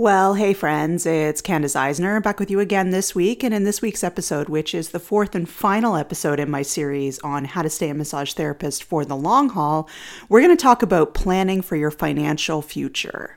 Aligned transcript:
Well, 0.00 0.32
hey 0.32 0.54
friends, 0.54 1.04
it's 1.04 1.42
Candace 1.42 1.76
Eisner 1.76 2.22
back 2.22 2.40
with 2.40 2.50
you 2.50 2.58
again 2.58 2.88
this 2.88 3.14
week. 3.14 3.44
And 3.44 3.52
in 3.52 3.64
this 3.64 3.82
week's 3.82 4.02
episode, 4.02 4.48
which 4.48 4.74
is 4.74 4.88
the 4.88 4.98
fourth 4.98 5.34
and 5.34 5.46
final 5.46 5.94
episode 5.94 6.40
in 6.40 6.50
my 6.50 6.62
series 6.62 7.18
on 7.18 7.44
how 7.44 7.60
to 7.60 7.68
stay 7.68 7.90
a 7.90 7.94
massage 7.94 8.32
therapist 8.32 8.82
for 8.82 9.04
the 9.04 9.14
long 9.14 9.50
haul, 9.50 9.90
we're 10.30 10.40
going 10.40 10.56
to 10.56 10.62
talk 10.62 10.82
about 10.82 11.12
planning 11.12 11.60
for 11.60 11.76
your 11.76 11.90
financial 11.90 12.62
future. 12.62 13.36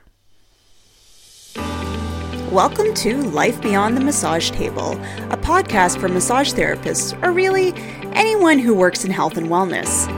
Welcome 2.50 2.94
to 2.94 3.18
Life 3.24 3.60
Beyond 3.60 3.98
the 3.98 4.02
Massage 4.02 4.50
Table, 4.50 4.92
a 5.28 5.36
podcast 5.36 6.00
for 6.00 6.08
massage 6.08 6.54
therapists, 6.54 7.22
or 7.22 7.30
really 7.30 7.74
anyone 8.14 8.58
who 8.58 8.74
works 8.74 9.04
in 9.04 9.10
health 9.10 9.36
and 9.36 9.48
wellness. 9.48 10.08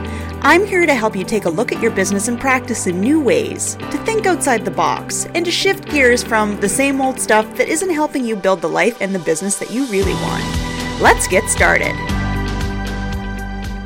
I'm 0.41 0.65
here 0.65 0.85
to 0.85 0.93
help 0.93 1.15
you 1.15 1.23
take 1.23 1.45
a 1.45 1.49
look 1.49 1.71
at 1.71 1.81
your 1.81 1.91
business 1.91 2.27
and 2.27 2.39
practice 2.39 2.87
in 2.87 3.01
new 3.01 3.19
ways, 3.19 3.75
to 3.75 3.97
think 4.05 4.25
outside 4.25 4.63
the 4.63 4.71
box, 4.71 5.25
and 5.33 5.43
to 5.43 5.51
shift 5.51 5.89
gears 5.89 6.23
from 6.23 6.59
the 6.59 6.69
same 6.69 7.01
old 7.01 7.19
stuff 7.19 7.57
that 7.57 7.67
isn't 7.67 7.89
helping 7.89 8.23
you 8.23 8.35
build 8.35 8.61
the 8.61 8.69
life 8.69 9.01
and 9.01 9.13
the 9.13 9.19
business 9.19 9.57
that 9.57 9.71
you 9.71 9.85
really 9.87 10.13
want. 10.13 11.01
Let's 11.01 11.27
get 11.27 11.49
started. 11.49 11.95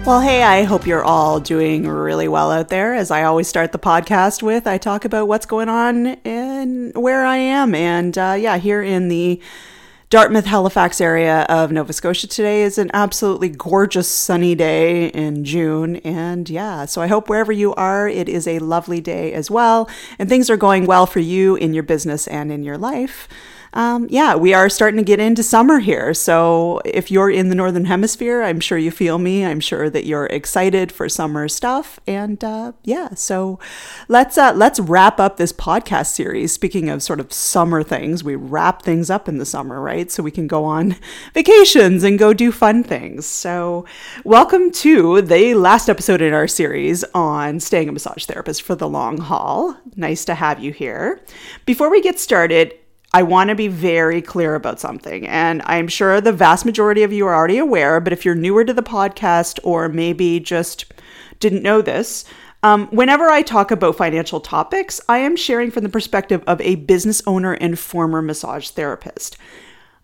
Well, 0.05 0.19
hey, 0.19 0.43
I 0.43 0.63
hope 0.63 0.85
you're 0.85 1.03
all 1.03 1.39
doing 1.39 1.87
really 1.87 2.27
well 2.27 2.51
out 2.51 2.70
there. 2.70 2.95
As 2.95 3.11
I 3.11 3.23
always 3.23 3.47
start 3.47 3.71
the 3.71 3.79
podcast 3.79 4.43
with, 4.43 4.67
I 4.67 4.77
talk 4.77 5.05
about 5.05 5.27
what's 5.27 5.45
going 5.45 5.70
on 5.70 6.07
and 6.25 6.93
where 6.95 7.23
I 7.23 7.37
am. 7.37 7.73
And 7.73 8.17
uh, 8.17 8.35
yeah, 8.37 8.57
here 8.57 8.81
in 8.81 9.07
the 9.07 9.39
Dartmouth, 10.11 10.45
Halifax 10.45 10.99
area 10.99 11.45
of 11.47 11.71
Nova 11.71 11.93
Scotia 11.93 12.27
today 12.27 12.63
is 12.63 12.77
an 12.77 12.91
absolutely 12.93 13.47
gorgeous 13.47 14.09
sunny 14.09 14.55
day 14.55 15.07
in 15.07 15.45
June. 15.45 15.95
And 16.03 16.49
yeah, 16.49 16.84
so 16.84 17.01
I 17.01 17.07
hope 17.07 17.29
wherever 17.29 17.53
you 17.53 17.73
are, 17.75 18.09
it 18.09 18.27
is 18.27 18.45
a 18.45 18.59
lovely 18.59 18.99
day 18.99 19.31
as 19.31 19.49
well. 19.49 19.89
And 20.20 20.27
things 20.27 20.49
are 20.49 20.57
going 20.57 20.85
well 20.85 21.05
for 21.05 21.21
you 21.21 21.55
in 21.55 21.73
your 21.73 21.84
business 21.84 22.27
and 22.27 22.51
in 22.51 22.61
your 22.61 22.77
life 22.77 23.29
um, 23.73 24.07
yeah, 24.09 24.35
we 24.35 24.53
are 24.53 24.67
starting 24.70 24.98
to 24.98 25.03
get 25.03 25.21
into 25.21 25.43
summer 25.43 25.79
here. 25.79 26.13
So 26.13 26.82
if 26.84 27.09
you're 27.09 27.29
in 27.29 27.48
the 27.48 27.55
Northern 27.55 27.85
Hemisphere, 27.85 28.43
I'm 28.43 28.59
sure 28.59 28.77
you 28.77 28.91
feel 28.91 29.18
me. 29.18 29.45
I'm 29.45 29.62
sure 29.62 29.90
that 29.90 30.05
you're 30.05 30.26
excited 30.26 30.91
for 30.91 31.07
summer 31.07 31.48
stuff. 31.48 31.98
And 32.05 32.43
uh, 32.43 32.73
yeah, 32.84 33.13
so 33.15 33.60
let's 34.10 34.37
uh, 34.37 34.51
let's 34.55 34.79
wrap 34.79 35.21
up 35.21 35.37
this 35.37 35.54
podcast 35.54 36.07
series. 36.07 36.51
Speaking 36.51 36.90
of 36.90 37.01
sort 37.01 37.21
of 37.21 37.32
summer 37.32 37.82
things, 37.82 38.26
we 38.26 38.35
wrap 38.35 38.82
things 38.82 39.10
up 39.10 39.29
in 39.29 39.37
the 39.37 39.45
summer, 39.45 39.79
right? 39.79 40.12
So 40.12 40.21
we 40.21 40.32
can 40.32 40.48
go 40.48 40.65
on 40.65 40.98
vacations 41.34 42.04
and 42.04 42.20
go 42.20 42.34
do 42.34 42.51
fun 42.51 42.84
things. 42.84 43.26
So 43.26 43.85
welcome 44.26 44.71
to 44.71 45.21
the 45.21 45.54
last 45.54 45.88
episode 45.88 46.21
in 46.21 46.34
our 46.34 46.48
series 46.48 47.05
on 47.13 47.62
staying 47.62 47.88
a 47.88 47.93
massage 47.93 48.26
therapist 48.26 48.63
for 48.63 48.76
the 48.76 48.90
long 48.90 49.17
haul. 49.17 49.77
Nice 49.95 50.26
to 50.26 50.35
have 50.35 50.60
you 50.60 50.73
here. 50.73 51.21
Before 51.65 51.90
we 51.90 52.01
get 52.01 52.20
started, 52.20 52.73
I 53.13 53.23
want 53.23 53.49
to 53.49 53.55
be 53.55 53.67
very 53.67 54.21
clear 54.21 54.55
about 54.55 54.79
something. 54.79 55.27
And 55.27 55.62
I'm 55.65 55.87
sure 55.87 56.21
the 56.21 56.31
vast 56.31 56.65
majority 56.65 57.04
of 57.04 57.12
you 57.12 57.27
are 57.27 57.35
already 57.35 57.57
aware, 57.57 57.99
but 57.99 58.13
if 58.13 58.23
you're 58.23 58.35
newer 58.35 58.63
to 58.63 58.73
the 58.73 58.84
podcast 58.84 59.59
or 59.63 59.90
maybe 59.90 60.40
just 60.40 60.85
didn't 61.39 61.63
know 61.63 61.82
this, 61.82 62.23
um, 62.63 62.87
whenever 62.87 63.29
I 63.29 63.41
talk 63.41 63.71
about 63.71 63.98
financial 63.98 64.39
topics, 64.39 65.01
I 65.09 65.17
am 65.17 65.35
sharing 65.35 65.72
from 65.72 65.84
the 65.84 65.89
perspective 65.89 66.44
of 66.47 66.62
a 66.62 66.75
business 66.75 67.22
owner 67.25 67.53
and 67.53 67.78
former 67.78 68.22
massage 68.22 68.69
therapist. 68.69 69.38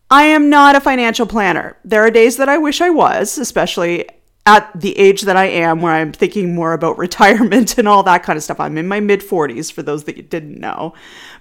I 0.10 0.24
am 0.24 0.50
not 0.50 0.76
a 0.76 0.82
financial 0.82 1.28
planner. 1.28 1.78
There 1.86 2.02
are 2.02 2.12
days 2.12 2.38
that 2.38 2.50
I 2.50 2.58
wish 2.58 2.82
I 2.82 2.90
was, 2.90 3.38
especially 3.38 4.08
at 4.48 4.72
the 4.74 4.98
age 4.98 5.24
that 5.24 5.36
I 5.36 5.46
am, 5.46 5.82
where 5.82 5.92
I'm 5.92 6.14
thinking 6.14 6.56
more 6.56 6.72
about 6.72 6.98
retirement 7.08 7.78
and 7.78 7.88
all 7.88 8.02
that 8.04 8.24
kind 8.24 8.38
of 8.38 8.44
stuff. 8.44 8.62
I'm 8.62 8.78
in 8.78 8.88
my 8.88 9.02
mid 9.02 9.20
40s, 9.20 9.72
for 9.72 9.84
those 9.84 10.06
that 10.06 10.30
didn't 10.30 10.60
know. 10.60 10.94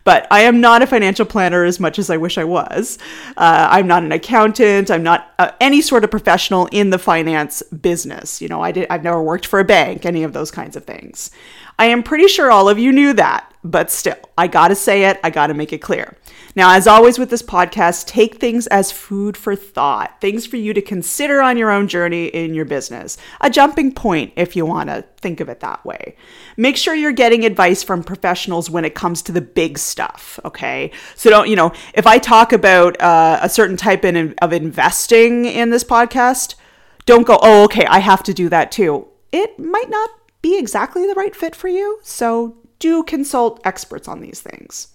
But 0.02 0.26
I 0.30 0.40
am 0.40 0.60
not 0.60 0.82
a 0.82 0.86
financial 0.86 1.24
planner 1.24 1.64
as 1.64 1.80
much 1.80 1.98
as 1.98 2.10
I 2.10 2.16
wish 2.16 2.36
I 2.36 2.44
was. 2.44 2.98
Uh, 3.36 3.68
I'm 3.70 3.86
not 3.86 4.02
an 4.02 4.12
accountant. 4.12 4.90
I'm 4.90 5.04
not 5.04 5.32
uh, 5.38 5.52
any 5.60 5.80
sort 5.80 6.04
of 6.04 6.10
professional 6.10 6.66
in 6.66 6.90
the 6.90 6.98
finance 6.98 7.62
business. 7.62 8.42
You 8.42 8.48
know, 8.48 8.60
I 8.60 8.72
did, 8.72 8.88
I've 8.90 9.04
never 9.04 9.22
worked 9.22 9.46
for 9.46 9.60
a 9.60 9.64
bank, 9.64 10.04
any 10.04 10.24
of 10.24 10.32
those 10.32 10.50
kinds 10.50 10.76
of 10.76 10.84
things. 10.84 11.30
I 11.78 11.86
am 11.86 12.02
pretty 12.02 12.26
sure 12.26 12.50
all 12.50 12.68
of 12.68 12.78
you 12.78 12.90
knew 12.90 13.12
that, 13.14 13.52
but 13.62 13.90
still, 13.90 14.16
I 14.38 14.46
gotta 14.46 14.74
say 14.74 15.04
it, 15.04 15.20
I 15.22 15.28
gotta 15.28 15.52
make 15.52 15.72
it 15.74 15.82
clear. 15.82 16.16
Now, 16.54 16.74
as 16.74 16.86
always 16.86 17.18
with 17.18 17.28
this 17.28 17.42
podcast, 17.42 18.06
take 18.06 18.36
things 18.36 18.66
as 18.68 18.90
food 18.90 19.36
for 19.36 19.54
thought, 19.54 20.18
things 20.22 20.46
for 20.46 20.56
you 20.56 20.72
to 20.72 20.80
consider 20.80 21.42
on 21.42 21.58
your 21.58 21.70
own 21.70 21.86
journey 21.86 22.28
in 22.28 22.54
your 22.54 22.64
business, 22.64 23.18
a 23.42 23.50
jumping 23.50 23.92
point 23.92 24.32
if 24.36 24.56
you 24.56 24.64
wanna 24.64 25.04
think 25.20 25.40
of 25.40 25.50
it 25.50 25.60
that 25.60 25.84
way. 25.84 26.16
Make 26.56 26.78
sure 26.78 26.94
you're 26.94 27.12
getting 27.12 27.44
advice 27.44 27.82
from 27.82 28.02
professionals 28.02 28.70
when 28.70 28.86
it 28.86 28.94
comes 28.94 29.20
to 29.22 29.32
the 29.32 29.42
big 29.42 29.76
stuff, 29.76 30.40
okay? 30.46 30.92
So 31.14 31.28
don't, 31.28 31.48
you 31.48 31.56
know, 31.56 31.72
if 31.92 32.06
I 32.06 32.16
talk 32.16 32.54
about 32.54 32.98
uh, 33.02 33.38
a 33.42 33.50
certain 33.50 33.76
type 33.76 34.02
in, 34.02 34.34
of 34.40 34.54
investing 34.54 35.44
in 35.44 35.68
this 35.68 35.84
podcast, 35.84 36.54
don't 37.04 37.26
go, 37.26 37.38
oh, 37.42 37.64
okay, 37.64 37.84
I 37.84 37.98
have 37.98 38.22
to 38.22 38.32
do 38.32 38.48
that 38.48 38.72
too. 38.72 39.08
It 39.30 39.58
might 39.58 39.90
not 39.90 40.08
be 40.42 40.58
exactly 40.58 41.06
the 41.06 41.14
right 41.14 41.34
fit 41.34 41.54
for 41.54 41.68
you. 41.68 41.98
So 42.02 42.56
do 42.78 43.02
consult 43.02 43.60
experts 43.64 44.08
on 44.08 44.20
these 44.20 44.40
things. 44.40 44.88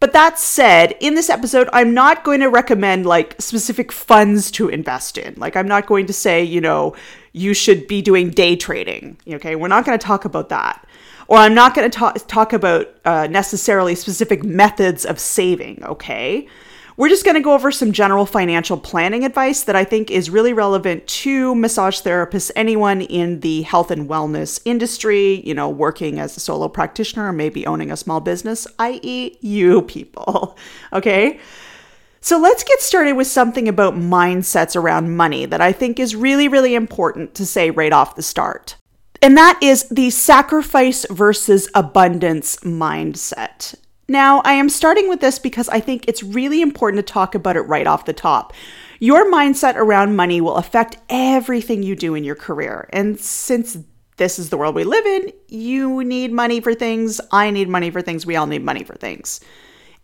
But 0.00 0.12
that 0.12 0.38
said, 0.38 0.96
in 1.00 1.14
this 1.14 1.30
episode, 1.30 1.68
I'm 1.72 1.94
not 1.94 2.24
going 2.24 2.40
to 2.40 2.50
recommend 2.50 3.06
like 3.06 3.40
specific 3.40 3.90
funds 3.90 4.50
to 4.50 4.68
invest 4.68 5.16
in. 5.16 5.34
Like, 5.38 5.56
I'm 5.56 5.68
not 5.68 5.86
going 5.86 6.06
to 6.06 6.12
say, 6.12 6.42
you 6.42 6.60
know, 6.60 6.94
you 7.32 7.54
should 7.54 7.86
be 7.86 8.02
doing 8.02 8.30
day 8.30 8.54
trading. 8.54 9.16
Okay, 9.26 9.56
we're 9.56 9.68
not 9.68 9.86
going 9.86 9.98
to 9.98 10.06
talk 10.06 10.24
about 10.24 10.50
that. 10.50 10.86
Or 11.26 11.38
I'm 11.38 11.54
not 11.54 11.74
going 11.74 11.90
to 11.90 11.98
talk, 11.98 12.18
talk 12.28 12.52
about 12.52 12.94
uh, 13.06 13.28
necessarily 13.28 13.94
specific 13.94 14.44
methods 14.44 15.06
of 15.06 15.18
saving. 15.18 15.82
Okay, 15.82 16.48
we're 16.96 17.08
just 17.08 17.24
going 17.24 17.34
to 17.34 17.40
go 17.40 17.54
over 17.54 17.72
some 17.72 17.92
general 17.92 18.26
financial 18.26 18.76
planning 18.76 19.24
advice 19.24 19.64
that 19.64 19.74
I 19.74 19.84
think 19.84 20.10
is 20.10 20.30
really 20.30 20.52
relevant 20.52 21.06
to 21.06 21.54
massage 21.54 22.00
therapists, 22.00 22.50
anyone 22.54 23.00
in 23.02 23.40
the 23.40 23.62
health 23.62 23.90
and 23.90 24.08
wellness 24.08 24.60
industry, 24.64 25.42
you 25.44 25.54
know, 25.54 25.68
working 25.68 26.20
as 26.20 26.36
a 26.36 26.40
solo 26.40 26.68
practitioner 26.68 27.28
or 27.28 27.32
maybe 27.32 27.66
owning 27.66 27.90
a 27.90 27.96
small 27.96 28.20
business, 28.20 28.66
i.e., 28.78 29.36
you 29.40 29.82
people. 29.82 30.56
Okay? 30.92 31.40
So 32.20 32.38
let's 32.38 32.64
get 32.64 32.80
started 32.80 33.14
with 33.14 33.26
something 33.26 33.68
about 33.68 33.94
mindsets 33.94 34.76
around 34.76 35.14
money 35.14 35.44
that 35.44 35.60
I 35.60 35.72
think 35.72 35.98
is 35.98 36.16
really, 36.16 36.48
really 36.48 36.74
important 36.74 37.34
to 37.34 37.44
say 37.44 37.70
right 37.70 37.92
off 37.92 38.16
the 38.16 38.22
start. 38.22 38.76
And 39.20 39.36
that 39.36 39.58
is 39.62 39.88
the 39.88 40.08
sacrifice 40.10 41.04
versus 41.10 41.68
abundance 41.74 42.56
mindset. 42.58 43.74
Now, 44.08 44.42
I 44.44 44.52
am 44.52 44.68
starting 44.68 45.08
with 45.08 45.20
this 45.20 45.38
because 45.38 45.68
I 45.70 45.80
think 45.80 46.04
it's 46.06 46.22
really 46.22 46.60
important 46.60 47.06
to 47.06 47.12
talk 47.12 47.34
about 47.34 47.56
it 47.56 47.62
right 47.62 47.86
off 47.86 48.04
the 48.04 48.12
top. 48.12 48.52
Your 49.00 49.30
mindset 49.30 49.76
around 49.76 50.16
money 50.16 50.40
will 50.40 50.56
affect 50.56 50.98
everything 51.08 51.82
you 51.82 51.96
do 51.96 52.14
in 52.14 52.24
your 52.24 52.34
career. 52.34 52.88
And 52.92 53.18
since 53.18 53.78
this 54.16 54.38
is 54.38 54.50
the 54.50 54.58
world 54.58 54.74
we 54.74 54.84
live 54.84 55.06
in, 55.06 55.32
you 55.48 56.04
need 56.04 56.32
money 56.32 56.60
for 56.60 56.74
things, 56.74 57.20
I 57.32 57.50
need 57.50 57.68
money 57.68 57.90
for 57.90 58.02
things, 58.02 58.26
we 58.26 58.36
all 58.36 58.46
need 58.46 58.62
money 58.62 58.84
for 58.84 58.94
things. 58.94 59.40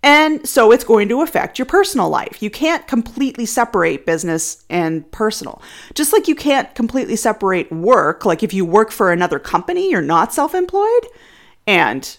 And 0.02 0.48
so 0.48 0.72
it's 0.72 0.82
going 0.82 1.10
to 1.10 1.20
affect 1.20 1.58
your 1.58 1.66
personal 1.66 2.08
life. 2.08 2.42
You 2.42 2.48
can't 2.48 2.86
completely 2.86 3.44
separate 3.44 4.06
business 4.06 4.64
and 4.70 5.08
personal. 5.12 5.60
Just 5.92 6.14
like 6.14 6.26
you 6.26 6.34
can't 6.34 6.74
completely 6.74 7.16
separate 7.16 7.70
work, 7.70 8.24
like 8.24 8.42
if 8.42 8.54
you 8.54 8.64
work 8.64 8.90
for 8.90 9.12
another 9.12 9.38
company, 9.38 9.90
you're 9.90 10.00
not 10.00 10.32
self 10.32 10.54
employed, 10.54 11.06
and 11.66 12.16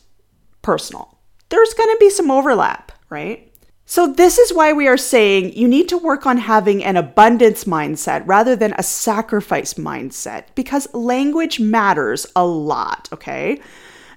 personal 0.61 1.10
there's 1.51 1.73
going 1.73 1.89
to 1.89 1.97
be 1.99 2.09
some 2.09 2.31
overlap, 2.31 2.91
right? 3.09 3.47
So, 3.85 4.07
this 4.07 4.37
is 4.37 4.53
why 4.53 4.71
we 4.71 4.87
are 4.87 4.97
saying 4.97 5.53
you 5.53 5.67
need 5.67 5.89
to 5.89 5.97
work 5.97 6.25
on 6.25 6.37
having 6.37 6.81
an 6.81 6.95
abundance 6.95 7.65
mindset 7.65 8.23
rather 8.25 8.55
than 8.55 8.73
a 8.77 8.83
sacrifice 8.83 9.73
mindset 9.73 10.45
because 10.55 10.93
language 10.93 11.59
matters 11.59 12.25
a 12.35 12.45
lot, 12.45 13.09
okay? 13.11 13.59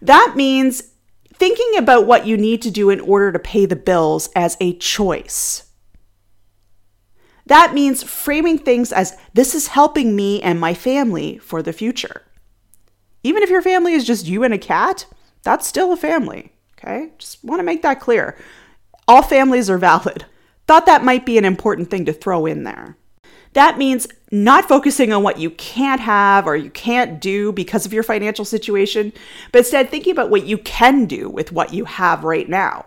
That 0.00 0.34
means 0.37 0.91
thinking 1.34 1.77
about 1.77 2.06
what 2.06 2.27
you 2.27 2.37
need 2.37 2.62
to 2.62 2.71
do 2.71 2.89
in 2.89 3.00
order 3.00 3.33
to 3.33 3.39
pay 3.39 3.67
the 3.67 3.75
bills 3.75 4.28
as 4.37 4.56
a 4.61 4.76
choice. 4.76 5.64
That 7.47 7.75
means 7.75 8.03
framing 8.03 8.58
things 8.58 8.93
as 8.93 9.17
this 9.35 9.56
is 9.56 9.69
helping 9.69 10.14
me 10.14 10.41
and 10.41 10.61
my 10.61 10.73
family 10.73 11.38
for 11.38 11.62
the 11.62 11.73
future. 11.73 12.23
Even 13.25 13.43
if 13.43 13.50
your 13.50 13.62
family 13.62 13.93
is 13.94 14.06
just 14.06 14.26
you 14.26 14.44
and 14.44 14.55
a 14.55 14.58
cat, 14.58 15.06
that's 15.43 15.67
still 15.67 15.93
a 15.93 15.97
family. 15.97 16.54
Okay, 16.84 17.12
just 17.19 17.42
want 17.42 17.60
to 17.60 17.64
make 17.64 17.82
that 17.82 18.00
clear. 18.00 18.36
All 19.08 19.22
families 19.22 19.70
are 19.70 19.78
valid. 19.78 20.26
Thought 20.66 20.86
that 20.86 21.04
might 21.04 21.25
be 21.25 21.38
an 21.38 21.44
important 21.44 21.90
thing 21.90 22.04
to 22.04 22.12
throw 22.12 22.44
in 22.44 22.64
there. 22.64 22.96
That 23.54 23.78
means 23.78 24.06
not 24.31 24.69
focusing 24.69 25.12
on 25.12 25.22
what 25.22 25.38
you 25.38 25.50
can't 25.50 26.00
have 26.00 26.46
or 26.46 26.56
you 26.56 26.70
can't 26.70 27.20
do 27.20 27.52
because 27.52 27.86
of 27.86 27.92
your 27.92 28.02
financial 28.02 28.44
situation, 28.44 29.12
but 29.52 29.60
instead 29.60 29.88
thinking 29.88 30.12
about 30.12 30.31
what 30.31 30.44
you 30.44 30.58
can 30.58 31.06
do 31.06 31.31
with 31.31 31.52
what 31.52 31.72
you 31.72 31.84
have 31.84 32.25
right 32.25 32.48
now. 32.48 32.84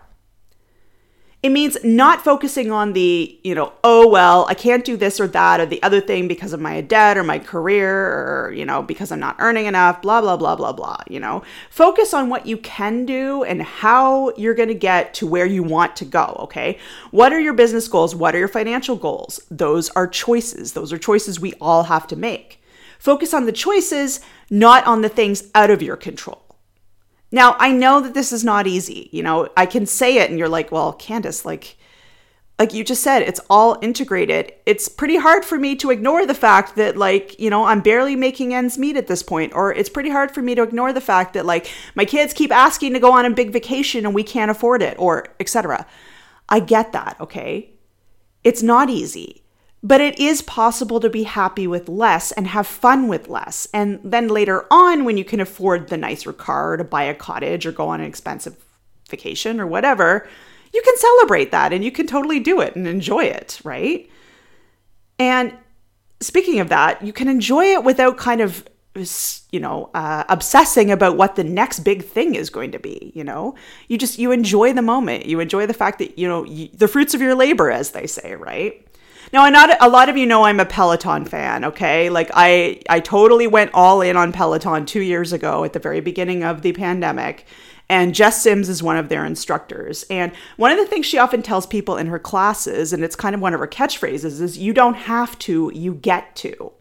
It 1.40 1.50
means 1.50 1.76
not 1.84 2.24
focusing 2.24 2.72
on 2.72 2.94
the, 2.94 3.38
you 3.44 3.54
know, 3.54 3.72
oh, 3.84 4.08
well, 4.08 4.44
I 4.48 4.54
can't 4.54 4.84
do 4.84 4.96
this 4.96 5.20
or 5.20 5.28
that 5.28 5.60
or 5.60 5.66
the 5.66 5.80
other 5.84 6.00
thing 6.00 6.26
because 6.26 6.52
of 6.52 6.58
my 6.58 6.80
debt 6.80 7.16
or 7.16 7.22
my 7.22 7.38
career 7.38 7.88
or, 7.92 8.52
you 8.52 8.64
know, 8.64 8.82
because 8.82 9.12
I'm 9.12 9.20
not 9.20 9.36
earning 9.38 9.66
enough, 9.66 10.02
blah, 10.02 10.20
blah, 10.20 10.36
blah, 10.36 10.56
blah, 10.56 10.72
blah, 10.72 10.96
you 11.08 11.20
know. 11.20 11.44
Focus 11.70 12.12
on 12.12 12.28
what 12.28 12.46
you 12.46 12.56
can 12.56 13.06
do 13.06 13.44
and 13.44 13.62
how 13.62 14.32
you're 14.36 14.54
going 14.54 14.68
to 14.68 14.74
get 14.74 15.14
to 15.14 15.28
where 15.28 15.46
you 15.46 15.62
want 15.62 15.94
to 15.96 16.04
go, 16.04 16.36
okay? 16.40 16.76
What 17.12 17.32
are 17.32 17.40
your 17.40 17.54
business 17.54 17.86
goals? 17.86 18.16
What 18.16 18.34
are 18.34 18.38
your 18.38 18.48
financial 18.48 18.96
goals? 18.96 19.40
Those 19.48 19.90
are 19.90 20.08
choices. 20.08 20.72
Those 20.72 20.92
are 20.92 20.98
choices 20.98 21.38
we 21.38 21.54
all 21.60 21.84
have 21.84 22.08
to 22.08 22.16
make. 22.16 22.60
Focus 22.98 23.32
on 23.32 23.46
the 23.46 23.52
choices, 23.52 24.18
not 24.50 24.84
on 24.88 25.02
the 25.02 25.08
things 25.08 25.44
out 25.54 25.70
of 25.70 25.82
your 25.82 25.96
control. 25.96 26.47
Now, 27.30 27.56
I 27.58 27.72
know 27.72 28.00
that 28.00 28.14
this 28.14 28.32
is 28.32 28.44
not 28.44 28.66
easy. 28.66 29.10
You 29.12 29.22
know, 29.22 29.48
I 29.56 29.66
can 29.66 29.86
say 29.86 30.18
it 30.18 30.30
and 30.30 30.38
you're 30.38 30.48
like, 30.48 30.72
well, 30.72 30.92
Candace, 30.94 31.44
like, 31.44 31.76
like 32.58 32.74
you 32.74 32.82
just 32.82 33.02
said, 33.02 33.22
it's 33.22 33.40
all 33.48 33.78
integrated. 33.82 34.52
It's 34.66 34.88
pretty 34.88 35.16
hard 35.16 35.44
for 35.44 35.58
me 35.58 35.76
to 35.76 35.90
ignore 35.90 36.26
the 36.26 36.34
fact 36.34 36.74
that, 36.74 36.96
like, 36.96 37.38
you 37.38 37.50
know, 37.50 37.64
I'm 37.64 37.80
barely 37.80 38.16
making 38.16 38.52
ends 38.52 38.76
meet 38.76 38.96
at 38.96 39.06
this 39.06 39.22
point, 39.22 39.52
or 39.54 39.72
it's 39.72 39.88
pretty 39.88 40.10
hard 40.10 40.32
for 40.32 40.42
me 40.42 40.56
to 40.56 40.62
ignore 40.62 40.92
the 40.92 41.00
fact 41.00 41.34
that, 41.34 41.46
like, 41.46 41.70
my 41.94 42.04
kids 42.04 42.34
keep 42.34 42.50
asking 42.50 42.94
to 42.94 43.00
go 43.00 43.12
on 43.12 43.24
a 43.24 43.30
big 43.30 43.52
vacation 43.52 44.04
and 44.04 44.14
we 44.14 44.24
can't 44.24 44.50
afford 44.50 44.82
it, 44.82 44.96
or 44.98 45.28
etc. 45.38 45.86
I 46.48 46.58
get 46.58 46.92
that, 46.92 47.16
okay? 47.20 47.74
It's 48.42 48.62
not 48.62 48.90
easy. 48.90 49.44
But 49.82 50.00
it 50.00 50.18
is 50.18 50.42
possible 50.42 50.98
to 51.00 51.08
be 51.08 51.22
happy 51.22 51.66
with 51.66 51.88
less 51.88 52.32
and 52.32 52.48
have 52.48 52.66
fun 52.66 53.06
with 53.06 53.28
less. 53.28 53.68
And 53.72 54.00
then 54.02 54.28
later 54.28 54.66
on, 54.72 55.04
when 55.04 55.16
you 55.16 55.24
can 55.24 55.40
afford 55.40 55.88
the 55.88 55.96
nicer 55.96 56.32
car 56.32 56.76
to 56.76 56.84
buy 56.84 57.04
a 57.04 57.14
cottage 57.14 57.64
or 57.64 57.72
go 57.72 57.88
on 57.88 58.00
an 58.00 58.06
expensive 58.06 58.56
vacation 59.08 59.60
or 59.60 59.66
whatever, 59.66 60.28
you 60.72 60.82
can 60.82 60.96
celebrate 60.96 61.52
that 61.52 61.72
and 61.72 61.84
you 61.84 61.92
can 61.92 62.06
totally 62.06 62.40
do 62.40 62.60
it 62.60 62.74
and 62.74 62.86
enjoy 62.86 63.24
it, 63.24 63.60
right? 63.62 64.08
And 65.18 65.56
speaking 66.20 66.60
of 66.60 66.68
that, 66.68 67.02
you 67.02 67.12
can 67.12 67.28
enjoy 67.28 67.66
it 67.66 67.84
without 67.84 68.16
kind 68.16 68.40
of 68.40 68.64
you 69.52 69.60
know 69.60 69.90
uh, 69.94 70.24
obsessing 70.28 70.90
about 70.90 71.16
what 71.16 71.36
the 71.36 71.44
next 71.44 71.80
big 71.80 72.04
thing 72.04 72.34
is 72.34 72.50
going 72.50 72.72
to 72.72 72.80
be 72.80 73.12
you 73.14 73.22
know 73.22 73.54
you 73.86 73.96
just 73.96 74.18
you 74.18 74.32
enjoy 74.32 74.72
the 74.72 74.82
moment 74.82 75.24
you 75.24 75.38
enjoy 75.38 75.66
the 75.66 75.74
fact 75.74 76.00
that 76.00 76.18
you 76.18 76.26
know 76.26 76.42
you, 76.44 76.68
the 76.72 76.88
fruits 76.88 77.14
of 77.14 77.20
your 77.20 77.36
labor 77.36 77.70
as 77.70 77.92
they 77.92 78.08
say 78.08 78.34
right 78.34 78.87
now, 79.32 79.44
I 79.44 79.50
not 79.50 79.76
a 79.80 79.88
lot 79.88 80.08
of 80.08 80.16
you 80.16 80.26
know 80.26 80.44
I'm 80.44 80.60
a 80.60 80.64
Peloton 80.64 81.24
fan, 81.24 81.64
okay? 81.64 82.10
Like 82.10 82.30
I 82.34 82.80
I 82.88 83.00
totally 83.00 83.46
went 83.46 83.70
all 83.74 84.00
in 84.00 84.16
on 84.16 84.32
Peloton 84.32 84.86
2 84.86 85.00
years 85.00 85.32
ago 85.32 85.64
at 85.64 85.72
the 85.72 85.78
very 85.78 86.00
beginning 86.00 86.42
of 86.44 86.62
the 86.62 86.72
pandemic. 86.72 87.46
And 87.90 88.14
Jess 88.14 88.42
Sims 88.42 88.68
is 88.68 88.82
one 88.82 88.98
of 88.98 89.08
their 89.08 89.24
instructors. 89.24 90.04
And 90.10 90.32
one 90.58 90.70
of 90.70 90.76
the 90.76 90.86
things 90.86 91.06
she 91.06 91.16
often 91.16 91.42
tells 91.42 91.66
people 91.66 91.96
in 91.96 92.08
her 92.08 92.18
classes, 92.18 92.92
and 92.92 93.02
it's 93.02 93.16
kind 93.16 93.34
of 93.34 93.40
one 93.40 93.54
of 93.54 93.60
her 93.60 93.66
catchphrases, 93.66 94.42
is 94.42 94.58
you 94.58 94.74
don't 94.74 94.94
have 94.94 95.38
to, 95.40 95.72
you 95.74 95.94
get 95.94 96.36
to. 96.36 96.72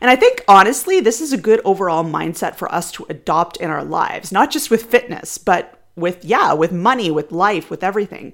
And 0.00 0.10
I 0.10 0.16
think 0.16 0.44
honestly, 0.48 1.00
this 1.00 1.20
is 1.20 1.32
a 1.32 1.38
good 1.38 1.60
overall 1.64 2.04
mindset 2.04 2.56
for 2.56 2.72
us 2.74 2.90
to 2.92 3.06
adopt 3.08 3.58
in 3.58 3.70
our 3.70 3.84
lives, 3.84 4.32
not 4.32 4.50
just 4.50 4.70
with 4.70 4.82
fitness, 4.82 5.38
but 5.38 5.80
with, 5.94 6.24
yeah, 6.24 6.52
with 6.52 6.72
money, 6.72 7.12
with 7.12 7.30
life, 7.30 7.70
with 7.70 7.84
everything. 7.84 8.32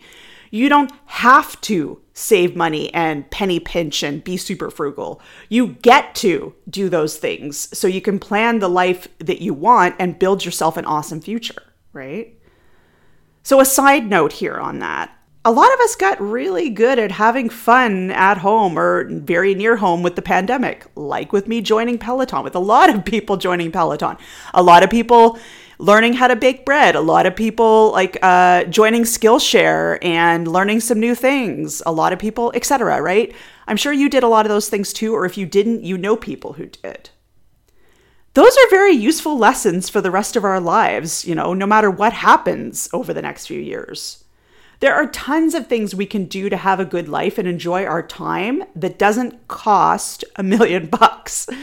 You 0.50 0.71
don't 0.71 0.91
have 1.05 1.61
to 1.62 2.00
save 2.12 2.56
money 2.56 2.92
and 2.92 3.30
penny 3.30 3.60
pinch 3.60 4.02
and 4.02 4.22
be 4.24 4.36
super 4.36 4.70
frugal. 4.70 5.20
You 5.48 5.68
get 5.68 6.14
to 6.16 6.54
do 6.68 6.88
those 6.88 7.16
things 7.16 7.76
so 7.76 7.86
you 7.86 8.00
can 8.00 8.18
plan 8.18 8.58
the 8.58 8.68
life 8.68 9.08
that 9.18 9.40
you 9.40 9.54
want 9.54 9.96
and 9.98 10.18
build 10.18 10.44
yourself 10.44 10.76
an 10.76 10.84
awesome 10.84 11.20
future, 11.20 11.62
right? 11.92 12.36
So, 13.42 13.60
a 13.60 13.64
side 13.64 14.08
note 14.10 14.32
here 14.32 14.58
on 14.58 14.80
that 14.80 15.16
a 15.44 15.50
lot 15.50 15.72
of 15.72 15.80
us 15.80 15.96
got 15.96 16.20
really 16.20 16.68
good 16.68 16.98
at 16.98 17.12
having 17.12 17.48
fun 17.48 18.10
at 18.10 18.38
home 18.38 18.78
or 18.78 19.08
very 19.08 19.54
near 19.54 19.76
home 19.76 20.02
with 20.02 20.14
the 20.14 20.22
pandemic, 20.22 20.86
like 20.96 21.32
with 21.32 21.48
me 21.48 21.62
joining 21.62 21.96
Peloton, 21.96 22.44
with 22.44 22.54
a 22.54 22.60
lot 22.60 22.94
of 22.94 23.04
people 23.06 23.38
joining 23.38 23.72
Peloton. 23.72 24.18
A 24.52 24.62
lot 24.62 24.82
of 24.82 24.90
people 24.90 25.38
learning 25.81 26.12
how 26.12 26.29
to 26.29 26.37
bake 26.37 26.65
bread. 26.65 26.94
A 26.94 27.00
lot 27.00 27.27
of 27.27 27.35
people 27.35 27.91
like 27.93 28.19
uh, 28.23 28.65
joining 28.65 29.03
Skillshare 29.03 29.99
and 30.03 30.47
learning 30.47 30.81
some 30.81 31.00
new 31.00 31.15
things. 31.15 31.82
A 31.87 31.93
lot 31.93 32.12
of 32.12 32.19
people, 32.19 32.53
etc. 32.55 33.00
Right? 33.00 33.35
I'm 33.67 33.77
sure 33.77 33.93
you 33.93 34.09
did 34.09 34.23
a 34.23 34.29
lot 34.29 34.47
of 34.47 34.50
those 34.50 34.69
things 34.69 34.93
too, 34.93 35.15
or 35.15 35.25
if 35.25 35.38
you 35.38 35.47
didn't, 35.47 35.82
you 35.82 35.97
know 35.97 36.17
people 36.17 36.55
who 36.55 36.67
did. 36.67 37.11
Those 38.35 38.56
are 38.56 38.71
very 38.71 38.93
useful 38.93 39.37
lessons 39.37 39.88
for 39.88 40.00
the 40.00 40.11
rest 40.11 40.37
of 40.37 40.44
our 40.44 40.61
lives, 40.61 41.25
you 41.25 41.35
know, 41.35 41.53
no 41.53 41.67
matter 41.67 41.91
what 41.91 42.12
happens 42.12 42.88
over 42.93 43.12
the 43.12 43.23
next 43.23 43.47
few 43.47 43.61
years. 43.61 44.25
There 44.79 44.94
are 44.94 45.06
tons 45.09 45.55
of 45.55 45.67
things 45.67 45.94
we 45.94 46.06
can 46.06 46.27
do 46.27 46.49
to 46.49 46.56
have 46.56 46.79
a 46.79 46.85
good 46.85 47.09
life 47.09 47.38
and 47.38 47.49
enjoy 47.49 47.85
our 47.85 48.03
time 48.03 48.62
that 48.77 48.99
doesn't 48.99 49.49
cost 49.49 50.25
a 50.37 50.43
million 50.43 50.87
bucks. 50.87 51.49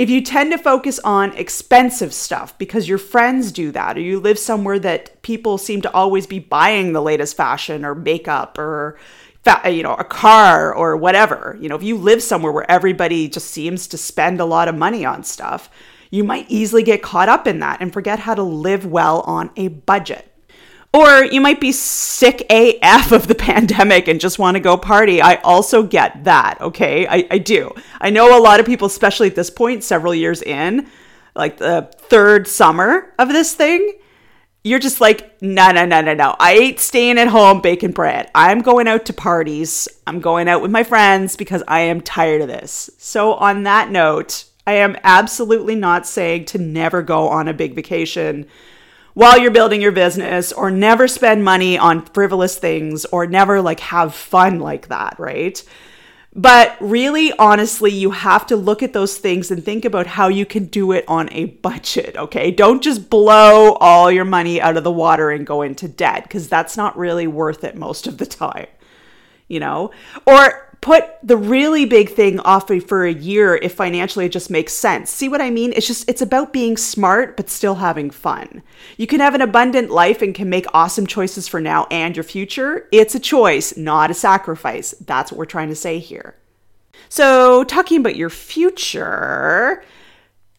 If 0.00 0.08
you 0.08 0.22
tend 0.22 0.50
to 0.52 0.56
focus 0.56 0.98
on 1.00 1.36
expensive 1.36 2.14
stuff 2.14 2.56
because 2.56 2.88
your 2.88 2.96
friends 2.96 3.52
do 3.52 3.70
that, 3.72 3.98
or 3.98 4.00
you 4.00 4.18
live 4.18 4.38
somewhere 4.38 4.78
that 4.78 5.20
people 5.20 5.58
seem 5.58 5.82
to 5.82 5.92
always 5.92 6.26
be 6.26 6.38
buying 6.38 6.94
the 6.94 7.02
latest 7.02 7.36
fashion 7.36 7.84
or 7.84 7.94
makeup 7.94 8.56
or 8.56 8.98
you 9.66 9.82
know 9.82 9.92
a 9.96 10.04
car 10.04 10.72
or 10.72 10.96
whatever, 10.96 11.58
you 11.60 11.68
know, 11.68 11.74
if 11.74 11.82
you 11.82 11.98
live 11.98 12.22
somewhere 12.22 12.50
where 12.50 12.70
everybody 12.70 13.28
just 13.28 13.48
seems 13.48 13.86
to 13.88 13.98
spend 13.98 14.40
a 14.40 14.46
lot 14.46 14.68
of 14.68 14.74
money 14.74 15.04
on 15.04 15.22
stuff, 15.22 15.68
you 16.10 16.24
might 16.24 16.46
easily 16.48 16.82
get 16.82 17.02
caught 17.02 17.28
up 17.28 17.46
in 17.46 17.58
that 17.58 17.82
and 17.82 17.92
forget 17.92 18.20
how 18.20 18.34
to 18.34 18.42
live 18.42 18.86
well 18.86 19.20
on 19.26 19.50
a 19.56 19.68
budget. 19.68 20.29
Or 20.92 21.24
you 21.24 21.40
might 21.40 21.60
be 21.60 21.70
sick 21.70 22.44
AF 22.50 23.12
of 23.12 23.28
the 23.28 23.34
pandemic 23.36 24.08
and 24.08 24.20
just 24.20 24.38
want 24.38 24.56
to 24.56 24.60
go 24.60 24.76
party. 24.76 25.22
I 25.22 25.36
also 25.36 25.82
get 25.82 26.24
that, 26.24 26.60
okay? 26.60 27.06
I, 27.06 27.26
I 27.30 27.38
do. 27.38 27.72
I 28.00 28.10
know 28.10 28.36
a 28.36 28.42
lot 28.42 28.58
of 28.60 28.66
people, 28.66 28.86
especially 28.86 29.28
at 29.28 29.36
this 29.36 29.50
point, 29.50 29.84
several 29.84 30.14
years 30.14 30.42
in, 30.42 30.88
like 31.36 31.58
the 31.58 31.90
third 31.96 32.48
summer 32.48 33.14
of 33.18 33.28
this 33.28 33.54
thing, 33.54 33.98
you're 34.64 34.80
just 34.80 35.00
like, 35.00 35.40
no, 35.40 35.70
no, 35.70 35.86
no, 35.86 36.00
no, 36.00 36.12
no. 36.12 36.36
I 36.38 36.54
ain't 36.54 36.80
staying 36.80 37.18
at 37.18 37.28
home 37.28 37.60
baking 37.60 37.92
bread. 37.92 38.30
I'm 38.34 38.60
going 38.60 38.88
out 38.88 39.06
to 39.06 39.12
parties. 39.12 39.88
I'm 40.06 40.20
going 40.20 40.48
out 40.48 40.60
with 40.60 40.70
my 40.70 40.82
friends 40.82 41.36
because 41.36 41.62
I 41.66 41.80
am 41.80 42.00
tired 42.00 42.42
of 42.42 42.48
this. 42.48 42.90
So, 42.98 43.34
on 43.34 43.62
that 43.62 43.90
note, 43.90 44.44
I 44.66 44.74
am 44.74 44.98
absolutely 45.02 45.76
not 45.76 46.06
saying 46.06 46.46
to 46.46 46.58
never 46.58 47.00
go 47.00 47.28
on 47.28 47.48
a 47.48 47.54
big 47.54 47.74
vacation 47.74 48.46
while 49.20 49.38
you're 49.38 49.50
building 49.50 49.82
your 49.82 49.92
business 49.92 50.50
or 50.50 50.70
never 50.70 51.06
spend 51.06 51.44
money 51.44 51.76
on 51.76 52.02
frivolous 52.06 52.56
things 52.56 53.04
or 53.04 53.26
never 53.26 53.60
like 53.60 53.78
have 53.80 54.14
fun 54.14 54.58
like 54.60 54.88
that, 54.88 55.14
right? 55.18 55.62
But 56.34 56.74
really, 56.80 57.30
honestly, 57.38 57.90
you 57.92 58.12
have 58.12 58.46
to 58.46 58.56
look 58.56 58.82
at 58.82 58.94
those 58.94 59.18
things 59.18 59.50
and 59.50 59.62
think 59.62 59.84
about 59.84 60.06
how 60.06 60.28
you 60.28 60.46
can 60.46 60.64
do 60.64 60.92
it 60.92 61.04
on 61.06 61.30
a 61.32 61.44
budget, 61.44 62.16
okay? 62.16 62.50
Don't 62.50 62.82
just 62.82 63.10
blow 63.10 63.72
all 63.74 64.10
your 64.10 64.24
money 64.24 64.58
out 64.58 64.78
of 64.78 64.84
the 64.84 64.90
water 64.90 65.30
and 65.30 65.46
go 65.46 65.60
into 65.60 65.86
debt 65.86 66.22
because 66.22 66.48
that's 66.48 66.78
not 66.78 66.96
really 66.96 67.26
worth 67.26 67.62
it 67.62 67.76
most 67.76 68.06
of 68.06 68.16
the 68.16 68.24
time, 68.24 68.68
you 69.48 69.60
know? 69.60 69.90
Or 70.26 70.69
put 70.80 71.04
the 71.22 71.36
really 71.36 71.84
big 71.84 72.08
thing 72.08 72.40
off 72.40 72.70
for 72.86 73.04
a 73.04 73.12
year 73.12 73.56
if 73.56 73.74
financially 73.74 74.26
it 74.26 74.32
just 74.32 74.50
makes 74.50 74.72
sense. 74.72 75.10
See 75.10 75.28
what 75.28 75.42
I 75.42 75.50
mean? 75.50 75.72
It's 75.74 75.86
just, 75.86 76.08
it's 76.08 76.22
about 76.22 76.52
being 76.52 76.76
smart, 76.76 77.36
but 77.36 77.50
still 77.50 77.74
having 77.76 78.10
fun. 78.10 78.62
You 78.96 79.06
can 79.06 79.20
have 79.20 79.34
an 79.34 79.42
abundant 79.42 79.90
life 79.90 80.22
and 80.22 80.34
can 80.34 80.48
make 80.48 80.66
awesome 80.72 81.06
choices 81.06 81.46
for 81.48 81.60
now 81.60 81.86
and 81.90 82.16
your 82.16 82.24
future. 82.24 82.88
It's 82.92 83.14
a 83.14 83.20
choice, 83.20 83.76
not 83.76 84.10
a 84.10 84.14
sacrifice. 84.14 84.94
That's 85.04 85.30
what 85.30 85.38
we're 85.38 85.44
trying 85.44 85.68
to 85.68 85.76
say 85.76 85.98
here. 85.98 86.34
So, 87.08 87.64
talking 87.64 88.00
about 88.00 88.16
your 88.16 88.30
future, 88.30 89.82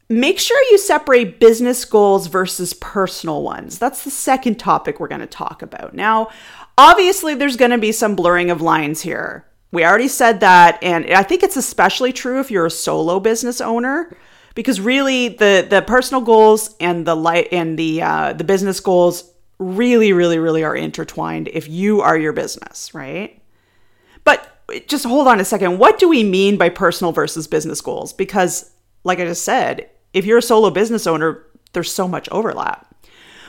make 0.10 0.38
sure 0.38 0.62
you 0.70 0.78
separate 0.78 1.40
business 1.40 1.86
goals 1.86 2.28
versus 2.28 2.74
personal 2.74 3.42
ones. 3.42 3.80
That's 3.80 4.04
the 4.04 4.12
second 4.12 4.60
topic 4.60 5.00
we're 5.00 5.08
going 5.08 5.22
to 5.22 5.28
talk 5.28 5.62
about. 5.62 5.94
Now, 5.94 6.30
obviously, 6.78 7.36
there's 7.36 7.56
going 7.56 7.72
to 7.72 7.78
be 7.78 7.94
some 7.94 8.16
blurring 8.16 8.52
of 8.52 8.62
lines 8.62 9.02
here. 9.02 9.46
We 9.72 9.86
already 9.86 10.10
said 10.10 10.42
that, 10.42 10.80
and 10.84 11.06
I 11.14 11.24
think 11.24 11.44
it's 11.44 11.56
especially 11.56 12.12
true 12.12 12.40
if 12.40 12.52
you're 12.52 12.66
a 12.66 12.72
solo 12.72 13.20
business 13.20 13.62
owner, 13.62 14.16
because 14.54 14.82
really 14.82 15.30
the 15.30 15.66
the 15.70 15.82
personal 15.82 16.22
goals 16.22 16.76
and 16.80 17.06
the 17.06 17.16
light 17.16 17.48
and 17.52 17.80
the 17.80 18.02
uh, 18.02 18.34
the 18.34 18.44
business 18.44 18.80
goals 18.82 19.32
really, 19.60 20.12
really, 20.12 20.40
really 20.40 20.64
are 20.64 20.76
intertwined. 20.76 21.48
If 21.48 21.70
you 21.70 22.02
are 22.02 22.18
your 22.18 22.34
business, 22.34 22.94
right? 22.94 23.42
But 24.24 24.48
just 24.88 25.06
hold 25.06 25.28
on 25.28 25.40
a 25.40 25.46
second. 25.46 25.78
What 25.78 26.00
do 26.00 26.10
we 26.10 26.24
mean 26.24 26.58
by 26.58 26.70
personal 26.70 27.14
versus 27.14 27.48
business 27.48 27.80
goals? 27.80 28.12
Because, 28.12 28.72
like 29.04 29.20
I 29.20 29.26
just 29.26 29.44
said, 29.44 29.90
if 30.14 30.26
you're 30.26 30.40
a 30.40 30.42
solo 30.42 30.70
business 30.70 31.08
owner, 31.08 31.46
there's 31.74 31.94
so 31.94 32.08
much 32.08 32.28
overlap. 32.30 32.91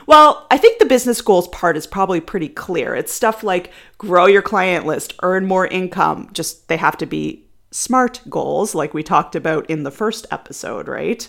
Well, 0.05 0.47
I 0.51 0.57
think 0.57 0.79
the 0.79 0.85
business 0.85 1.21
goals 1.21 1.47
part 1.49 1.77
is 1.77 1.87
probably 1.87 2.19
pretty 2.19 2.49
clear. 2.49 2.95
It's 2.95 3.13
stuff 3.13 3.43
like 3.43 3.71
grow 3.97 4.25
your 4.25 4.41
client 4.41 4.85
list, 4.85 5.13
earn 5.23 5.45
more 5.45 5.67
income. 5.67 6.29
Just 6.33 6.67
they 6.67 6.77
have 6.77 6.97
to 6.97 7.05
be 7.05 7.45
smart 7.71 8.21
goals, 8.29 8.75
like 8.75 8.93
we 8.93 9.03
talked 9.03 9.35
about 9.35 9.69
in 9.69 9.83
the 9.83 9.91
first 9.91 10.25
episode, 10.31 10.87
right? 10.87 11.27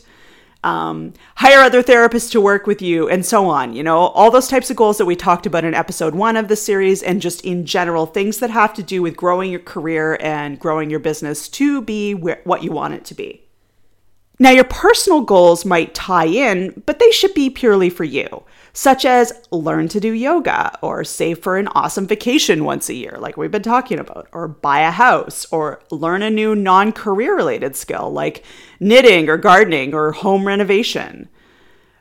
um, 0.65 1.13
hire 1.37 1.61
other 1.61 1.83
therapists 1.83 2.33
to 2.33 2.41
work 2.41 2.67
with 2.67 2.81
you, 2.81 3.09
and 3.09 3.25
so 3.25 3.47
on. 3.47 3.75
You 3.75 3.83
know, 3.83 3.99
all 3.99 4.31
those 4.31 4.49
types 4.49 4.71
of 4.71 4.77
goals 4.77 4.99
that 4.99 5.05
we 5.05 5.15
talked 5.15 5.47
about 5.47 5.65
in 5.65 5.75
episode 5.75 6.15
one 6.15 6.37
of 6.37 6.49
the 6.49 6.57
series, 6.57 7.03
and 7.03 7.21
just 7.21 7.43
in 7.43 7.67
general, 7.67 8.07
things 8.07 8.39
that 8.39 8.51
have 8.51 8.73
to 8.75 8.83
do 8.83 9.03
with 9.03 9.17
growing 9.17 9.51
your 9.51 9.61
career 9.61 10.17
and 10.21 10.59
growing 10.59 10.91
your 10.91 11.01
business 11.01 11.49
to 11.51 11.83
be 11.83 12.15
wh- 12.15 12.45
what 12.47 12.65
you 12.65 12.73
want 12.73 12.95
it 12.95 13.05
to 13.05 13.15
be. 13.15 13.43
Now, 14.41 14.51
your 14.51 14.65
personal 14.65 15.21
goals 15.21 15.65
might 15.65 15.95
tie 15.95 16.27
in, 16.27 16.83
but 16.87 16.99
they 16.99 17.11
should 17.13 17.35
be 17.35 17.51
purely 17.51 17.91
for 17.91 18.05
you, 18.05 18.43
such 18.77 19.05
as 19.05 19.33
learn 19.53 19.87
to 19.87 20.01
do 20.01 20.13
yoga, 20.13 20.77
or 20.83 21.05
save 21.05 21.39
for 21.39 21.57
an 21.57 21.69
awesome 21.69 22.09
vacation 22.09 22.65
once 22.65 22.89
a 22.89 22.95
year, 22.95 23.17
like 23.21 23.37
we've 23.37 23.53
been 23.53 23.63
talking 23.63 24.01
about, 24.01 24.29
or 24.33 24.49
buy 24.49 24.81
a 24.81 24.91
house, 24.91 25.47
or 25.53 25.81
learn 25.93 26.23
a 26.23 26.29
new 26.29 26.57
non 26.57 26.91
career 26.91 27.37
related 27.37 27.77
skill 27.77 28.11
like 28.11 28.45
knitting 28.81 29.29
or 29.29 29.37
gardening 29.37 29.95
or 29.95 30.11
home 30.11 30.45
renovation. 30.45 31.29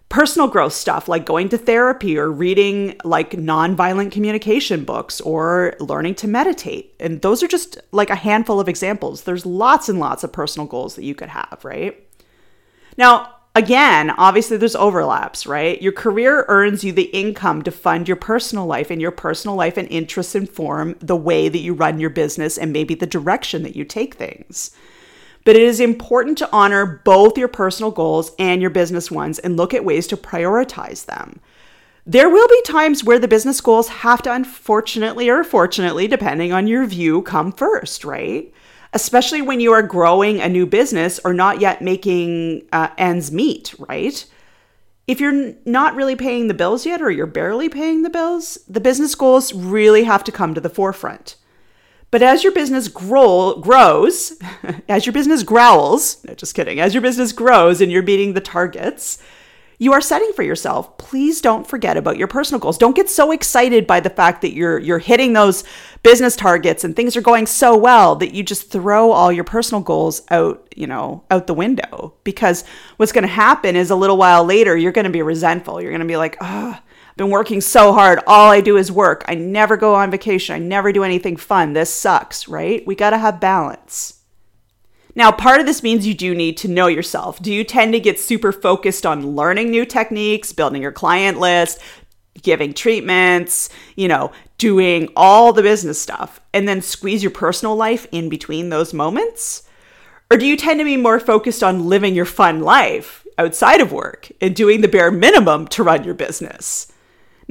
Personal 0.10 0.48
growth 0.48 0.74
stuff 0.74 1.08
like 1.08 1.26
going 1.26 1.50
to 1.50 1.58
therapy 1.60 2.18
or 2.18 2.32
reading 2.32 2.96
like 3.04 3.32
nonviolent 3.32 4.12
communication 4.12 4.84
books 4.84 5.22
or 5.22 5.76
learning 5.80 6.16
to 6.16 6.28
meditate. 6.28 6.96
And 7.00 7.22
those 7.22 7.42
are 7.44 7.48
just 7.48 7.80
like 7.92 8.10
a 8.10 8.16
handful 8.16 8.60
of 8.60 8.68
examples. 8.68 9.24
There's 9.24 9.46
lots 9.46 9.90
and 9.90 10.00
lots 10.00 10.24
of 10.24 10.32
personal 10.32 10.68
goals 10.68 10.96
that 10.96 11.04
you 11.04 11.16
could 11.16 11.30
have, 11.30 11.60
right? 11.64 12.00
Now, 12.98 13.33
again, 13.56 14.10
obviously 14.12 14.58
there's 14.58 14.76
overlaps, 14.76 15.46
right? 15.46 15.82
Your 15.82 15.92
career 15.92 16.46
earns 16.48 16.84
you 16.84 16.92
the 16.92 17.04
income 17.04 17.62
to 17.64 17.72
fund 17.72 18.08
your 18.08 18.18
personal 18.18 18.66
life, 18.66 18.90
and 18.90 19.02
your 19.02 19.12
personal 19.12 19.56
life 19.56 19.78
and 19.78 19.88
interests 19.90 20.36
inform 20.36 20.96
the 21.00 21.16
way 21.16 21.50
that 21.50 21.60
you 21.60 21.74
run 21.74 22.00
your 22.00 22.10
business 22.10 22.58
and 22.58 22.74
maybe 22.74 22.96
the 22.96 23.06
direction 23.06 23.64
that 23.64 23.76
you 23.76 23.86
take 23.86 24.16
things. 24.16 24.72
But 25.46 25.56
it 25.56 25.62
is 25.62 25.80
important 25.80 26.38
to 26.38 26.50
honor 26.54 27.02
both 27.04 27.38
your 27.38 27.50
personal 27.50 27.92
goals 27.92 28.32
and 28.40 28.62
your 28.62 28.70
business 28.70 29.12
ones 29.12 29.40
and 29.40 29.58
look 29.58 29.74
at 29.74 29.86
ways 29.86 30.08
to 30.08 30.18
prioritize 30.18 31.06
them. 31.06 31.40
There 32.06 32.30
will 32.30 32.48
be 32.48 32.62
times 32.64 33.04
where 33.04 33.20
the 33.20 33.28
business 33.28 33.62
goals 33.62 33.88
have 33.88 34.22
to, 34.24 34.34
unfortunately 34.34 35.30
or 35.30 35.44
fortunately, 35.44 36.08
depending 36.08 36.52
on 36.52 36.68
your 36.68 36.86
view, 36.86 37.22
come 37.22 37.52
first, 37.52 38.04
right? 38.04 38.54
Especially 38.94 39.42
when 39.42 39.60
you 39.60 39.74
are 39.74 39.82
growing 39.82 40.40
a 40.40 40.50
new 40.50 40.66
business 40.66 41.20
or 41.24 41.34
not 41.34 41.60
yet 41.60 41.82
making 41.82 42.68
uh, 42.72 42.90
ends 42.98 43.32
meet, 43.32 43.74
right? 43.80 44.26
If 45.08 45.20
you're 45.20 45.54
not 45.66 45.96
really 45.96 46.16
paying 46.16 46.48
the 46.48 46.54
bills 46.54 46.86
yet 46.86 47.02
or 47.02 47.12
you're 47.12 47.26
barely 47.28 47.68
paying 47.68 48.04
the 48.04 48.10
bills, 48.10 48.60
the 48.68 48.80
business 48.80 49.16
goals 49.16 49.54
really 49.54 50.04
have 50.04 50.24
to 50.26 50.32
come 50.32 50.54
to 50.54 50.62
the 50.62 50.70
forefront. 50.70 51.36
But 52.10 52.22
as 52.22 52.44
your 52.44 52.54
business 52.54 52.88
grow, 52.88 53.60
grows, 53.60 54.40
as 54.88 55.06
your 55.06 55.14
business 55.14 55.42
growls, 55.44 56.24
no, 56.24 56.36
just 56.36 56.54
kidding, 56.54 56.80
as 56.80 56.94
your 56.94 57.02
business 57.02 57.32
grows 57.32 57.82
and 57.82 57.92
you're 57.92 58.04
meeting 58.04 58.34
the 58.34 58.42
targets, 58.42 59.22
you 59.78 59.94
are 59.94 60.02
setting 60.02 60.32
for 60.34 60.44
yourself, 60.44 60.98
please 60.98 61.42
don't 61.42 61.68
forget 61.68 61.98
about 61.98 62.18
your 62.18 62.28
personal 62.28 62.60
goals. 62.60 62.78
Don't 62.78 62.96
get 62.96 63.10
so 63.10 63.32
excited 63.32 63.88
by 63.88 64.00
the 64.00 64.10
fact 64.10 64.42
that 64.42 64.54
you're 64.54 64.80
you're 64.80 65.00
hitting 65.00 65.34
those 65.34 65.64
business 66.04 66.36
targets 66.36 66.84
and 66.84 66.96
things 66.96 67.16
are 67.16 67.22
going 67.22 67.46
so 67.46 67.78
well 67.78 68.16
that 68.16 68.34
you 68.34 68.44
just 68.44 68.70
throw 68.72 69.12
all 69.12 69.32
your 69.32 69.44
personal 69.44 69.82
goals 69.82 70.22
out, 70.30 70.68
you 70.76 70.88
know, 70.88 71.24
out 71.32 71.48
the 71.48 71.54
window. 71.54 72.14
Because 72.24 72.64
what's 72.98 73.12
going 73.12 73.24
to 73.24 73.28
happen 73.28 73.76
is 73.76 73.90
a 73.90 73.96
little 73.96 74.18
while 74.18 74.44
later 74.44 74.78
you're 74.78 74.92
going 74.92 75.06
to 75.06 75.12
be 75.12 75.22
resentful. 75.22 75.82
You're 75.82 75.92
going 75.92 76.02
to 76.02 76.08
be 76.08 76.18
like, 76.18 76.38
"Oh, 76.42 76.80
I've 76.80 77.18
been 77.18 77.30
working 77.30 77.62
so 77.62 77.94
hard. 77.94 78.20
All 78.28 78.52
I 78.52 78.62
do 78.62 78.78
is 78.78 78.92
work. 78.92 79.24
I 79.28 79.36
never 79.36 79.78
go 79.78 79.96
on 79.96 80.12
vacation. 80.12 80.56
I 80.56 80.60
never 80.60 80.92
do 80.92 81.04
anything 81.04 81.38
fun. 81.38 81.74
This 81.74 81.94
sucks, 81.94 82.48
right? 82.48 82.86
We 82.86 82.96
got 82.96 83.12
to 83.12 83.18
have 83.18 83.40
balance." 83.40 84.23
Now, 85.16 85.32
part 85.32 85.60
of 85.60 85.66
this 85.66 85.84
means 85.84 86.08
you 86.08 86.14
do 86.14 86.34
need 86.34 86.58
to 86.58 86.68
know 86.68 86.88
yourself. 86.88 87.42
Do 87.42 87.54
you 87.54 87.64
tend 87.64 87.94
to 87.94 88.00
get 88.00 88.20
super 88.20 88.52
focused 88.52 89.06
on 89.06 89.36
learning 89.36 89.70
new 89.70 89.86
techniques, 89.86 90.54
building 90.54 90.82
your 90.82 90.92
client 90.92 91.40
list, 91.40 91.80
giving 92.42 92.74
treatments, 92.74 93.70
you 93.96 94.08
know, 94.08 94.32
doing 94.58 95.10
all 95.16 95.54
the 95.54 95.62
business 95.62 96.02
stuff, 96.02 96.40
and 96.54 96.68
then 96.68 96.82
squeeze 96.82 97.22
your 97.22 97.32
personal 97.32 97.76
life 97.76 98.08
in 98.12 98.30
between 98.30 98.70
those 98.70 98.94
moments? 98.94 99.64
Or 100.32 100.38
do 100.38 100.48
you 100.48 100.58
tend 100.58 100.80
to 100.80 100.86
be 100.86 100.98
more 100.98 101.20
focused 101.20 101.64
on 101.64 101.88
living 101.88 102.16
your 102.16 102.26
fun 102.26 102.62
life 102.62 103.26
outside 103.38 103.82
of 103.82 103.92
work 103.92 104.32
and 104.42 104.56
doing 104.56 104.82
the 104.82 104.88
bare 104.88 105.12
minimum 105.12 105.68
to 105.68 105.84
run 105.84 106.04
your 106.04 106.16
business? 106.16 106.93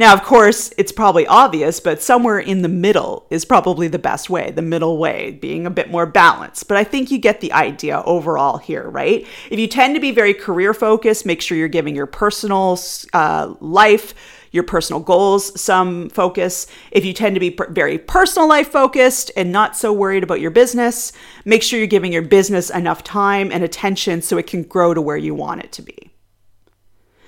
Now, 0.03 0.15
of 0.15 0.25
course, 0.25 0.73
it's 0.77 0.91
probably 0.91 1.29
obvious, 1.29 1.79
but 1.79 2.03
somewhere 2.03 2.41
in 2.41 2.63
the 2.63 2.69
middle 2.69 3.25
is 3.31 3.45
probably 3.45 3.87
the 3.87 4.01
best 4.01 4.29
way, 4.29 4.51
the 4.51 4.61
middle 4.61 4.99
way, 4.99 5.31
being 5.31 5.65
a 5.65 5.71
bit 5.71 5.93
more 5.93 6.07
balanced. 6.07 6.67
But 6.67 6.77
I 6.77 6.83
think 6.83 7.13
you 7.13 7.19
get 7.19 7.41
the 7.41 7.53
idea 7.53 8.03
overall 8.05 8.59
here, 8.59 8.91
right? 8.91 9.25
If 9.49 9.61
you 9.61 9.69
tend 9.69 9.95
to 9.95 10.01
be 10.01 10.11
very 10.11 10.35
career 10.35 10.75
focused, 10.75 11.25
make 11.25 11.41
sure 11.41 11.57
you're 11.57 11.69
giving 11.69 11.95
your 11.95 12.07
personal 12.07 12.81
uh, 13.13 13.55
life, 13.61 14.13
your 14.51 14.65
personal 14.65 14.99
goals 14.99 15.61
some 15.61 16.09
focus. 16.09 16.67
If 16.91 17.05
you 17.05 17.13
tend 17.13 17.37
to 17.37 17.41
be 17.41 17.53
per- 17.53 17.71
very 17.71 17.97
personal 17.97 18.49
life 18.49 18.73
focused 18.73 19.31
and 19.37 19.53
not 19.53 19.77
so 19.77 19.93
worried 19.93 20.25
about 20.25 20.41
your 20.41 20.51
business, 20.51 21.13
make 21.45 21.63
sure 21.63 21.79
you're 21.79 21.87
giving 21.87 22.13
your 22.13 22.23
business 22.23 22.71
enough 22.71 23.05
time 23.05 23.53
and 23.53 23.63
attention 23.63 24.21
so 24.21 24.37
it 24.37 24.49
can 24.49 24.65
grow 24.65 24.95
to 24.95 25.01
where 25.01 25.17
you 25.17 25.33
want 25.33 25.63
it 25.63 25.71
to 25.71 25.83
be. 25.83 26.12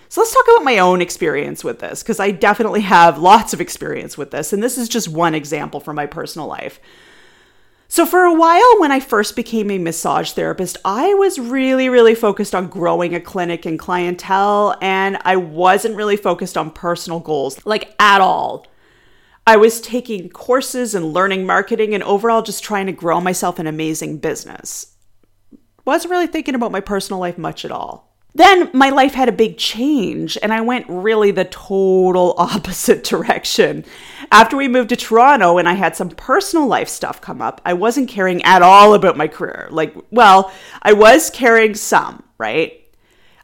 So 0.09 0.21
let's 0.21 0.33
talk 0.33 0.45
about 0.49 0.65
my 0.65 0.79
own 0.79 1.01
experience 1.01 1.65
with 1.65 1.81
this, 1.81 2.03
because 2.03 2.21
I 2.21 2.31
definitely 2.31 2.83
have 2.83 3.19
lots 3.19 3.53
of 3.53 3.61
experience 3.61 4.17
with 4.17 4.31
this, 4.31 4.53
and 4.53 4.63
this 4.63 4.79
is 4.79 4.89
just 4.89 5.09
one 5.09 5.35
example 5.35 5.81
from 5.81 5.97
my 5.97 6.07
personal 6.07 6.47
life. 6.47 6.79
So, 7.89 8.07
for 8.07 8.25
a 8.25 8.35
while, 8.35 8.81
when 8.81 8.91
I 8.91 8.99
first 8.99 9.37
became 9.37 9.71
a 9.71 9.79
massage 9.79 10.33
therapist, 10.33 10.79
I 10.85 11.15
was 11.15 11.39
really, 11.39 11.89
really 11.89 12.15
focused 12.15 12.55
on 12.55 12.69
growing 12.69 13.15
a 13.15 13.21
clinic 13.21 13.67
and 13.67 13.79
clientele, 13.79 14.77
and 14.81 15.19
I 15.25 15.37
wasn't 15.37 15.97
really 15.97 16.17
focused 16.17 16.57
on 16.57 16.71
personal 16.71 17.21
goals, 17.21 17.65
like 17.65 17.95
at 18.01 18.21
all. 18.21 18.67
I 19.47 19.57
was 19.57 19.81
taking 19.81 20.31
courses 20.31 20.95
and 20.95 21.13
learning 21.13 21.45
marketing 21.45 21.95
and 21.95 22.03
overall 22.03 22.43
just 22.43 22.65
trying 22.65 22.87
to 22.87 22.93
grow 22.93 23.21
myself 23.21 23.59
an 23.59 23.67
amazing 23.67 24.19
business. 24.19 24.97
Wasn't 25.85 26.11
really 26.11 26.27
thinking 26.27 26.55
about 26.55 26.73
my 26.73 26.81
personal 26.81 27.21
life 27.21 27.37
much 27.37 27.65
at 27.65 27.71
all. 27.71 28.14
Then 28.37 28.69
my 28.75 28.91
life 28.91 29.15
had 29.15 29.29
a 29.29 29.33
big 29.33 29.59
change 29.59 30.37
and 30.43 30.53
I 30.53 30.61
went 30.61 30.87
really 30.89 31.31
the 31.31 31.45
total 31.45 32.35
opposite 32.39 33.05
direction. 33.05 33.85
After 34.33 34.57
we 34.57 34.67
moved 34.67 34.89
to 34.89 34.97
Toronto 34.97 35.59
and 35.59 35.69
I 35.69 35.75
had 35.75 35.95
some 35.95 36.11
personal 36.11 36.67
life 36.67 36.89
stuff 36.89 37.21
come 37.21 37.41
up, 37.41 37.61
I 37.65 37.75
wasn't 37.75 38.09
caring 38.09 38.43
at 38.43 38.63
all 38.63 38.95
about 38.95 39.17
my 39.17 39.29
career. 39.29 39.69
Like, 39.71 39.95
well, 40.11 40.53
I 40.83 40.95
was 40.95 41.31
caring 41.31 41.75
some, 41.75 42.25
right? 42.39 42.81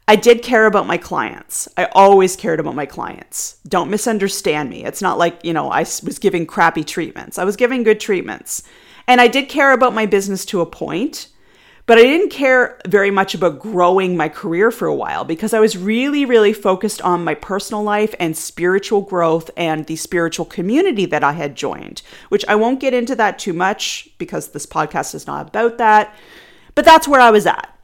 I 0.07 0.17
did 0.17 0.41
care 0.41 0.65
about 0.65 0.87
my 0.87 0.97
clients. 0.97 1.69
I 1.77 1.85
always 1.93 2.35
cared 2.35 2.59
about 2.59 2.75
my 2.75 2.85
clients. 2.85 3.59
Don't 3.65 3.89
misunderstand 3.89 4.69
me. 4.69 4.83
It's 4.83 5.01
not 5.01 5.17
like, 5.17 5.39
you 5.45 5.53
know, 5.53 5.69
I 5.69 5.81
was 5.81 6.19
giving 6.19 6.45
crappy 6.45 6.83
treatments. 6.83 7.37
I 7.37 7.45
was 7.45 7.55
giving 7.55 7.83
good 7.83 8.01
treatments. 8.01 8.63
And 9.07 9.21
I 9.21 9.29
did 9.29 9.47
care 9.47 9.71
about 9.71 9.93
my 9.93 10.05
business 10.05 10.43
to 10.45 10.59
a 10.59 10.65
point 10.65 11.27
but 11.85 11.97
I 11.97 12.03
didn't 12.03 12.29
care 12.29 12.79
very 12.87 13.11
much 13.11 13.33
about 13.33 13.59
growing 13.59 14.15
my 14.15 14.29
career 14.29 14.71
for 14.71 14.87
a 14.87 14.95
while 14.95 15.25
because 15.25 15.53
I 15.53 15.59
was 15.59 15.77
really, 15.77 16.25
really 16.25 16.53
focused 16.53 17.01
on 17.01 17.23
my 17.23 17.33
personal 17.33 17.83
life 17.83 18.13
and 18.19 18.37
spiritual 18.37 19.01
growth 19.01 19.49
and 19.57 19.85
the 19.85 19.95
spiritual 19.95 20.45
community 20.45 21.05
that 21.05 21.23
I 21.23 21.33
had 21.33 21.55
joined, 21.55 22.01
which 22.29 22.45
I 22.47 22.55
won't 22.55 22.79
get 22.79 22.93
into 22.93 23.15
that 23.15 23.39
too 23.39 23.53
much 23.53 24.09
because 24.17 24.49
this 24.49 24.65
podcast 24.65 25.15
is 25.15 25.27
not 25.27 25.49
about 25.49 25.77
that. 25.79 26.15
But 26.75 26.85
that's 26.85 27.07
where 27.07 27.21
I 27.21 27.31
was 27.31 27.45
at. 27.45 27.77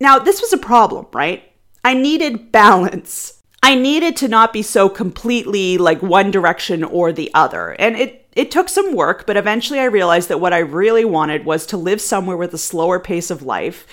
Now, 0.00 0.18
this 0.18 0.40
was 0.40 0.52
a 0.52 0.58
problem, 0.58 1.06
right? 1.12 1.50
I 1.84 1.94
needed 1.94 2.52
balance. 2.52 3.42
I 3.62 3.74
needed 3.74 4.16
to 4.16 4.28
not 4.28 4.52
be 4.52 4.62
so 4.62 4.88
completely 4.88 5.78
like 5.78 6.02
one 6.02 6.30
direction 6.30 6.84
or 6.84 7.12
the 7.12 7.30
other. 7.34 7.70
And 7.70 7.96
it 7.96 8.25
it 8.36 8.50
took 8.50 8.68
some 8.68 8.94
work, 8.94 9.26
but 9.26 9.38
eventually 9.38 9.80
I 9.80 9.84
realized 9.84 10.28
that 10.28 10.40
what 10.40 10.52
I 10.52 10.58
really 10.58 11.06
wanted 11.06 11.46
was 11.46 11.64
to 11.66 11.78
live 11.78 12.02
somewhere 12.02 12.36
with 12.36 12.52
a 12.52 12.58
slower 12.58 13.00
pace 13.00 13.30
of 13.30 13.42
life 13.42 13.86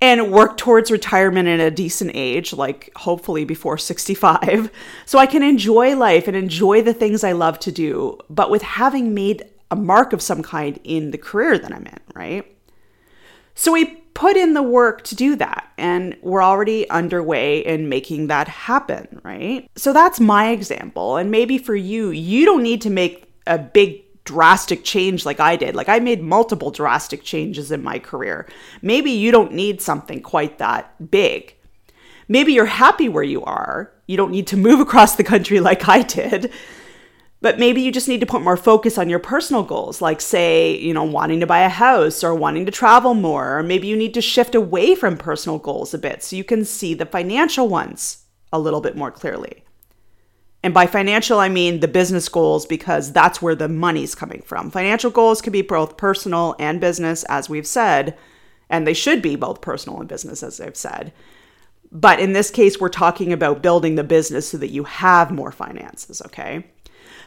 and 0.00 0.32
work 0.32 0.58
towards 0.58 0.90
retirement 0.90 1.48
at 1.48 1.60
a 1.60 1.70
decent 1.70 2.10
age, 2.14 2.52
like 2.52 2.90
hopefully 2.96 3.44
before 3.44 3.78
65, 3.78 4.70
so 5.06 5.18
I 5.18 5.26
can 5.26 5.42
enjoy 5.42 5.96
life 5.96 6.26
and 6.26 6.36
enjoy 6.36 6.82
the 6.82 6.92
things 6.92 7.24
I 7.24 7.32
love 7.32 7.58
to 7.60 7.72
do, 7.72 8.18
but 8.28 8.50
with 8.50 8.62
having 8.62 9.14
made 9.14 9.44
a 9.70 9.76
mark 9.76 10.12
of 10.12 10.20
some 10.20 10.42
kind 10.42 10.78
in 10.84 11.12
the 11.12 11.18
career 11.18 11.56
that 11.56 11.72
I'm 11.72 11.86
in, 11.86 12.00
right? 12.14 12.56
So 13.54 13.72
we 13.72 13.86
put 14.14 14.36
in 14.36 14.54
the 14.54 14.62
work 14.62 15.02
to 15.04 15.14
do 15.14 15.36
that, 15.36 15.70
and 15.78 16.16
we're 16.22 16.42
already 16.42 16.88
underway 16.90 17.64
in 17.64 17.88
making 17.88 18.26
that 18.26 18.48
happen, 18.48 19.20
right? 19.22 19.70
So 19.76 19.92
that's 19.92 20.20
my 20.20 20.50
example. 20.50 21.16
And 21.16 21.30
maybe 21.30 21.56
for 21.56 21.74
you, 21.74 22.10
you 22.10 22.44
don't 22.44 22.62
need 22.62 22.82
to 22.82 22.90
make 22.90 23.25
a 23.46 23.58
big 23.58 24.02
drastic 24.24 24.84
change 24.84 25.24
like 25.24 25.40
I 25.40 25.56
did. 25.56 25.74
Like 25.74 25.88
I 25.88 25.98
made 26.00 26.22
multiple 26.22 26.70
drastic 26.70 27.22
changes 27.22 27.70
in 27.70 27.82
my 27.82 27.98
career. 27.98 28.46
Maybe 28.82 29.10
you 29.10 29.30
don't 29.30 29.52
need 29.52 29.80
something 29.80 30.20
quite 30.20 30.58
that 30.58 31.10
big. 31.10 31.54
Maybe 32.28 32.52
you're 32.52 32.66
happy 32.66 33.08
where 33.08 33.22
you 33.22 33.42
are. 33.44 33.92
You 34.06 34.16
don't 34.16 34.32
need 34.32 34.48
to 34.48 34.56
move 34.66 34.80
across 34.80 35.16
the 35.16 35.24
country 35.24 35.60
like 35.60 35.88
I 35.88 36.02
did. 36.02 36.52
But 37.42 37.58
maybe 37.58 37.82
you 37.82 37.92
just 37.92 38.08
need 38.08 38.20
to 38.20 38.26
put 38.26 38.42
more 38.42 38.56
focus 38.56 38.96
on 38.96 39.10
your 39.10 39.18
personal 39.18 39.62
goals, 39.62 40.00
like, 40.00 40.22
say, 40.22 40.76
you 40.78 40.94
know, 40.94 41.04
wanting 41.04 41.38
to 41.40 41.46
buy 41.46 41.60
a 41.60 41.68
house 41.68 42.24
or 42.24 42.34
wanting 42.34 42.64
to 42.64 42.72
travel 42.72 43.12
more. 43.12 43.58
Or 43.58 43.62
maybe 43.62 43.86
you 43.86 43.96
need 43.96 44.14
to 44.14 44.22
shift 44.22 44.54
away 44.54 44.94
from 44.94 45.18
personal 45.18 45.58
goals 45.58 45.92
a 45.92 45.98
bit 45.98 46.22
so 46.22 46.34
you 46.34 46.44
can 46.44 46.64
see 46.64 46.94
the 46.94 47.06
financial 47.06 47.68
ones 47.68 48.24
a 48.52 48.58
little 48.58 48.80
bit 48.80 48.96
more 48.96 49.10
clearly. 49.10 49.65
And 50.66 50.74
by 50.74 50.88
financial, 50.88 51.38
I 51.38 51.48
mean 51.48 51.78
the 51.78 51.86
business 51.86 52.28
goals 52.28 52.66
because 52.66 53.12
that's 53.12 53.40
where 53.40 53.54
the 53.54 53.68
money's 53.68 54.16
coming 54.16 54.42
from. 54.42 54.72
Financial 54.72 55.12
goals 55.12 55.40
can 55.40 55.52
be 55.52 55.62
both 55.62 55.96
personal 55.96 56.56
and 56.58 56.80
business, 56.80 57.22
as 57.28 57.48
we've 57.48 57.68
said, 57.68 58.18
and 58.68 58.84
they 58.84 58.92
should 58.92 59.22
be 59.22 59.36
both 59.36 59.60
personal 59.60 60.00
and 60.00 60.08
business, 60.08 60.42
as 60.42 60.60
I've 60.60 60.76
said. 60.76 61.12
But 61.92 62.18
in 62.18 62.32
this 62.32 62.50
case, 62.50 62.80
we're 62.80 62.88
talking 62.88 63.32
about 63.32 63.62
building 63.62 63.94
the 63.94 64.02
business 64.02 64.48
so 64.48 64.58
that 64.58 64.72
you 64.72 64.82
have 64.82 65.30
more 65.30 65.52
finances, 65.52 66.20
okay? 66.26 66.66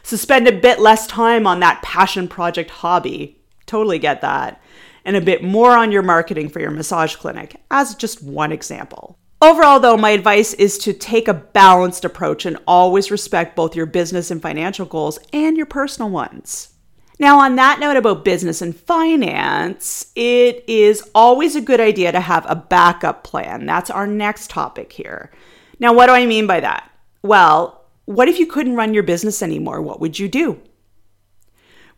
So 0.02 0.18
spend 0.18 0.46
a 0.46 0.52
bit 0.52 0.78
less 0.78 1.06
time 1.06 1.46
on 1.46 1.60
that 1.60 1.80
passion 1.80 2.28
project 2.28 2.68
hobby. 2.68 3.38
Totally 3.64 3.98
get 3.98 4.20
that. 4.20 4.60
And 5.02 5.16
a 5.16 5.20
bit 5.22 5.42
more 5.42 5.78
on 5.78 5.92
your 5.92 6.02
marketing 6.02 6.50
for 6.50 6.60
your 6.60 6.72
massage 6.72 7.16
clinic, 7.16 7.56
as 7.70 7.94
just 7.94 8.22
one 8.22 8.52
example. 8.52 9.16
Overall, 9.42 9.80
though, 9.80 9.96
my 9.96 10.10
advice 10.10 10.52
is 10.54 10.76
to 10.78 10.92
take 10.92 11.26
a 11.26 11.32
balanced 11.32 12.04
approach 12.04 12.44
and 12.44 12.58
always 12.66 13.10
respect 13.10 13.56
both 13.56 13.74
your 13.74 13.86
business 13.86 14.30
and 14.30 14.42
financial 14.42 14.84
goals 14.84 15.18
and 15.32 15.56
your 15.56 15.64
personal 15.64 16.10
ones. 16.10 16.74
Now, 17.18 17.40
on 17.40 17.56
that 17.56 17.80
note 17.80 17.96
about 17.96 18.24
business 18.24 18.60
and 18.60 18.76
finance, 18.76 20.12
it 20.14 20.62
is 20.66 21.02
always 21.14 21.56
a 21.56 21.62
good 21.62 21.80
idea 21.80 22.12
to 22.12 22.20
have 22.20 22.44
a 22.48 22.56
backup 22.56 23.24
plan. 23.24 23.64
That's 23.64 23.90
our 23.90 24.06
next 24.06 24.50
topic 24.50 24.92
here. 24.92 25.30
Now, 25.78 25.94
what 25.94 26.06
do 26.06 26.12
I 26.12 26.26
mean 26.26 26.46
by 26.46 26.60
that? 26.60 26.90
Well, 27.22 27.84
what 28.04 28.28
if 28.28 28.38
you 28.38 28.46
couldn't 28.46 28.76
run 28.76 28.92
your 28.92 29.02
business 29.02 29.42
anymore? 29.42 29.80
What 29.80 30.00
would 30.00 30.18
you 30.18 30.28
do? 30.28 30.60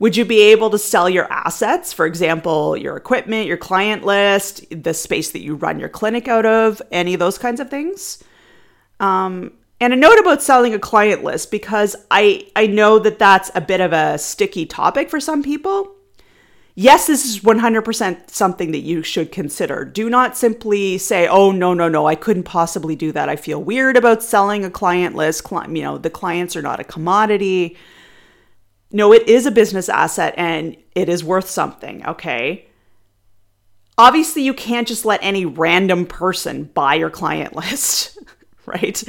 Would 0.02 0.16
you 0.16 0.24
be 0.24 0.42
able 0.50 0.68
to 0.70 0.78
sell 0.78 1.08
your 1.08 1.32
assets, 1.32 1.92
for 1.92 2.06
example, 2.06 2.76
your 2.76 2.96
equipment, 2.96 3.46
your 3.46 3.56
client 3.56 4.04
list, 4.04 4.64
the 4.82 4.94
space 4.94 5.30
that 5.30 5.42
you 5.42 5.54
run 5.54 5.78
your 5.78 5.88
clinic 5.88 6.26
out 6.26 6.44
of, 6.44 6.82
any 6.90 7.14
of 7.14 7.20
those 7.20 7.38
kinds 7.38 7.60
of 7.60 7.70
things? 7.70 8.20
Um, 8.98 9.52
and 9.80 9.92
a 9.92 9.96
note 9.96 10.18
about 10.18 10.42
selling 10.42 10.74
a 10.74 10.80
client 10.80 11.22
list 11.22 11.52
because 11.52 11.94
I 12.10 12.48
I 12.56 12.66
know 12.66 12.98
that 12.98 13.20
that's 13.20 13.52
a 13.54 13.60
bit 13.60 13.80
of 13.80 13.92
a 13.92 14.18
sticky 14.18 14.66
topic 14.66 15.08
for 15.08 15.20
some 15.20 15.40
people. 15.40 15.94
Yes, 16.74 17.06
this 17.06 17.24
is 17.24 17.38
100% 17.38 18.28
something 18.28 18.72
that 18.72 18.80
you 18.80 19.04
should 19.04 19.30
consider. 19.30 19.84
Do 19.84 20.10
not 20.10 20.36
simply 20.36 20.98
say, 20.98 21.28
"Oh, 21.28 21.52
no, 21.52 21.74
no, 21.74 21.88
no, 21.88 22.08
I 22.08 22.16
couldn't 22.16 22.42
possibly 22.42 22.96
do 22.96 23.12
that. 23.12 23.28
I 23.28 23.36
feel 23.36 23.62
weird 23.62 23.96
about 23.96 24.24
selling 24.24 24.64
a 24.64 24.70
client 24.70 25.14
list. 25.14 25.46
You 25.52 25.82
know, 25.82 25.96
the 25.96 26.10
clients 26.10 26.56
are 26.56 26.62
not 26.62 26.80
a 26.80 26.84
commodity." 26.84 27.76
No, 28.92 29.12
it 29.12 29.28
is 29.28 29.46
a 29.46 29.50
business 29.50 29.88
asset 29.88 30.34
and 30.36 30.76
it 30.94 31.08
is 31.08 31.24
worth 31.24 31.48
something, 31.48 32.06
okay? 32.06 32.66
Obviously, 33.98 34.42
you 34.42 34.54
can't 34.54 34.88
just 34.88 35.04
let 35.04 35.20
any 35.22 35.44
random 35.44 36.06
person 36.06 36.64
buy 36.64 36.94
your 36.94 37.10
client 37.10 37.54
list, 37.56 38.18
right? 38.66 39.02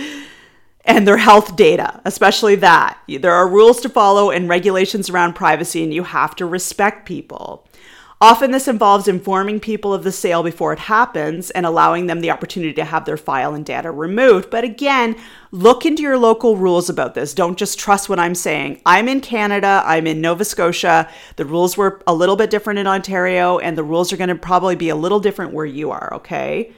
And 0.85 1.07
their 1.07 1.17
health 1.17 1.55
data, 1.55 2.01
especially 2.05 2.55
that. 2.55 2.99
There 3.07 3.31
are 3.33 3.47
rules 3.47 3.81
to 3.81 3.89
follow 3.89 4.31
and 4.31 4.49
regulations 4.49 5.09
around 5.09 5.33
privacy, 5.33 5.83
and 5.83 5.93
you 5.93 6.03
have 6.03 6.35
to 6.37 6.45
respect 6.45 7.05
people. 7.07 7.67
Often, 8.23 8.51
this 8.51 8.69
involves 8.69 9.09
informing 9.09 9.59
people 9.59 9.93
of 9.93 10.05
the 10.05 10.11
sale 10.13 10.43
before 10.43 10.71
it 10.71 10.79
happens 10.79 11.51
and 11.51 11.65
allowing 11.65 12.07
them 12.07 12.21
the 12.21 12.31
opportunity 12.31 12.71
to 12.75 12.85
have 12.85 13.03
their 13.03 13.17
file 13.17 13.53
and 13.53 13.65
data 13.65 13.91
removed. 13.91 14.49
But 14.49 14.63
again, 14.63 15.17
look 15.51 15.85
into 15.85 16.03
your 16.03 16.17
local 16.17 16.55
rules 16.55 16.89
about 16.89 17.15
this. 17.15 17.33
Don't 17.33 17.57
just 17.57 17.77
trust 17.77 18.07
what 18.07 18.19
I'm 18.19 18.33
saying. 18.33 18.81
I'm 18.85 19.09
in 19.09 19.19
Canada, 19.19 19.83
I'm 19.85 20.07
in 20.07 20.21
Nova 20.21 20.45
Scotia. 20.45 21.09
The 21.35 21.43
rules 21.43 21.75
were 21.75 22.01
a 22.07 22.13
little 22.13 22.37
bit 22.37 22.49
different 22.49 22.79
in 22.79 22.87
Ontario, 22.87 23.59
and 23.59 23.77
the 23.77 23.83
rules 23.83 24.13
are 24.13 24.17
going 24.17 24.29
to 24.29 24.35
probably 24.35 24.77
be 24.77 24.87
a 24.87 24.95
little 24.95 25.19
different 25.19 25.51
where 25.51 25.65
you 25.65 25.91
are, 25.91 26.13
okay? 26.13 26.71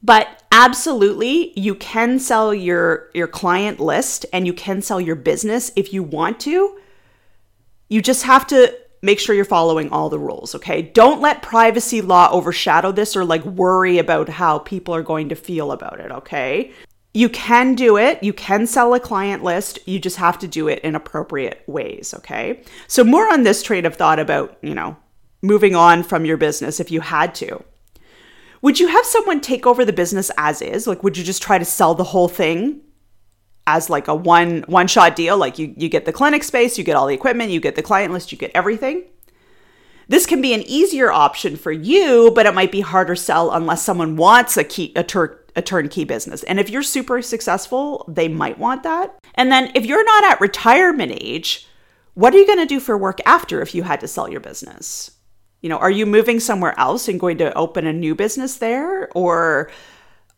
But 0.00 0.44
absolutely, 0.52 1.58
you 1.58 1.74
can 1.74 2.20
sell 2.20 2.54
your, 2.54 3.10
your 3.14 3.26
client 3.26 3.80
list 3.80 4.26
and 4.32 4.46
you 4.46 4.52
can 4.52 4.80
sell 4.80 5.00
your 5.00 5.16
business 5.16 5.72
if 5.74 5.92
you 5.92 6.04
want 6.04 6.38
to. 6.42 6.78
You 7.88 8.00
just 8.00 8.22
have 8.22 8.46
to 8.46 8.78
make 9.02 9.18
sure 9.18 9.34
you're 9.34 9.44
following 9.44 9.90
all 9.90 10.08
the 10.08 10.18
rules, 10.18 10.54
okay? 10.54 10.80
Don't 10.80 11.20
let 11.20 11.42
privacy 11.42 12.00
law 12.00 12.28
overshadow 12.30 12.92
this 12.92 13.16
or 13.16 13.24
like 13.24 13.44
worry 13.44 13.98
about 13.98 14.28
how 14.28 14.60
people 14.60 14.94
are 14.94 15.02
going 15.02 15.28
to 15.28 15.34
feel 15.34 15.72
about 15.72 16.00
it, 16.00 16.10
okay? 16.12 16.72
You 17.12 17.28
can 17.28 17.74
do 17.74 17.98
it. 17.98 18.22
You 18.22 18.32
can 18.32 18.66
sell 18.66 18.94
a 18.94 19.00
client 19.00 19.42
list. 19.42 19.80
You 19.86 19.98
just 19.98 20.16
have 20.16 20.38
to 20.38 20.48
do 20.48 20.68
it 20.68 20.78
in 20.78 20.94
appropriate 20.94 21.62
ways, 21.66 22.14
okay? 22.14 22.62
So, 22.86 23.04
more 23.04 23.30
on 23.30 23.42
this 23.42 23.62
train 23.62 23.84
of 23.84 23.96
thought 23.96 24.18
about, 24.18 24.56
you 24.62 24.74
know, 24.74 24.96
moving 25.42 25.74
on 25.74 26.04
from 26.04 26.24
your 26.24 26.38
business 26.38 26.80
if 26.80 26.90
you 26.90 27.00
had 27.00 27.34
to. 27.34 27.62
Would 28.62 28.78
you 28.78 28.86
have 28.86 29.04
someone 29.04 29.40
take 29.40 29.66
over 29.66 29.84
the 29.84 29.92
business 29.92 30.30
as 30.38 30.62
is? 30.62 30.86
Like, 30.86 31.02
would 31.02 31.18
you 31.18 31.24
just 31.24 31.42
try 31.42 31.58
to 31.58 31.64
sell 31.64 31.94
the 31.94 32.04
whole 32.04 32.28
thing 32.28 32.80
as 33.66 33.88
like 33.88 34.08
a 34.08 34.14
one 34.14 34.64
one 34.66 34.86
shot 34.86 35.14
deal 35.14 35.36
like 35.36 35.58
you 35.58 35.72
you 35.76 35.88
get 35.88 36.04
the 36.04 36.12
clinic 36.12 36.42
space 36.42 36.76
you 36.76 36.84
get 36.84 36.96
all 36.96 37.06
the 37.06 37.14
equipment 37.14 37.50
you 37.50 37.60
get 37.60 37.76
the 37.76 37.82
client 37.82 38.12
list 38.12 38.32
you 38.32 38.38
get 38.38 38.50
everything. 38.54 39.04
This 40.08 40.26
can 40.26 40.42
be 40.42 40.52
an 40.52 40.62
easier 40.62 41.12
option 41.12 41.56
for 41.56 41.72
you 41.72 42.32
but 42.34 42.46
it 42.46 42.54
might 42.54 42.72
be 42.72 42.80
harder 42.80 43.14
sell 43.14 43.52
unless 43.52 43.82
someone 43.82 44.16
wants 44.16 44.56
a 44.56 44.64
key 44.64 44.92
a, 44.96 45.04
tur- 45.04 45.44
a 45.54 45.62
turnkey 45.62 46.04
business. 46.04 46.42
And 46.44 46.58
if 46.58 46.70
you're 46.70 46.82
super 46.82 47.22
successful 47.22 48.04
they 48.08 48.28
might 48.28 48.58
want 48.58 48.82
that. 48.82 49.18
And 49.34 49.50
then 49.52 49.70
if 49.74 49.86
you're 49.86 50.04
not 50.04 50.24
at 50.24 50.40
retirement 50.40 51.12
age 51.20 51.66
what 52.14 52.34
are 52.34 52.38
you 52.38 52.46
going 52.46 52.58
to 52.58 52.66
do 52.66 52.78
for 52.78 52.98
work 52.98 53.20
after 53.24 53.62
if 53.62 53.74
you 53.74 53.84
had 53.84 54.00
to 54.00 54.08
sell 54.08 54.28
your 54.28 54.40
business? 54.40 55.12
You 55.60 55.68
know 55.68 55.78
are 55.78 55.90
you 55.90 56.04
moving 56.04 56.40
somewhere 56.40 56.78
else 56.78 57.06
and 57.06 57.20
going 57.20 57.38
to 57.38 57.56
open 57.56 57.86
a 57.86 57.92
new 57.92 58.16
business 58.16 58.56
there? 58.56 59.08
Or 59.14 59.70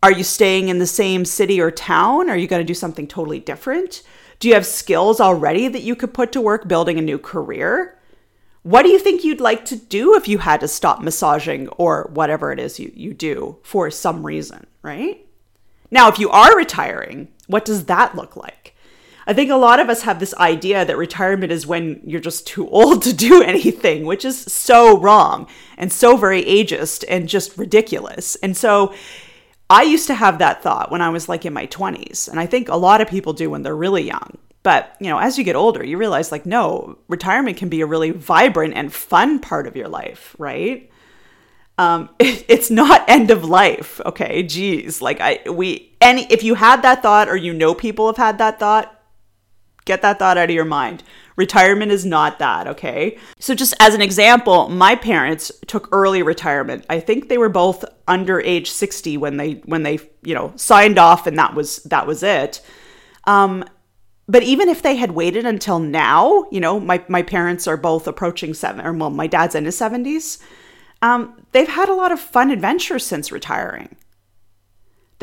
are 0.05 0.13
you 0.13 0.23
staying 0.23 0.69
in 0.69 0.81
the 0.81 0.87
same 0.87 1.25
city 1.25 1.59
or 1.59 1.71
town? 1.71 2.29
Are 2.29 2.37
you 2.37 2.47
going 2.47 2.61
to 2.61 2.67
do 2.67 2.75
something 2.75 3.07
totally 3.07 3.41
different? 3.41 4.03
Do 4.39 4.49
you 4.49 4.53
have 4.55 4.67
skills 4.67 5.19
already 5.19 5.67
that 5.67 5.83
you 5.83 5.97
could 5.97 6.13
put 6.13 6.31
to 6.33 6.43
work 6.43 6.69
building 6.69 6.99
a 6.99 7.03
new 7.03 7.17
career? 7.17 7.99
What 8.65 8.83
do 8.83 8.91
you 8.91 8.99
think 8.99 9.25
you'd 9.25 9.41
like 9.41 9.65
to 9.65 9.77
do 9.77 10.15
if 10.15 10.29
you 10.29 10.37
had 10.37 10.61
to 10.61 10.69
stop 10.69 11.01
massaging 11.01 11.69
or 11.69 12.11
whatever 12.13 12.53
it 12.53 12.59
is 12.59 12.79
you, 12.79 12.93
you 12.95 13.15
do 13.15 13.57
for 13.63 13.91
some 13.91 14.27
reason, 14.27 14.67
right? 14.83 15.27
Now, 15.91 16.09
if 16.09 16.19
you 16.19 16.29
are 16.29 16.55
retiring, 16.55 17.29
what 17.47 17.65
does 17.65 17.87
that 17.87 18.15
look 18.15 18.37
like? 18.37 18.77
I 19.27 19.33
think 19.33 19.51
a 19.51 19.57
lot 19.57 19.81
of 19.81 19.89
us 19.89 20.03
have 20.03 20.21
this 20.21 20.35
idea 20.35 20.85
that 20.85 20.99
retirement 20.99 21.51
is 21.51 21.67
when 21.67 22.03
you're 22.05 22.21
just 22.21 22.47
too 22.47 22.69
old 22.79 23.01
to 23.05 23.15
do 23.15 23.43
anything, 23.43 24.05
which 24.05 24.27
is 24.27 24.39
so 24.39 24.99
wrong 24.99 25.47
and 25.79 25.91
so 25.91 26.19
very 26.19 26.45
ageist 26.45 27.07
and 27.09 27.27
just 27.27 27.57
ridiculous. 27.57 28.37
And 28.37 28.55
so 28.55 28.93
I 29.75 29.83
used 29.83 30.07
to 30.07 30.15
have 30.15 30.39
that 30.39 30.63
thought 30.63 30.93
when 30.93 31.03
I 31.03 31.09
was 31.09 31.29
like 31.29 31.45
in 31.45 31.53
my 31.53 31.67
20s, 31.67 32.29
and 32.29 32.39
I 32.39 32.47
think 32.47 32.69
a 32.69 32.77
lot 32.77 33.01
of 33.01 33.09
people 33.09 33.33
do 33.33 33.51
when 33.51 33.63
they're 33.63 33.75
really 33.75 34.05
young. 34.05 34.39
But, 34.63 34.97
you 35.01 35.09
know, 35.09 35.19
as 35.19 35.37
you 35.37 35.43
get 35.43 35.57
older, 35.57 35.85
you 35.85 35.99
realize 35.99 36.31
like 36.31 36.47
no, 36.47 36.97
retirement 37.09 37.57
can 37.57 37.69
be 37.69 37.81
a 37.81 37.87
really 37.87 38.13
vibrant 38.13 38.75
and 38.75 38.93
fun 38.93 39.41
part 39.41 39.67
of 39.67 39.75
your 39.75 39.89
life, 39.89 40.37
right? 40.39 40.89
Um, 41.77 42.09
it, 42.21 42.45
it's 42.49 42.71
not 42.71 43.05
end 43.09 43.33
of 43.33 43.45
life, 43.45 44.01
okay? 44.07 44.45
Geez, 44.45 45.03
like 45.03 45.21
I 45.21 45.41
we 45.51 45.93
any 46.01 46.25
if 46.31 46.45
you 46.45 46.55
had 46.55 46.83
that 46.83 47.03
thought 47.03 47.29
or 47.29 47.37
you 47.37 47.53
know 47.53 47.75
people 47.75 48.07
have 48.07 48.17
had 48.17 48.39
that 48.39 48.61
thought, 48.61 49.03
get 49.85 50.03
that 50.03 50.21
thought 50.21 50.39
out 50.39 50.51
of 50.51 50.55
your 50.55 50.65
mind. 50.65 51.03
Retirement 51.37 51.91
is 51.91 52.05
not 52.07 52.39
that, 52.39 52.69
okay? 52.69 53.19
So, 53.41 53.55
just 53.55 53.75
as 53.81 53.95
an 53.95 54.01
example, 54.01 54.69
my 54.69 54.95
parents 54.95 55.51
took 55.67 55.89
early 55.91 56.23
retirement. 56.23 56.87
I 56.89 57.01
think 57.01 57.29
they 57.29 57.39
were 57.39 57.49
both 57.49 57.85
under 58.07 58.41
age 58.41 58.71
60 58.71 59.17
when 59.17 59.37
they 59.37 59.55
when 59.65 59.83
they, 59.83 59.99
you 60.23 60.35
know, 60.35 60.53
signed 60.57 60.99
off 60.99 61.27
and 61.27 61.39
that 61.39 61.55
was 61.55 61.79
that 61.85 62.07
was 62.07 62.23
it. 62.23 62.61
Um, 63.25 63.65
but 64.27 64.43
even 64.43 64.69
if 64.69 64.83
they 64.83 64.97
had 64.97 65.13
waited 65.13 65.45
until 65.45 65.79
now, 65.79 66.47
you 66.51 66.61
know, 66.61 66.81
my, 66.81 67.05
my 67.09 67.23
parents 67.23 67.67
are 67.67 67.77
both 67.77 68.07
approaching 68.07 68.55
seven, 68.55 68.85
or 68.85 68.93
well, 68.93 69.11
my 69.11 69.27
dad's 69.27 69.55
in 69.55 69.67
his 69.67 69.79
70s. 69.79 70.41
Um, 71.03 71.43
they've 71.53 71.69
had 71.69 71.91
a 71.91 71.95
lot 71.95 72.13
of 72.13 72.21
fun 72.21 72.51
adventures 72.51 73.05
since 73.05 73.31
retiring. 73.31 73.97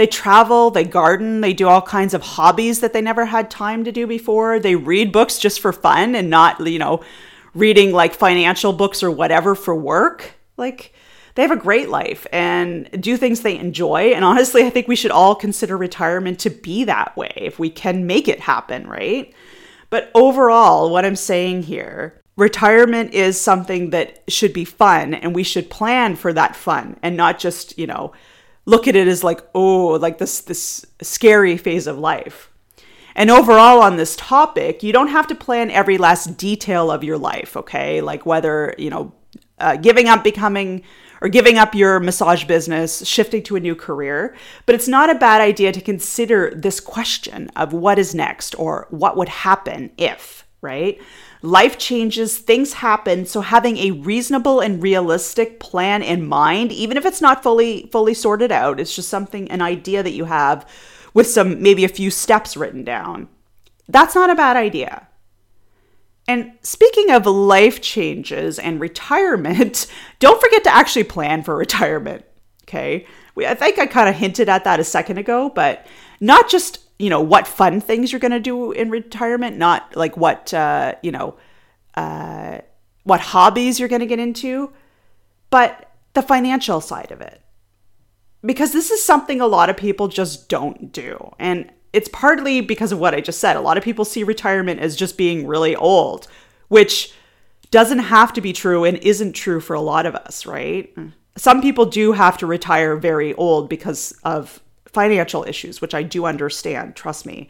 They 0.01 0.07
travel, 0.07 0.71
they 0.71 0.83
garden, 0.83 1.41
they 1.41 1.53
do 1.53 1.67
all 1.67 1.83
kinds 1.83 2.15
of 2.15 2.23
hobbies 2.23 2.79
that 2.79 2.91
they 2.91 3.01
never 3.01 3.23
had 3.23 3.51
time 3.51 3.83
to 3.83 3.91
do 3.91 4.07
before. 4.07 4.59
They 4.59 4.75
read 4.75 5.11
books 5.11 5.37
just 5.37 5.59
for 5.59 5.71
fun 5.71 6.15
and 6.15 6.27
not, 6.27 6.59
you 6.65 6.79
know, 6.79 7.03
reading 7.53 7.91
like 7.91 8.15
financial 8.15 8.73
books 8.73 9.03
or 9.03 9.11
whatever 9.11 9.53
for 9.53 9.75
work. 9.75 10.33
Like, 10.57 10.95
they 11.35 11.43
have 11.43 11.51
a 11.51 11.55
great 11.55 11.89
life 11.89 12.25
and 12.33 12.89
do 12.99 13.15
things 13.15 13.41
they 13.41 13.59
enjoy. 13.59 14.05
And 14.05 14.25
honestly, 14.25 14.63
I 14.63 14.71
think 14.71 14.87
we 14.87 14.95
should 14.95 15.11
all 15.11 15.35
consider 15.35 15.77
retirement 15.77 16.39
to 16.39 16.49
be 16.49 16.83
that 16.85 17.15
way 17.15 17.33
if 17.35 17.59
we 17.59 17.69
can 17.69 18.07
make 18.07 18.27
it 18.27 18.39
happen, 18.39 18.87
right? 18.87 19.31
But 19.91 20.09
overall, 20.15 20.89
what 20.89 21.05
I'm 21.05 21.15
saying 21.15 21.61
here, 21.61 22.19
retirement 22.37 23.13
is 23.13 23.39
something 23.39 23.91
that 23.91 24.23
should 24.27 24.51
be 24.51 24.65
fun 24.65 25.13
and 25.13 25.35
we 25.35 25.43
should 25.43 25.69
plan 25.69 26.15
for 26.15 26.33
that 26.33 26.55
fun 26.55 26.97
and 27.03 27.15
not 27.15 27.37
just, 27.37 27.77
you 27.77 27.85
know, 27.85 28.13
look 28.65 28.87
at 28.87 28.95
it 28.95 29.07
as 29.07 29.23
like, 29.23 29.41
oh, 29.53 29.87
like 29.87 30.17
this 30.17 30.41
this 30.41 30.85
scary 31.01 31.57
phase 31.57 31.87
of 31.87 31.97
life. 31.97 32.49
And 33.15 33.29
overall, 33.29 33.81
on 33.81 33.97
this 33.97 34.15
topic, 34.15 34.83
you 34.83 34.93
don't 34.93 35.09
have 35.09 35.27
to 35.27 35.35
plan 35.35 35.69
every 35.69 35.97
last 35.97 36.37
detail 36.37 36.89
of 36.89 37.03
your 37.03 37.17
life, 37.17 37.57
okay? 37.57 37.99
Like 37.99 38.25
whether, 38.25 38.73
you 38.77 38.89
know, 38.89 39.13
uh, 39.59 39.75
giving 39.75 40.07
up 40.07 40.23
becoming 40.23 40.83
or 41.21 41.29
giving 41.29 41.57
up 41.57 41.75
your 41.75 41.99
massage 41.99 42.45
business, 42.45 43.05
shifting 43.05 43.43
to 43.43 43.55
a 43.55 43.59
new 43.59 43.75
career. 43.75 44.35
But 44.65 44.75
it's 44.75 44.87
not 44.87 45.09
a 45.09 45.15
bad 45.15 45.39
idea 45.39 45.71
to 45.71 45.81
consider 45.81 46.51
this 46.55 46.79
question 46.79 47.49
of 47.55 47.73
what 47.73 47.99
is 47.99 48.15
next 48.15 48.55
or 48.57 48.87
what 48.89 49.15
would 49.17 49.29
happen 49.29 49.91
if, 49.97 50.47
right? 50.61 50.99
Life 51.43 51.79
changes, 51.79 52.37
things 52.37 52.73
happen, 52.73 53.25
so 53.25 53.41
having 53.41 53.77
a 53.77 53.91
reasonable 53.91 54.59
and 54.59 54.81
realistic 54.81 55.59
plan 55.59 56.03
in 56.03 56.27
mind, 56.27 56.71
even 56.71 56.97
if 56.97 57.05
it's 57.05 57.21
not 57.21 57.41
fully 57.41 57.89
fully 57.91 58.13
sorted 58.13 58.51
out, 58.51 58.79
it's 58.79 58.95
just 58.95 59.09
something 59.09 59.49
an 59.49 59.61
idea 59.61 60.03
that 60.03 60.13
you 60.13 60.25
have 60.25 60.69
with 61.13 61.27
some 61.27 61.61
maybe 61.61 61.83
a 61.83 61.89
few 61.89 62.11
steps 62.11 62.55
written 62.55 62.83
down. 62.83 63.27
That's 63.87 64.13
not 64.13 64.29
a 64.29 64.35
bad 64.35 64.55
idea. 64.55 65.07
And 66.27 66.53
speaking 66.61 67.09
of 67.09 67.25
life 67.25 67.81
changes 67.81 68.59
and 68.59 68.79
retirement, 68.79 69.87
don't 70.19 70.41
forget 70.41 70.63
to 70.65 70.73
actually 70.73 71.03
plan 71.03 71.43
for 71.43 71.55
retirement. 71.57 72.23
Okay. 72.63 73.05
We, 73.35 73.47
I 73.47 73.53
think 73.55 73.79
I 73.79 73.85
kind 73.85 74.07
of 74.07 74.15
hinted 74.15 74.47
at 74.47 74.63
that 74.63 74.79
a 74.79 74.83
second 74.83 75.17
ago, 75.17 75.49
but 75.49 75.85
not 76.19 76.49
just, 76.49 76.80
you 77.01 77.09
know, 77.09 77.19
what 77.19 77.47
fun 77.47 77.81
things 77.81 78.11
you're 78.11 78.19
going 78.19 78.31
to 78.31 78.39
do 78.39 78.71
in 78.71 78.91
retirement, 78.91 79.57
not 79.57 79.95
like 79.95 80.15
what, 80.15 80.53
uh, 80.53 80.93
you 81.01 81.11
know, 81.11 81.35
uh, 81.95 82.59
what 83.03 83.19
hobbies 83.19 83.79
you're 83.79 83.89
going 83.89 84.01
to 84.01 84.05
get 84.05 84.19
into, 84.19 84.71
but 85.49 85.91
the 86.13 86.21
financial 86.21 86.79
side 86.79 87.11
of 87.11 87.19
it. 87.19 87.41
Because 88.45 88.71
this 88.71 88.91
is 88.91 89.03
something 89.03 89.41
a 89.41 89.47
lot 89.47 89.69
of 89.69 89.77
people 89.77 90.07
just 90.09 90.47
don't 90.47 90.91
do. 90.91 91.33
And 91.39 91.71
it's 91.91 92.09
partly 92.09 92.61
because 92.61 92.91
of 92.91 92.99
what 92.99 93.15
I 93.15 93.21
just 93.21 93.39
said. 93.39 93.55
A 93.55 93.61
lot 93.61 93.77
of 93.77 93.83
people 93.83 94.05
see 94.05 94.23
retirement 94.23 94.79
as 94.79 94.95
just 94.95 95.17
being 95.17 95.47
really 95.47 95.75
old, 95.75 96.27
which 96.67 97.13
doesn't 97.71 97.99
have 97.99 98.31
to 98.33 98.41
be 98.41 98.53
true 98.53 98.83
and 98.83 98.97
isn't 98.97 99.33
true 99.33 99.59
for 99.59 99.73
a 99.75 99.81
lot 99.81 100.05
of 100.05 100.15
us, 100.15 100.45
right? 100.45 100.93
Some 101.35 101.61
people 101.61 101.85
do 101.85 102.11
have 102.11 102.37
to 102.39 102.45
retire 102.45 102.95
very 102.95 103.33
old 103.33 103.69
because 103.69 104.11
of 104.23 104.61
financial 104.93 105.43
issues, 105.43 105.81
which 105.81 105.93
I 105.93 106.03
do 106.03 106.25
understand, 106.25 106.95
trust 106.95 107.25
me. 107.25 107.49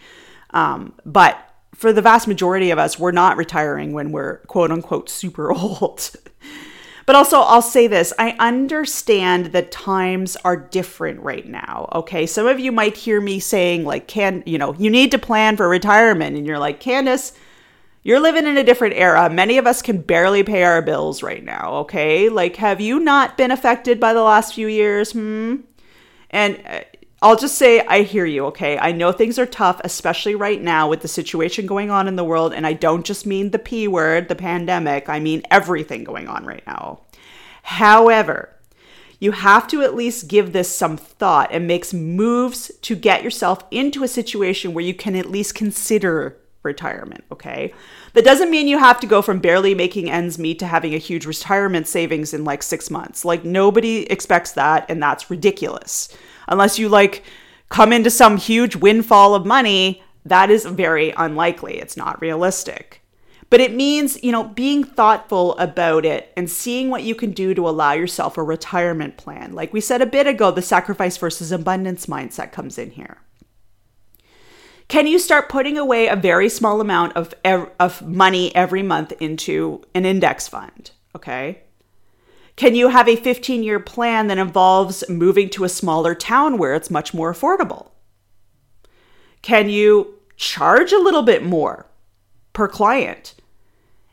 Um, 0.52 0.94
but 1.06 1.38
for 1.74 1.94
the 1.94 2.02
vast 2.02 2.28
majority 2.28 2.72
of 2.72 2.80
us, 2.80 3.00
we're 3.00 3.12
not 3.12 3.38
retiring 3.38 3.94
when 3.94 4.12
we're 4.12 4.38
quote 4.48 4.72
unquote 4.72 5.10
super 5.10 5.52
old. 5.54 6.12
But 7.06 7.16
also, 7.16 7.40
I'll 7.40 7.62
say 7.62 7.88
this 7.88 8.14
I 8.20 8.36
understand 8.40 9.48
that 9.48 9.72
times 9.72 10.38
are 10.46 10.56
different 10.56 11.20
right 11.22 11.46
now. 11.46 11.90
Okay. 11.94 12.26
Some 12.26 12.48
of 12.48 12.60
you 12.60 12.72
might 12.72 12.96
hear 12.96 13.20
me 13.20 13.40
saying, 13.40 13.84
like, 13.84 14.08
can, 14.08 14.44
you 14.46 14.58
know, 14.58 14.74
you 14.76 14.90
need 14.90 15.12
to 15.12 15.18
plan 15.18 15.58
for 15.58 15.68
retirement. 15.68 16.38
And 16.38 16.46
you're 16.46 16.60
like, 16.60 16.80
Candace, 16.80 17.34
you're 18.04 18.20
living 18.20 18.46
in 18.46 18.58
a 18.58 18.64
different 18.64 18.96
era. 18.96 19.30
Many 19.30 19.58
of 19.58 19.68
us 19.68 19.82
can 19.82 20.02
barely 20.02 20.44
pay 20.44 20.64
our 20.64 20.82
bills 20.82 21.22
right 21.22 21.44
now. 21.44 21.74
Okay. 21.80 22.30
Like, 22.30 22.56
have 22.58 22.80
you 22.80 23.00
not 23.00 23.38
been 23.38 23.52
affected 23.52 24.00
by 24.00 24.14
the 24.14 24.24
last 24.24 24.54
few 24.54 24.68
years? 24.68 25.12
Hmm. 25.12 25.58
And 26.30 26.62
uh, 26.66 26.82
I'll 27.24 27.36
just 27.36 27.56
say 27.56 27.82
I 27.82 28.02
hear 28.02 28.26
you, 28.26 28.46
okay? 28.48 28.80
I 28.80 28.92
know 28.92 29.12
things 29.12 29.38
are 29.38 29.46
tough, 29.46 29.80
especially 29.84 30.34
right 30.34 30.60
now 30.60 30.90
with 30.90 31.02
the 31.02 31.08
situation 31.08 31.68
going 31.68 31.92
on 31.92 32.08
in 32.08 32.16
the 32.16 32.24
world. 32.24 32.52
And 32.52 32.66
I 32.66 32.74
don't 32.74 33.06
just 33.06 33.28
mean 33.28 33.52
the 33.52 33.60
P 33.60 33.88
word, 33.88 34.28
the 34.28 34.36
pandemic, 34.36 35.08
I 35.08 35.20
mean 35.20 35.44
everything 35.52 36.04
going 36.04 36.28
on 36.28 36.46
right 36.46 36.64
now. 36.66 37.02
However, 37.62 38.56
you 39.20 39.34
have 39.34 39.68
to 39.68 39.84
at 39.84 39.94
least 39.94 40.30
give 40.30 40.52
this 40.52 40.76
some 40.76 40.98
thought 40.98 41.50
and 41.52 41.68
make 41.68 41.94
moves 41.94 42.72
to 42.82 42.96
get 42.96 43.24
yourself 43.24 43.64
into 43.70 44.04
a 44.04 44.08
situation 44.08 44.74
where 44.74 44.84
you 44.84 44.96
can 44.96 45.16
at 45.16 45.30
least 45.30 45.54
consider 45.54 46.38
retirement, 46.64 47.24
okay? 47.32 47.72
That 48.14 48.26
doesn't 48.26 48.50
mean 48.50 48.68
you 48.68 48.80
have 48.80 49.00
to 49.00 49.08
go 49.08 49.22
from 49.22 49.40
barely 49.40 49.76
making 49.76 50.10
ends 50.10 50.40
meet 50.40 50.58
to 50.58 50.66
having 50.66 50.96
a 50.96 51.00
huge 51.00 51.28
retirement 51.28 51.88
savings 51.88 52.34
in 52.34 52.44
like 52.44 52.64
six 52.64 52.90
months. 52.90 53.24
Like, 53.24 53.46
nobody 53.46 54.10
expects 54.12 54.54
that, 54.54 54.86
and 54.90 55.02
that's 55.02 55.30
ridiculous 55.30 56.10
unless 56.52 56.78
you 56.78 56.90
like 56.90 57.24
come 57.70 57.92
into 57.92 58.12
some 58.12 58.38
huge 58.38 58.76
windfall 58.76 59.34
of 59.34 59.46
money, 59.46 60.04
that 60.26 60.52
is 60.52 60.66
very 60.66 61.12
unlikely. 61.18 61.80
It's 61.80 61.98
not 61.98 62.22
realistic. 62.22 63.02
But 63.50 63.60
it 63.60 63.74
means, 63.74 64.24
you 64.24 64.32
know, 64.32 64.46
being 64.46 64.84
thoughtful 64.84 65.58
about 65.58 66.06
it 66.06 66.32
and 66.38 66.50
seeing 66.50 66.90
what 66.90 67.04
you 67.04 67.16
can 67.16 67.32
do 67.32 67.54
to 67.54 67.68
allow 67.68 67.92
yourself 67.92 68.38
a 68.38 68.44
retirement 68.44 69.18
plan. 69.18 69.54
Like 69.54 69.74
we 69.74 69.82
said 69.82 70.02
a 70.02 70.06
bit 70.06 70.28
ago, 70.28 70.52
the 70.52 70.62
sacrifice 70.62 71.18
versus 71.18 71.52
abundance 71.52 72.06
mindset 72.06 72.54
comes 72.54 72.78
in 72.78 72.92
here. 72.92 73.18
Can 74.88 75.08
you 75.08 75.20
start 75.20 75.50
putting 75.50 75.78
away 75.78 76.08
a 76.08 76.16
very 76.16 76.50
small 76.50 76.80
amount 76.80 77.18
of, 77.18 77.34
of 77.46 78.02
money 78.08 78.56
every 78.56 78.84
month 78.84 79.14
into 79.20 79.82
an 79.94 80.06
index 80.06 80.48
fund? 80.48 80.92
Okay. 81.16 81.64
Can 82.62 82.76
you 82.76 82.89
have 82.89 83.08
a 83.08 83.15
15 83.15 83.63
year 83.63 83.80
plan 83.80 84.28
that 84.28 84.38
involves 84.38 85.04
moving 85.10 85.50
to 85.50 85.63
a 85.63 85.67
smaller 85.67 86.13
town 86.13 86.60
where 86.60 86.76
it's 86.76 86.91
much 86.91 87.12
more 87.12 87.34
affordable? 87.34 87.89
Can 89.41 89.67
you 89.67 90.19
charge 90.38 90.91
a 90.91 91.00
little 91.00 91.24
bit 91.24 91.43
more 91.43 91.88
per 92.54 92.67
client 92.67 93.34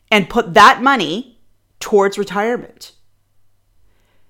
and 0.09 0.31
put 0.31 0.55
that 0.55 0.81
money 0.81 1.37
towards 1.79 2.17
retirement? 2.17 2.93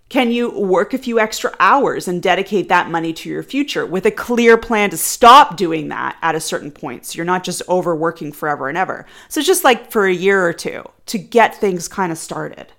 Can 0.09 0.31
you 0.31 0.49
work 0.51 0.93
a 0.93 0.97
few 0.97 1.17
extra 1.17 1.55
hours 1.57 2.05
and 2.05 2.21
dedicate 2.21 2.67
that 2.67 2.91
money 2.91 3.13
to 3.13 3.29
your 3.29 3.41
future 3.41 3.85
with 3.85 4.05
a 4.05 4.11
clear 4.11 4.57
plan 4.57 4.89
to 4.89 4.97
stop 4.97 5.55
doing 5.55 5.87
that 5.87 6.17
at 6.21 6.35
a 6.35 6.41
certain 6.41 6.71
point? 6.71 7.05
So 7.05 7.15
you're 7.15 7.25
not 7.25 7.45
just 7.45 7.61
overworking 7.69 8.33
forever 8.33 8.67
and 8.67 8.77
ever. 8.77 9.05
So 9.29 9.41
just 9.41 9.63
like 9.63 9.89
for 9.89 10.05
a 10.05 10.13
year 10.13 10.45
or 10.45 10.51
two 10.51 10.83
to 11.05 11.17
get 11.17 11.55
things 11.55 11.87
kind 11.87 12.11
of 12.11 12.17
started. 12.17 12.73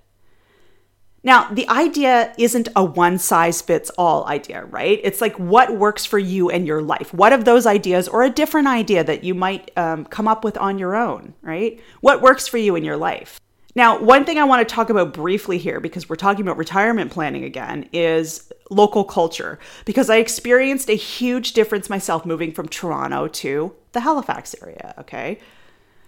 Now, 1.22 1.48
the 1.50 1.68
idea 1.68 2.32
isn't 2.38 2.68
a 2.74 2.82
one 2.82 3.18
size 3.18 3.60
fits 3.60 3.90
all 3.98 4.24
idea, 4.26 4.64
right? 4.64 4.98
It's 5.04 5.20
like 5.20 5.36
what 5.38 5.76
works 5.76 6.06
for 6.06 6.18
you 6.18 6.48
and 6.48 6.66
your 6.66 6.80
life. 6.80 7.12
What 7.12 7.32
of 7.32 7.44
those 7.44 7.66
ideas, 7.66 8.08
or 8.08 8.22
a 8.22 8.30
different 8.30 8.68
idea 8.68 9.04
that 9.04 9.22
you 9.22 9.34
might 9.34 9.70
um, 9.76 10.06
come 10.06 10.26
up 10.26 10.44
with 10.44 10.56
on 10.56 10.78
your 10.78 10.96
own, 10.96 11.34
right? 11.42 11.78
What 12.00 12.22
works 12.22 12.48
for 12.48 12.56
you 12.56 12.74
in 12.74 12.84
your 12.84 12.96
life? 12.96 13.38
Now, 13.76 14.02
one 14.02 14.24
thing 14.24 14.38
I 14.38 14.44
want 14.44 14.66
to 14.66 14.74
talk 14.74 14.90
about 14.90 15.12
briefly 15.12 15.58
here, 15.58 15.78
because 15.78 16.08
we're 16.08 16.16
talking 16.16 16.42
about 16.42 16.56
retirement 16.56 17.12
planning 17.12 17.44
again, 17.44 17.88
is 17.92 18.50
local 18.70 19.04
culture. 19.04 19.58
Because 19.84 20.10
I 20.10 20.16
experienced 20.16 20.88
a 20.88 20.94
huge 20.94 21.52
difference 21.52 21.88
myself 21.88 22.26
moving 22.26 22.50
from 22.50 22.68
Toronto 22.68 23.28
to 23.28 23.74
the 23.92 24.00
Halifax 24.00 24.56
area, 24.62 24.94
okay? 24.98 25.38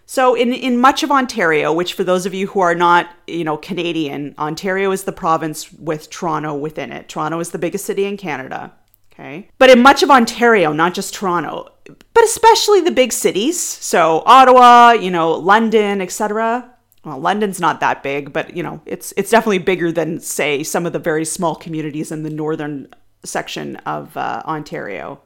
So 0.06 0.34
in, 0.34 0.52
in 0.52 0.80
much 0.80 1.02
of 1.02 1.10
Ontario, 1.10 1.72
which 1.72 1.94
for 1.94 2.04
those 2.04 2.26
of 2.26 2.34
you 2.34 2.48
who 2.48 2.60
are 2.60 2.74
not, 2.74 3.08
you 3.26 3.44
know, 3.44 3.56
Canadian, 3.56 4.34
Ontario 4.38 4.90
is 4.90 5.04
the 5.04 5.12
province 5.12 5.72
with 5.72 6.10
Toronto 6.10 6.54
within 6.54 6.92
it. 6.92 7.08
Toronto 7.08 7.38
is 7.40 7.50
the 7.50 7.58
biggest 7.58 7.84
city 7.84 8.04
in 8.04 8.16
Canada. 8.16 8.72
Okay. 9.12 9.48
But 9.58 9.70
in 9.70 9.82
much 9.82 10.02
of 10.02 10.10
Ontario, 10.10 10.72
not 10.72 10.94
just 10.94 11.14
Toronto, 11.14 11.70
but 12.14 12.24
especially 12.24 12.80
the 12.80 12.90
big 12.90 13.12
cities, 13.12 13.60
so 13.60 14.22
Ottawa, 14.24 14.92
you 14.92 15.10
know, 15.10 15.32
London, 15.32 16.00
etc. 16.00 16.72
Well, 17.04 17.18
London's 17.18 17.60
not 17.60 17.80
that 17.80 18.02
big, 18.02 18.32
but 18.32 18.56
you 18.56 18.62
know, 18.62 18.80
it's 18.86 19.12
it's 19.16 19.30
definitely 19.30 19.58
bigger 19.58 19.92
than 19.92 20.20
say 20.20 20.62
some 20.62 20.86
of 20.86 20.92
the 20.92 20.98
very 20.98 21.24
small 21.24 21.54
communities 21.54 22.10
in 22.10 22.22
the 22.22 22.30
northern 22.30 22.88
section 23.24 23.76
of 23.76 24.16
uh, 24.16 24.42
Ontario. 24.46 25.20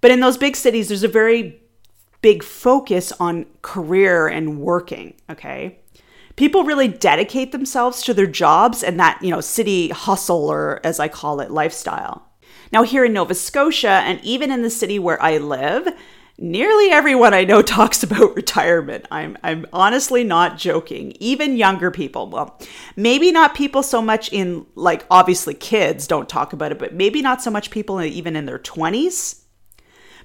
But 0.00 0.10
in 0.10 0.20
those 0.20 0.36
big 0.36 0.54
cities, 0.54 0.88
there's 0.88 1.02
a 1.02 1.08
very 1.08 1.60
big 2.22 2.42
focus 2.42 3.12
on 3.20 3.46
career 3.62 4.26
and 4.26 4.58
working, 4.60 5.14
okay? 5.30 5.78
People 6.36 6.64
really 6.64 6.88
dedicate 6.88 7.52
themselves 7.52 8.02
to 8.02 8.14
their 8.14 8.26
jobs 8.26 8.82
and 8.82 8.98
that, 9.00 9.18
you 9.22 9.30
know, 9.30 9.40
city 9.40 9.88
hustle 9.88 10.48
or 10.48 10.80
as 10.84 11.00
I 11.00 11.08
call 11.08 11.40
it, 11.40 11.50
lifestyle. 11.50 12.28
Now, 12.72 12.82
here 12.82 13.04
in 13.04 13.12
Nova 13.12 13.34
Scotia 13.34 13.88
and 13.88 14.20
even 14.22 14.50
in 14.50 14.62
the 14.62 14.70
city 14.70 14.98
where 14.98 15.20
I 15.22 15.38
live, 15.38 15.88
nearly 16.36 16.90
everyone 16.90 17.34
I 17.34 17.44
know 17.44 17.62
talks 17.62 18.02
about 18.02 18.36
retirement. 18.36 19.06
I'm 19.10 19.36
I'm 19.42 19.66
honestly 19.72 20.22
not 20.22 20.58
joking. 20.58 21.16
Even 21.18 21.56
younger 21.56 21.90
people, 21.90 22.28
well, 22.28 22.60
maybe 22.94 23.32
not 23.32 23.54
people 23.54 23.82
so 23.82 24.00
much 24.00 24.32
in 24.32 24.66
like 24.74 25.06
obviously 25.10 25.54
kids 25.54 26.06
don't 26.06 26.28
talk 26.28 26.52
about 26.52 26.72
it, 26.72 26.78
but 26.78 26.94
maybe 26.94 27.22
not 27.22 27.42
so 27.42 27.50
much 27.50 27.70
people 27.70 28.00
even 28.00 28.36
in 28.36 28.46
their 28.46 28.58
20s 28.58 29.42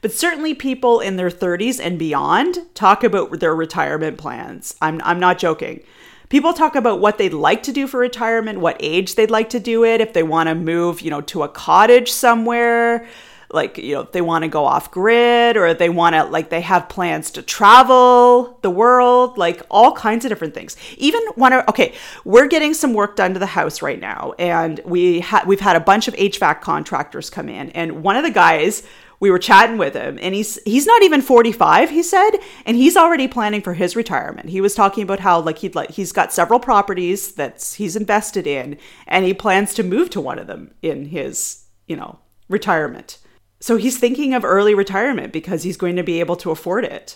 but 0.04 0.12
certainly 0.12 0.54
people 0.54 1.00
in 1.00 1.16
their 1.16 1.30
30s 1.30 1.80
and 1.82 1.98
beyond 1.98 2.58
talk 2.76 3.06
about 3.06 3.40
their 3.40 3.56
retirement 3.56 4.18
plans. 4.18 4.76
I'm, 4.82 5.02
I'm 5.02 5.18
not 5.18 5.40
joking. 5.40 5.80
People 6.28 6.52
talk 6.52 6.76
about 6.76 7.00
what 7.00 7.18
they'd 7.18 7.34
like 7.34 7.64
to 7.64 7.72
do 7.72 7.88
for 7.88 8.02
retirement, 8.02 8.60
what 8.60 8.76
age 8.82 9.16
they'd 9.16 9.32
like 9.32 9.50
to 9.52 9.62
do 9.62 9.86
it, 9.86 10.02
if 10.02 10.12
they 10.12 10.22
want 10.22 10.50
to 10.50 10.56
move, 10.56 11.02
you 11.02 11.10
know, 11.10 11.22
to 11.22 11.44
a 11.44 11.48
cottage 11.48 12.12
somewhere, 12.12 13.08
like, 13.50 13.78
you 13.78 13.94
know, 13.94 14.02
if 14.02 14.12
they 14.12 14.22
want 14.22 14.42
to 14.42 14.50
go 14.50 14.66
off 14.66 14.92
grid 14.92 15.56
or 15.56 15.74
they 15.74 15.90
want 15.90 16.16
to, 16.16 16.26
like, 16.26 16.50
they 16.50 16.62
have 16.62 16.90
plans 16.90 17.32
to 17.32 17.42
travel 17.42 18.58
the 18.62 18.70
world, 18.70 19.38
like 19.38 19.62
all 19.72 19.94
kinds 19.94 20.26
of 20.26 20.30
different 20.30 20.54
things. 20.54 20.76
Even 20.98 21.22
to, 21.38 21.64
okay, 21.70 21.94
we're 22.26 22.48
getting 22.48 22.74
some 22.74 22.94
work 22.94 23.16
done 23.16 23.34
to 23.34 23.40
the 23.40 23.46
house 23.46 23.82
right 23.82 24.02
now. 24.02 24.34
And 24.38 24.82
we 24.84 25.22
had, 25.22 25.46
we've 25.46 25.62
had 25.62 25.78
a 25.78 25.80
bunch 25.80 26.10
of 26.10 26.16
HVAC 26.16 26.60
contractors 26.60 27.30
come 27.30 27.48
in. 27.48 27.70
And 27.70 28.04
one 28.04 28.18
of 28.18 28.24
the 28.24 28.32
guys 28.32 28.84
we 29.24 29.32
were 29.32 29.40
chatting 29.40 29.78
with 29.78 29.94
him 29.94 30.20
and 30.22 30.36
he's 30.36 30.62
he's 30.66 30.86
not 30.86 31.02
even 31.02 31.22
45 31.22 31.90
he 31.90 32.04
said 32.04 32.32
and 32.66 32.76
he's 32.76 32.98
already 32.98 33.26
planning 33.26 33.62
for 33.62 33.74
his 33.74 33.96
retirement. 33.96 34.50
He 34.50 34.60
was 34.60 34.76
talking 34.76 35.02
about 35.02 35.22
how 35.22 35.40
like 35.40 35.60
he'd 35.60 35.76
like 35.76 35.92
he's 35.92 36.12
got 36.12 36.34
several 36.34 36.60
properties 36.60 37.32
that 37.36 37.74
he's 37.78 37.96
invested 37.96 38.46
in 38.46 38.78
and 39.08 39.24
he 39.24 39.34
plans 39.34 39.74
to 39.76 39.84
move 39.84 40.10
to 40.10 40.20
one 40.20 40.40
of 40.40 40.48
them 40.48 40.74
in 40.82 41.06
his 41.06 41.64
you 41.88 41.96
know 41.96 42.20
retirement. 42.50 43.18
So 43.62 43.78
he's 43.78 43.98
thinking 43.98 44.34
of 44.34 44.44
early 44.44 44.76
retirement 44.76 45.32
because 45.32 45.64
he's 45.64 45.78
going 45.78 45.96
to 45.96 46.04
be 46.04 46.20
able 46.20 46.36
to 46.36 46.52
afford 46.52 46.84
it. 46.84 47.16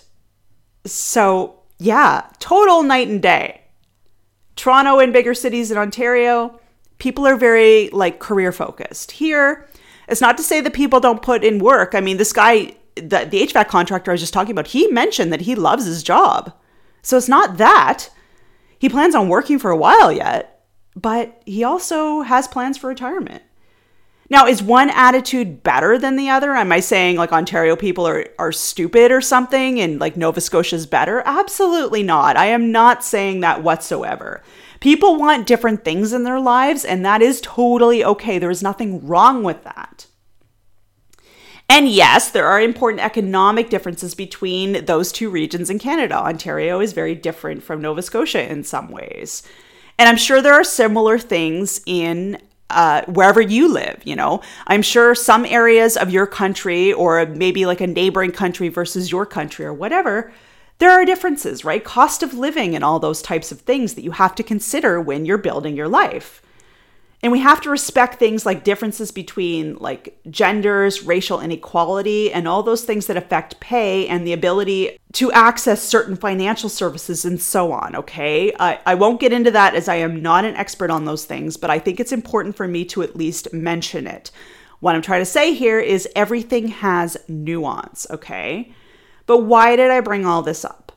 So 0.86 1.60
yeah 1.78 2.30
total 2.38 2.82
night 2.84 3.08
and 3.08 3.20
day. 3.20 3.64
Toronto 4.56 4.98
and 4.98 5.12
bigger 5.12 5.34
cities 5.34 5.70
in 5.70 5.76
ontario 5.76 6.58
people 6.96 7.26
are 7.26 7.36
very 7.36 7.90
like 7.90 8.18
career 8.18 8.50
focused 8.50 9.10
here 9.10 9.68
it's 10.08 10.20
not 10.20 10.36
to 10.38 10.42
say 10.42 10.60
that 10.60 10.72
people 10.72 11.00
don't 11.00 11.22
put 11.22 11.44
in 11.44 11.58
work. 11.58 11.94
I 11.94 12.00
mean, 12.00 12.16
this 12.16 12.32
guy, 12.32 12.74
the, 12.96 13.26
the 13.30 13.46
HVAC 13.46 13.68
contractor 13.68 14.10
I 14.10 14.14
was 14.14 14.20
just 14.20 14.32
talking 14.32 14.52
about, 14.52 14.68
he 14.68 14.88
mentioned 14.88 15.32
that 15.32 15.42
he 15.42 15.54
loves 15.54 15.84
his 15.84 16.02
job. 16.02 16.52
So 17.02 17.16
it's 17.16 17.28
not 17.28 17.58
that. 17.58 18.10
He 18.78 18.88
plans 18.88 19.14
on 19.14 19.28
working 19.28 19.58
for 19.58 19.70
a 19.70 19.76
while 19.76 20.12
yet, 20.12 20.64
but 20.96 21.42
he 21.44 21.64
also 21.64 22.22
has 22.22 22.48
plans 22.48 22.78
for 22.78 22.88
retirement. 22.88 23.42
Now, 24.30 24.46
is 24.46 24.62
one 24.62 24.90
attitude 24.90 25.62
better 25.62 25.96
than 25.96 26.16
the 26.16 26.28
other? 26.28 26.52
Am 26.52 26.70
I 26.70 26.80
saying 26.80 27.16
like 27.16 27.32
Ontario 27.32 27.76
people 27.76 28.06
are, 28.06 28.26
are 28.38 28.52
stupid 28.52 29.10
or 29.10 29.22
something 29.22 29.80
and 29.80 29.98
like 29.98 30.18
Nova 30.18 30.40
Scotia's 30.40 30.86
better? 30.86 31.22
Absolutely 31.24 32.02
not. 32.02 32.36
I 32.36 32.46
am 32.46 32.70
not 32.70 33.02
saying 33.02 33.40
that 33.40 33.62
whatsoever. 33.62 34.42
People 34.80 35.18
want 35.18 35.46
different 35.46 35.84
things 35.84 36.12
in 36.12 36.24
their 36.24 36.40
lives, 36.40 36.84
and 36.84 37.04
that 37.04 37.22
is 37.22 37.40
totally 37.40 38.04
okay. 38.04 38.38
There 38.38 38.50
is 38.50 38.62
nothing 38.62 39.06
wrong 39.06 39.42
with 39.42 39.64
that. 39.64 40.06
And 41.70 41.88
yes, 41.88 42.30
there 42.30 42.46
are 42.46 42.60
important 42.60 43.02
economic 43.02 43.68
differences 43.68 44.14
between 44.14 44.86
those 44.86 45.12
two 45.12 45.28
regions 45.28 45.68
in 45.68 45.78
Canada. 45.78 46.16
Ontario 46.16 46.80
is 46.80 46.94
very 46.94 47.14
different 47.14 47.62
from 47.62 47.82
Nova 47.82 48.00
Scotia 48.00 48.50
in 48.50 48.64
some 48.64 48.90
ways. 48.90 49.42
And 49.98 50.08
I'm 50.08 50.16
sure 50.16 50.40
there 50.40 50.54
are 50.54 50.64
similar 50.64 51.18
things 51.18 51.82
in 51.84 52.40
uh, 52.70 53.02
wherever 53.06 53.40
you 53.40 53.68
live. 53.68 54.00
You 54.04 54.16
know, 54.16 54.42
I'm 54.66 54.82
sure 54.82 55.14
some 55.14 55.44
areas 55.44 55.96
of 55.96 56.10
your 56.10 56.26
country, 56.26 56.92
or 56.92 57.26
maybe 57.26 57.66
like 57.66 57.80
a 57.80 57.86
neighboring 57.86 58.32
country 58.32 58.68
versus 58.68 59.10
your 59.10 59.26
country, 59.26 59.66
or 59.66 59.74
whatever, 59.74 60.32
there 60.78 60.90
are 60.90 61.04
differences, 61.04 61.64
right? 61.64 61.84
Cost 61.84 62.22
of 62.22 62.34
living 62.34 62.74
and 62.74 62.84
all 62.84 63.00
those 63.00 63.20
types 63.20 63.50
of 63.50 63.60
things 63.60 63.94
that 63.94 64.04
you 64.04 64.12
have 64.12 64.34
to 64.36 64.42
consider 64.42 65.00
when 65.00 65.24
you're 65.24 65.38
building 65.38 65.76
your 65.76 65.88
life. 65.88 66.40
And 67.20 67.32
we 67.32 67.40
have 67.40 67.60
to 67.62 67.70
respect 67.70 68.20
things 68.20 68.46
like 68.46 68.62
differences 68.62 69.10
between 69.10 69.76
like 69.78 70.16
genders, 70.30 71.02
racial 71.02 71.40
inequality, 71.40 72.32
and 72.32 72.46
all 72.46 72.62
those 72.62 72.84
things 72.84 73.08
that 73.08 73.16
affect 73.16 73.58
pay 73.58 74.06
and 74.06 74.24
the 74.24 74.32
ability 74.32 74.96
to 75.14 75.32
access 75.32 75.82
certain 75.82 76.14
financial 76.14 76.68
services 76.68 77.24
and 77.24 77.42
so 77.42 77.72
on. 77.72 77.96
Okay. 77.96 78.52
I, 78.60 78.78
I 78.86 78.94
won't 78.94 79.20
get 79.20 79.32
into 79.32 79.50
that 79.50 79.74
as 79.74 79.88
I 79.88 79.96
am 79.96 80.22
not 80.22 80.44
an 80.44 80.54
expert 80.54 80.90
on 80.90 81.06
those 81.06 81.24
things, 81.24 81.56
but 81.56 81.70
I 81.70 81.80
think 81.80 81.98
it's 81.98 82.12
important 82.12 82.54
for 82.54 82.68
me 82.68 82.84
to 82.86 83.02
at 83.02 83.16
least 83.16 83.52
mention 83.52 84.06
it. 84.06 84.30
What 84.78 84.94
I'm 84.94 85.02
trying 85.02 85.22
to 85.22 85.26
say 85.26 85.54
here 85.54 85.80
is 85.80 86.08
everything 86.14 86.68
has 86.68 87.16
nuance. 87.26 88.06
Okay. 88.10 88.72
But 89.28 89.42
why 89.42 89.76
did 89.76 89.90
I 89.90 90.00
bring 90.00 90.24
all 90.24 90.40
this 90.40 90.64
up? 90.64 90.90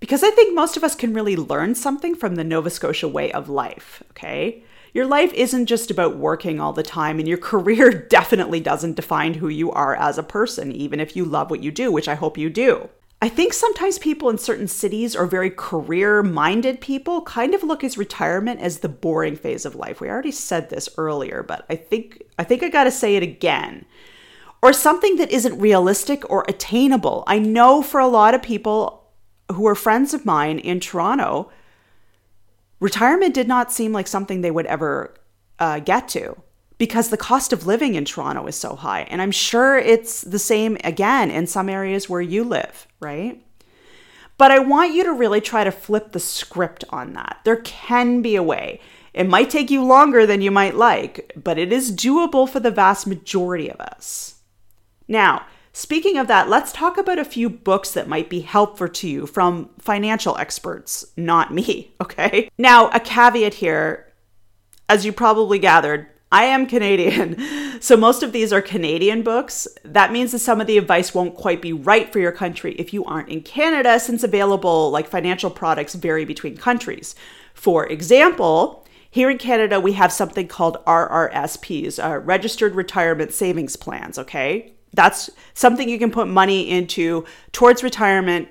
Because 0.00 0.24
I 0.24 0.30
think 0.30 0.52
most 0.52 0.76
of 0.76 0.82
us 0.82 0.96
can 0.96 1.14
really 1.14 1.36
learn 1.36 1.76
something 1.76 2.16
from 2.16 2.34
the 2.34 2.42
Nova 2.42 2.70
Scotia 2.70 3.06
way 3.06 3.30
of 3.30 3.48
life, 3.48 4.02
okay? 4.10 4.64
Your 4.92 5.06
life 5.06 5.32
isn't 5.34 5.66
just 5.66 5.92
about 5.92 6.16
working 6.16 6.58
all 6.58 6.72
the 6.72 6.82
time, 6.82 7.20
and 7.20 7.28
your 7.28 7.38
career 7.52 7.92
definitely 7.92 8.58
doesn't 8.58 8.96
define 8.96 9.34
who 9.34 9.48
you 9.48 9.70
are 9.70 9.94
as 9.94 10.18
a 10.18 10.24
person, 10.24 10.72
even 10.72 10.98
if 10.98 11.14
you 11.14 11.24
love 11.24 11.50
what 11.50 11.62
you 11.62 11.70
do, 11.70 11.92
which 11.92 12.08
I 12.08 12.16
hope 12.16 12.36
you 12.36 12.50
do. 12.50 12.88
I 13.22 13.28
think 13.28 13.52
sometimes 13.52 14.00
people 14.00 14.28
in 14.28 14.38
certain 14.38 14.66
cities 14.66 15.14
or 15.14 15.26
very 15.26 15.50
career 15.50 16.24
minded 16.24 16.80
people 16.80 17.22
kind 17.22 17.54
of 17.54 17.62
look 17.62 17.84
at 17.84 17.96
retirement 17.96 18.58
as 18.58 18.80
the 18.80 18.88
boring 18.88 19.36
phase 19.36 19.64
of 19.64 19.76
life. 19.76 20.00
We 20.00 20.08
already 20.08 20.32
said 20.32 20.68
this 20.68 20.88
earlier, 20.96 21.44
but 21.44 21.64
I 21.70 21.76
think 21.76 22.24
I 22.38 22.44
think 22.44 22.64
I 22.64 22.70
got 22.70 22.84
to 22.84 22.90
say 22.90 23.14
it 23.14 23.22
again 23.22 23.84
or 24.62 24.72
something 24.72 25.16
that 25.16 25.30
isn't 25.30 25.58
realistic 25.58 26.28
or 26.30 26.44
attainable. 26.48 27.24
I 27.26 27.38
know 27.38 27.82
for 27.82 28.00
a 28.00 28.08
lot 28.08 28.34
of 28.34 28.42
people 28.42 29.10
who 29.52 29.66
are 29.66 29.74
friends 29.74 30.14
of 30.14 30.26
mine 30.26 30.58
in 30.58 30.80
Toronto, 30.80 31.50
retirement 32.78 33.34
did 33.34 33.48
not 33.48 33.72
seem 33.72 33.92
like 33.92 34.06
something 34.06 34.40
they 34.40 34.50
would 34.50 34.66
ever 34.66 35.14
uh, 35.58 35.80
get 35.80 36.08
to 36.08 36.40
because 36.78 37.10
the 37.10 37.16
cost 37.16 37.52
of 37.52 37.66
living 37.66 37.94
in 37.94 38.04
Toronto 38.04 38.46
is 38.46 38.56
so 38.56 38.74
high. 38.74 39.02
And 39.02 39.20
I'm 39.20 39.30
sure 39.30 39.76
it's 39.78 40.22
the 40.22 40.38
same 40.38 40.78
again 40.82 41.30
in 41.30 41.46
some 41.46 41.68
areas 41.68 42.08
where 42.08 42.22
you 42.22 42.42
live, 42.42 42.86
right? 43.00 43.44
But 44.38 44.50
I 44.50 44.60
want 44.60 44.94
you 44.94 45.04
to 45.04 45.12
really 45.12 45.42
try 45.42 45.64
to 45.64 45.70
flip 45.70 46.12
the 46.12 46.20
script 46.20 46.84
on 46.88 47.12
that. 47.12 47.40
There 47.44 47.56
can 47.56 48.22
be 48.22 48.36
a 48.36 48.42
way. 48.42 48.80
It 49.12 49.28
might 49.28 49.50
take 49.50 49.70
you 49.70 49.84
longer 49.84 50.24
than 50.24 50.40
you 50.40 50.50
might 50.50 50.74
like, 50.74 51.32
but 51.36 51.58
it 51.58 51.70
is 51.70 51.94
doable 51.94 52.48
for 52.48 52.60
the 52.60 52.70
vast 52.70 53.06
majority 53.06 53.70
of 53.70 53.78
us. 53.80 54.39
Now, 55.10 55.44
speaking 55.72 56.16
of 56.16 56.28
that, 56.28 56.48
let's 56.48 56.72
talk 56.72 56.96
about 56.96 57.18
a 57.18 57.24
few 57.24 57.50
books 57.50 57.90
that 57.90 58.08
might 58.08 58.30
be 58.30 58.40
helpful 58.40 58.88
to 58.88 59.08
you 59.08 59.26
from 59.26 59.70
financial 59.78 60.38
experts, 60.38 61.04
not 61.16 61.52
me, 61.52 61.92
okay? 62.00 62.48
Now, 62.56 62.88
a 62.90 63.00
caveat 63.00 63.54
here 63.54 64.06
as 64.88 65.04
you 65.04 65.12
probably 65.12 65.58
gathered, 65.58 66.06
I 66.32 66.44
am 66.44 66.66
Canadian, 66.66 67.36
so 67.80 67.96
most 67.96 68.22
of 68.22 68.30
these 68.30 68.52
are 68.52 68.62
Canadian 68.62 69.22
books. 69.22 69.66
That 69.84 70.12
means 70.12 70.30
that 70.30 70.38
some 70.38 70.60
of 70.60 70.68
the 70.68 70.78
advice 70.78 71.12
won't 71.12 71.34
quite 71.34 71.60
be 71.60 71.72
right 71.72 72.10
for 72.12 72.20
your 72.20 72.32
country 72.32 72.74
if 72.74 72.92
you 72.92 73.04
aren't 73.04 73.28
in 73.28 73.42
Canada, 73.42 73.98
since 73.98 74.22
available 74.22 74.92
like 74.92 75.08
financial 75.08 75.50
products 75.50 75.96
vary 75.96 76.24
between 76.24 76.56
countries. 76.56 77.16
For 77.52 77.86
example, 77.86 78.86
here 79.10 79.28
in 79.28 79.38
Canada, 79.38 79.80
we 79.80 79.94
have 79.94 80.12
something 80.12 80.46
called 80.46 80.84
RRSPs, 80.86 81.98
uh, 81.98 82.18
Registered 82.18 82.76
Retirement 82.76 83.32
Savings 83.32 83.74
Plans, 83.74 84.16
okay? 84.16 84.74
That's 84.92 85.30
something 85.54 85.88
you 85.88 85.98
can 85.98 86.10
put 86.10 86.28
money 86.28 86.68
into 86.68 87.24
towards 87.52 87.82
retirement 87.82 88.48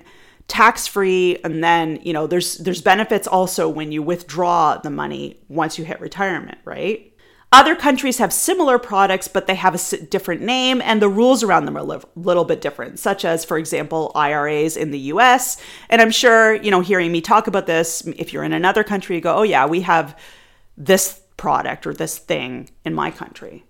tax 0.50 0.84
free 0.88 1.38
and 1.44 1.62
then 1.62 2.00
you 2.02 2.12
know 2.12 2.26
there's 2.26 2.58
there's 2.58 2.82
benefits 2.82 3.28
also 3.28 3.68
when 3.68 3.92
you 3.92 4.02
withdraw 4.02 4.76
the 4.76 4.90
money 4.90 5.38
once 5.48 5.78
you 5.78 5.84
hit 5.84 6.00
retirement 6.00 6.58
right? 6.64 7.06
Other 7.52 7.76
countries 7.76 8.18
have 8.18 8.32
similar 8.32 8.76
products 8.76 9.28
but 9.28 9.46
they 9.46 9.54
have 9.54 9.76
a 9.76 9.96
different 10.06 10.42
name 10.42 10.82
and 10.82 11.00
the 11.00 11.08
rules 11.08 11.44
around 11.44 11.66
them 11.66 11.76
are 11.76 11.80
a 11.80 11.84
li- 11.84 12.02
little 12.16 12.44
bit 12.44 12.60
different 12.60 12.98
such 12.98 13.24
as 13.24 13.44
for 13.44 13.58
example 13.58 14.10
IRAs 14.16 14.76
in 14.76 14.90
the 14.90 14.98
US 15.14 15.56
and 15.88 16.02
I'm 16.02 16.10
sure 16.10 16.54
you 16.54 16.72
know 16.72 16.80
hearing 16.80 17.12
me 17.12 17.20
talk 17.20 17.46
about 17.46 17.66
this 17.66 18.02
if 18.16 18.32
you're 18.32 18.42
in 18.42 18.52
another 18.52 18.82
country 18.82 19.14
you 19.14 19.22
go 19.22 19.36
oh 19.36 19.42
yeah 19.42 19.66
we 19.66 19.82
have 19.82 20.18
this 20.76 21.20
product 21.36 21.86
or 21.86 21.94
this 21.94 22.18
thing 22.18 22.68
in 22.84 22.92
my 22.92 23.12
country. 23.12 23.64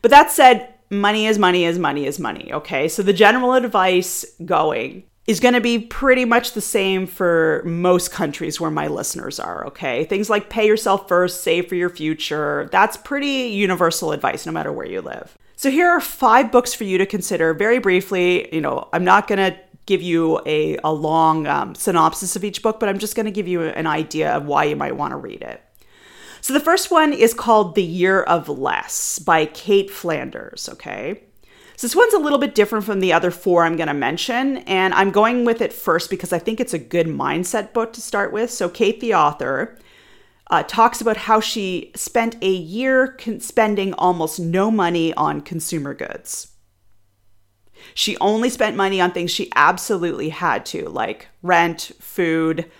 But 0.00 0.10
that 0.10 0.30
said 0.30 0.74
money 0.90 1.26
is 1.26 1.38
money 1.38 1.64
is 1.64 1.78
money 1.78 2.06
is 2.06 2.18
money. 2.18 2.52
Okay. 2.52 2.88
So 2.88 3.02
the 3.02 3.12
general 3.12 3.54
advice 3.54 4.24
going 4.44 5.04
is 5.26 5.40
going 5.40 5.54
to 5.54 5.60
be 5.60 5.78
pretty 5.78 6.24
much 6.24 6.52
the 6.52 6.60
same 6.60 7.06
for 7.06 7.62
most 7.66 8.10
countries 8.10 8.58
where 8.58 8.70
my 8.70 8.86
listeners 8.86 9.38
are. 9.38 9.66
Okay. 9.66 10.04
Things 10.04 10.30
like 10.30 10.48
pay 10.48 10.66
yourself 10.66 11.06
first, 11.06 11.42
save 11.42 11.68
for 11.68 11.74
your 11.74 11.90
future. 11.90 12.68
That's 12.72 12.96
pretty 12.96 13.48
universal 13.48 14.12
advice 14.12 14.46
no 14.46 14.52
matter 14.52 14.72
where 14.72 14.86
you 14.86 15.02
live. 15.02 15.36
So 15.56 15.70
here 15.70 15.88
are 15.88 16.00
five 16.00 16.50
books 16.50 16.72
for 16.72 16.84
you 16.84 16.98
to 16.98 17.06
consider 17.06 17.52
very 17.52 17.78
briefly. 17.78 18.52
You 18.54 18.60
know, 18.60 18.88
I'm 18.92 19.04
not 19.04 19.26
going 19.26 19.38
to 19.38 19.58
give 19.86 20.00
you 20.02 20.40
a, 20.46 20.78
a 20.84 20.92
long 20.92 21.46
um, 21.46 21.74
synopsis 21.74 22.36
of 22.36 22.44
each 22.44 22.62
book, 22.62 22.78
but 22.78 22.88
I'm 22.88 22.98
just 22.98 23.16
going 23.16 23.26
to 23.26 23.32
give 23.32 23.48
you 23.48 23.62
an 23.62 23.86
idea 23.86 24.32
of 24.32 24.44
why 24.44 24.64
you 24.64 24.76
might 24.76 24.96
want 24.96 25.12
to 25.12 25.16
read 25.16 25.42
it. 25.42 25.62
So 26.48 26.54
the 26.54 26.60
first 26.60 26.90
one 26.90 27.12
is 27.12 27.34
called 27.34 27.74
The 27.74 27.82
Year 27.82 28.22
of 28.22 28.48
Less 28.48 29.18
by 29.18 29.44
Cait 29.44 29.90
Flanders, 29.90 30.66
okay? 30.70 31.24
So 31.76 31.86
this 31.86 31.94
one's 31.94 32.14
a 32.14 32.18
little 32.18 32.38
bit 32.38 32.54
different 32.54 32.86
from 32.86 33.00
the 33.00 33.12
other 33.12 33.30
four 33.30 33.64
I'm 33.64 33.76
going 33.76 33.88
to 33.88 33.92
mention, 33.92 34.56
and 34.66 34.94
I'm 34.94 35.10
going 35.10 35.44
with 35.44 35.60
it 35.60 35.74
first 35.74 36.08
because 36.08 36.32
I 36.32 36.38
think 36.38 36.58
it's 36.58 36.72
a 36.72 36.78
good 36.78 37.06
mindset 37.06 37.74
book 37.74 37.92
to 37.92 38.00
start 38.00 38.32
with. 38.32 38.50
So 38.50 38.70
Cait, 38.70 38.98
the 39.00 39.12
author, 39.12 39.78
uh, 40.50 40.62
talks 40.62 41.02
about 41.02 41.18
how 41.18 41.38
she 41.38 41.92
spent 41.94 42.38
a 42.40 42.50
year 42.50 43.08
con- 43.08 43.40
spending 43.40 43.92
almost 43.92 44.40
no 44.40 44.70
money 44.70 45.12
on 45.12 45.42
consumer 45.42 45.92
goods. 45.92 46.52
She 47.92 48.16
only 48.22 48.48
spent 48.48 48.74
money 48.74 49.02
on 49.02 49.12
things 49.12 49.30
she 49.30 49.52
absolutely 49.54 50.30
had 50.30 50.64
to, 50.64 50.88
like 50.88 51.28
rent, 51.42 51.92
food, 52.00 52.70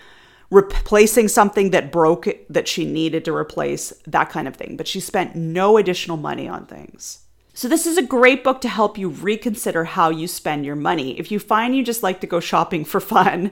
replacing 0.50 1.28
something 1.28 1.70
that 1.70 1.92
broke 1.92 2.26
that 2.48 2.68
she 2.68 2.84
needed 2.84 3.24
to 3.24 3.34
replace, 3.34 3.92
that 4.06 4.30
kind 4.30 4.48
of 4.48 4.56
thing. 4.56 4.76
But 4.76 4.88
she 4.88 5.00
spent 5.00 5.36
no 5.36 5.76
additional 5.76 6.16
money 6.16 6.48
on 6.48 6.66
things. 6.66 7.20
So, 7.54 7.66
this 7.68 7.86
is 7.86 7.98
a 7.98 8.02
great 8.02 8.44
book 8.44 8.60
to 8.60 8.68
help 8.68 8.96
you 8.96 9.08
reconsider 9.08 9.84
how 9.84 10.10
you 10.10 10.28
spend 10.28 10.64
your 10.64 10.76
money. 10.76 11.18
If 11.18 11.32
you 11.32 11.40
find 11.40 11.74
you 11.74 11.82
just 11.82 12.04
like 12.04 12.20
to 12.20 12.26
go 12.26 12.40
shopping 12.40 12.84
for 12.84 13.00
fun 13.00 13.50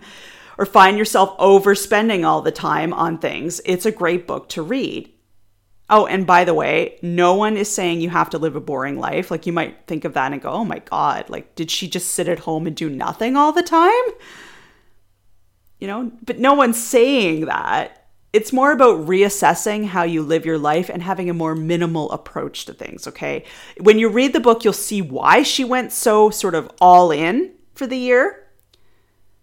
or 0.58 0.64
find 0.64 0.96
yourself 0.96 1.36
overspending 1.38 2.24
all 2.24 2.40
the 2.40 2.52
time 2.52 2.92
on 2.92 3.18
things, 3.18 3.60
it's 3.64 3.84
a 3.84 3.90
great 3.90 4.26
book 4.26 4.48
to 4.50 4.62
read. 4.62 5.12
Oh, 5.88 6.06
and 6.06 6.26
by 6.26 6.44
the 6.44 6.54
way, 6.54 6.98
no 7.02 7.34
one 7.34 7.56
is 7.56 7.72
saying 7.72 8.00
you 8.00 8.10
have 8.10 8.30
to 8.30 8.38
live 8.38 8.56
a 8.56 8.60
boring 8.60 8.98
life. 8.98 9.30
Like 9.30 9.46
you 9.46 9.52
might 9.52 9.86
think 9.86 10.04
of 10.04 10.14
that 10.14 10.32
and 10.32 10.42
go, 10.42 10.50
"Oh 10.50 10.64
my 10.64 10.80
god, 10.80 11.28
like 11.28 11.54
did 11.54 11.70
she 11.70 11.88
just 11.88 12.10
sit 12.10 12.28
at 12.28 12.40
home 12.40 12.66
and 12.66 12.74
do 12.74 12.88
nothing 12.88 13.36
all 13.36 13.52
the 13.52 13.62
time?" 13.62 14.04
You 15.78 15.86
know, 15.86 16.12
but 16.24 16.38
no 16.38 16.54
one's 16.54 16.82
saying 16.82 17.46
that. 17.46 18.08
It's 18.32 18.52
more 18.52 18.72
about 18.72 19.06
reassessing 19.06 19.86
how 19.86 20.02
you 20.02 20.22
live 20.22 20.44
your 20.44 20.58
life 20.58 20.90
and 20.90 21.02
having 21.02 21.30
a 21.30 21.34
more 21.34 21.54
minimal 21.54 22.10
approach 22.10 22.66
to 22.66 22.74
things, 22.74 23.06
okay? 23.06 23.44
When 23.80 23.98
you 23.98 24.08
read 24.08 24.32
the 24.32 24.40
book, 24.40 24.64
you'll 24.64 24.72
see 24.72 25.00
why 25.00 25.42
she 25.42 25.64
went 25.64 25.92
so 25.92 26.30
sort 26.30 26.54
of 26.54 26.70
all 26.80 27.10
in 27.10 27.52
for 27.74 27.86
the 27.86 27.96
year. 27.96 28.46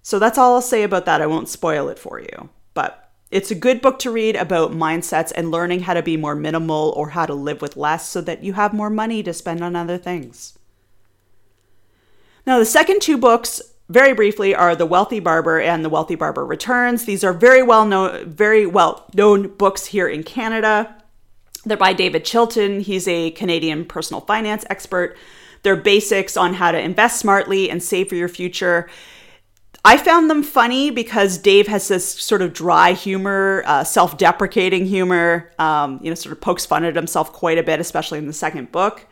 So 0.04 0.20
that's 0.20 0.38
all 0.38 0.56
I'll 0.56 0.62
say 0.62 0.84
about 0.84 1.06
that. 1.06 1.22
I 1.22 1.28
won't 1.28 1.50
spoil 1.50 1.90
it 1.90 1.98
for 1.98 2.20
you. 2.20 2.50
But 2.74 3.12
it's 3.32 3.50
a 3.50 3.56
good 3.56 3.82
book 3.82 3.98
to 4.00 4.12
read 4.12 4.36
about 4.36 4.74
mindsets 4.74 5.32
and 5.36 5.50
learning 5.50 5.82
how 5.82 5.96
to 5.96 6.04
be 6.04 6.18
more 6.18 6.36
minimal 6.36 6.94
or 6.96 7.10
how 7.10 7.26
to 7.26 7.34
live 7.34 7.64
with 7.64 7.76
less 7.76 8.08
so 8.08 8.22
that 8.22 8.44
you 8.44 8.54
have 8.54 8.74
more 8.74 8.92
money 8.92 9.24
to 9.24 9.34
spend 9.34 9.64
on 9.64 9.76
other 9.76 9.98
things. 9.98 10.60
Now, 12.46 12.60
the 12.60 12.66
second 12.66 13.02
two 13.02 13.18
books, 13.18 13.60
very 13.94 14.14
briefly, 14.14 14.56
are 14.56 14.76
The 14.76 14.86
Wealthy 14.86 15.20
Barber 15.20 15.62
and 15.62 15.86
The 15.86 15.90
Wealthy 15.90 16.16
Barber 16.16 16.46
Returns. 16.46 17.06
These 17.06 17.24
are 17.24 17.32
very 17.32 17.62
well 17.62 17.86
known, 17.86 18.30
very 18.30 18.66
well 18.66 19.06
known 19.14 19.56
books 19.56 19.86
here 19.86 20.08
in 20.08 20.24
Canada. 20.24 20.96
They're 21.64 21.78
by 21.78 21.94
David 21.94 22.26
Chilton. 22.26 22.82
He's 22.82 23.08
a 23.08 23.32
Canadian 23.32 23.86
personal 23.86 24.22
finance 24.22 24.66
expert. 24.70 25.16
They're 25.62 25.78
basics 25.78 26.36
on 26.36 26.56
how 26.56 26.72
to 26.72 26.80
invest 26.80 27.20
smartly 27.20 27.70
and 27.70 27.82
save 27.82 28.10
for 28.10 28.16
your 28.16 28.28
future. 28.28 28.90
I 29.86 29.98
found 29.98 30.30
them 30.30 30.44
funny 30.44 30.92
because 30.92 31.38
Dave 31.38 31.68
has 31.68 31.88
this 31.88 32.08
sort 32.08 32.42
of 32.42 32.54
dry 32.54 32.94
humor, 32.94 33.64
uh, 33.66 33.84
self 33.84 34.18
deprecating 34.18 34.86
humor, 34.86 35.52
um, 35.60 36.00
you 36.02 36.10
know, 36.10 36.16
sort 36.16 36.34
of 36.34 36.42
pokes 36.42 36.66
fun 36.66 36.84
at 36.84 36.96
himself 36.96 37.32
quite 37.32 37.58
a 37.58 37.64
bit, 37.64 37.80
especially 37.80 38.18
in 38.18 38.28
the 38.28 38.34
second 38.34 38.72
book. 38.72 39.06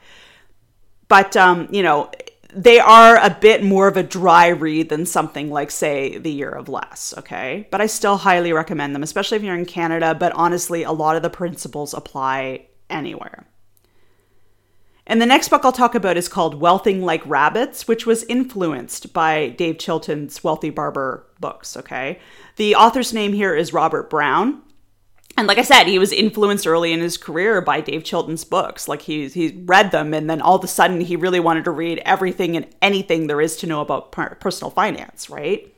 But, 1.07 1.35
um, 1.35 1.67
you 1.71 1.83
know, 1.83 2.09
they 2.53 2.79
are 2.79 3.17
a 3.17 3.29
bit 3.29 3.63
more 3.63 3.87
of 3.87 3.97
a 3.97 4.03
dry 4.03 4.47
read 4.47 4.89
than 4.89 5.05
something 5.05 5.49
like, 5.49 5.71
say, 5.71 6.17
The 6.17 6.31
Year 6.31 6.49
of 6.49 6.69
Less, 6.69 7.13
okay? 7.17 7.67
But 7.71 7.81
I 7.81 7.85
still 7.85 8.17
highly 8.17 8.53
recommend 8.53 8.93
them, 8.93 9.03
especially 9.03 9.37
if 9.37 9.43
you're 9.43 9.55
in 9.55 9.65
Canada. 9.65 10.15
But 10.15 10.33
honestly, 10.33 10.83
a 10.83 10.91
lot 10.91 11.15
of 11.15 11.21
the 11.21 11.29
principles 11.29 11.93
apply 11.93 12.67
anywhere. 12.89 13.45
And 15.07 15.21
the 15.21 15.25
next 15.25 15.49
book 15.49 15.65
I'll 15.65 15.71
talk 15.71 15.95
about 15.95 16.17
is 16.17 16.29
called 16.29 16.61
Wealthing 16.61 17.01
Like 17.01 17.25
Rabbits, 17.25 17.87
which 17.87 18.05
was 18.05 18.23
influenced 18.25 19.13
by 19.13 19.49
Dave 19.49 19.77
Chilton's 19.77 20.43
Wealthy 20.43 20.69
Barber 20.69 21.25
books, 21.39 21.75
okay? 21.75 22.19
The 22.57 22.75
author's 22.75 23.13
name 23.13 23.33
here 23.33 23.55
is 23.55 23.73
Robert 23.73 24.09
Brown. 24.09 24.61
And 25.41 25.47
like 25.47 25.57
I 25.57 25.63
said, 25.63 25.87
he 25.87 25.97
was 25.97 26.11
influenced 26.11 26.67
early 26.67 26.93
in 26.93 26.99
his 26.99 27.17
career 27.17 27.61
by 27.61 27.81
Dave 27.81 28.03
Chilton's 28.03 28.43
books. 28.43 28.87
Like 28.87 29.01
he 29.01 29.27
he 29.27 29.59
read 29.65 29.89
them, 29.89 30.13
and 30.13 30.29
then 30.29 30.39
all 30.39 30.57
of 30.57 30.63
a 30.63 30.67
sudden 30.67 31.01
he 31.01 31.15
really 31.15 31.39
wanted 31.39 31.63
to 31.63 31.71
read 31.71 31.99
everything 32.05 32.55
and 32.55 32.67
anything 32.79 33.25
there 33.25 33.41
is 33.41 33.57
to 33.57 33.65
know 33.65 33.81
about 33.81 34.11
personal 34.11 34.69
finance, 34.69 35.31
right? 35.31 35.73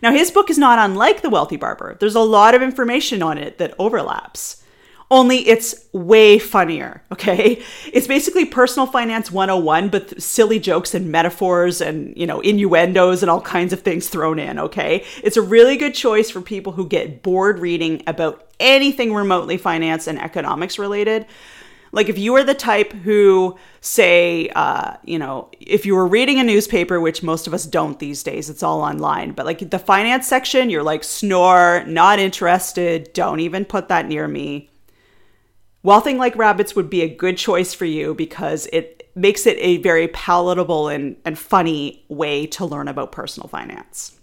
Now 0.00 0.12
his 0.12 0.30
book 0.30 0.48
is 0.48 0.58
not 0.58 0.78
unlike 0.78 1.22
The 1.22 1.28
Wealthy 1.28 1.56
Barber. 1.56 1.96
There's 1.98 2.14
a 2.14 2.20
lot 2.20 2.54
of 2.54 2.62
information 2.62 3.20
on 3.20 3.36
it 3.36 3.58
that 3.58 3.74
overlaps 3.80 4.62
only 5.10 5.46
it's 5.48 5.74
way 5.92 6.38
funnier, 6.38 7.02
okay? 7.12 7.62
It's 7.92 8.06
basically 8.06 8.44
personal 8.44 8.86
finance 8.86 9.30
101 9.30 9.88
but 9.88 10.20
silly 10.20 10.58
jokes 10.58 10.94
and 10.94 11.12
metaphors 11.12 11.80
and, 11.80 12.16
you 12.16 12.26
know, 12.26 12.40
innuendos 12.40 13.22
and 13.22 13.30
all 13.30 13.40
kinds 13.40 13.72
of 13.72 13.82
things 13.82 14.08
thrown 14.08 14.38
in, 14.38 14.58
okay? 14.58 15.04
It's 15.22 15.36
a 15.36 15.42
really 15.42 15.76
good 15.76 15.94
choice 15.94 16.30
for 16.30 16.40
people 16.40 16.72
who 16.72 16.88
get 16.88 17.22
bored 17.22 17.58
reading 17.60 18.02
about 18.06 18.48
anything 18.58 19.14
remotely 19.14 19.56
finance 19.56 20.06
and 20.06 20.18
economics 20.20 20.78
related. 20.78 21.26
Like 21.92 22.08
if 22.08 22.18
you 22.18 22.34
are 22.34 22.42
the 22.42 22.54
type 22.54 22.92
who 22.92 23.56
say, 23.80 24.48
uh, 24.56 24.96
you 25.04 25.18
know, 25.18 25.50
if 25.60 25.86
you 25.86 25.94
were 25.94 26.08
reading 26.08 26.40
a 26.40 26.42
newspaper, 26.42 26.98
which 26.98 27.22
most 27.22 27.46
of 27.46 27.54
us 27.54 27.64
don't 27.64 28.00
these 28.00 28.24
days, 28.24 28.50
it's 28.50 28.64
all 28.64 28.80
online, 28.82 29.30
but 29.30 29.46
like 29.46 29.70
the 29.70 29.78
finance 29.78 30.26
section, 30.26 30.70
you're 30.70 30.82
like, 30.82 31.04
snore, 31.04 31.84
not 31.86 32.18
interested, 32.18 33.12
don't 33.12 33.38
even 33.38 33.64
put 33.64 33.86
that 33.88 34.08
near 34.08 34.26
me 34.26 34.70
Wealthing 35.84 36.16
Like 36.16 36.34
Rabbits 36.36 36.74
would 36.74 36.88
be 36.88 37.02
a 37.02 37.14
good 37.14 37.36
choice 37.36 37.74
for 37.74 37.84
you 37.84 38.14
because 38.14 38.66
it 38.72 39.10
makes 39.14 39.46
it 39.46 39.58
a 39.60 39.76
very 39.78 40.08
palatable 40.08 40.88
and, 40.88 41.16
and 41.24 41.38
funny 41.38 42.04
way 42.08 42.46
to 42.46 42.64
learn 42.64 42.88
about 42.88 43.12
personal 43.12 43.48
finance. 43.48 44.18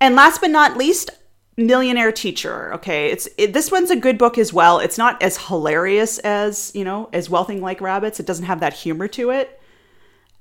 And 0.00 0.16
last 0.16 0.40
but 0.40 0.50
not 0.50 0.76
least, 0.76 1.10
Millionaire 1.56 2.10
Teacher. 2.10 2.74
Okay, 2.74 3.10
it's 3.10 3.28
it, 3.38 3.52
this 3.52 3.70
one's 3.70 3.90
a 3.90 3.96
good 3.96 4.18
book 4.18 4.36
as 4.38 4.52
well. 4.52 4.80
It's 4.80 4.98
not 4.98 5.22
as 5.22 5.46
hilarious 5.46 6.18
as 6.18 6.72
you 6.74 6.84
know 6.84 7.08
as 7.12 7.28
Wealthing 7.28 7.60
Like 7.60 7.80
Rabbits. 7.80 8.18
It 8.18 8.26
doesn't 8.26 8.46
have 8.46 8.60
that 8.60 8.74
humor 8.74 9.06
to 9.08 9.30
it, 9.30 9.60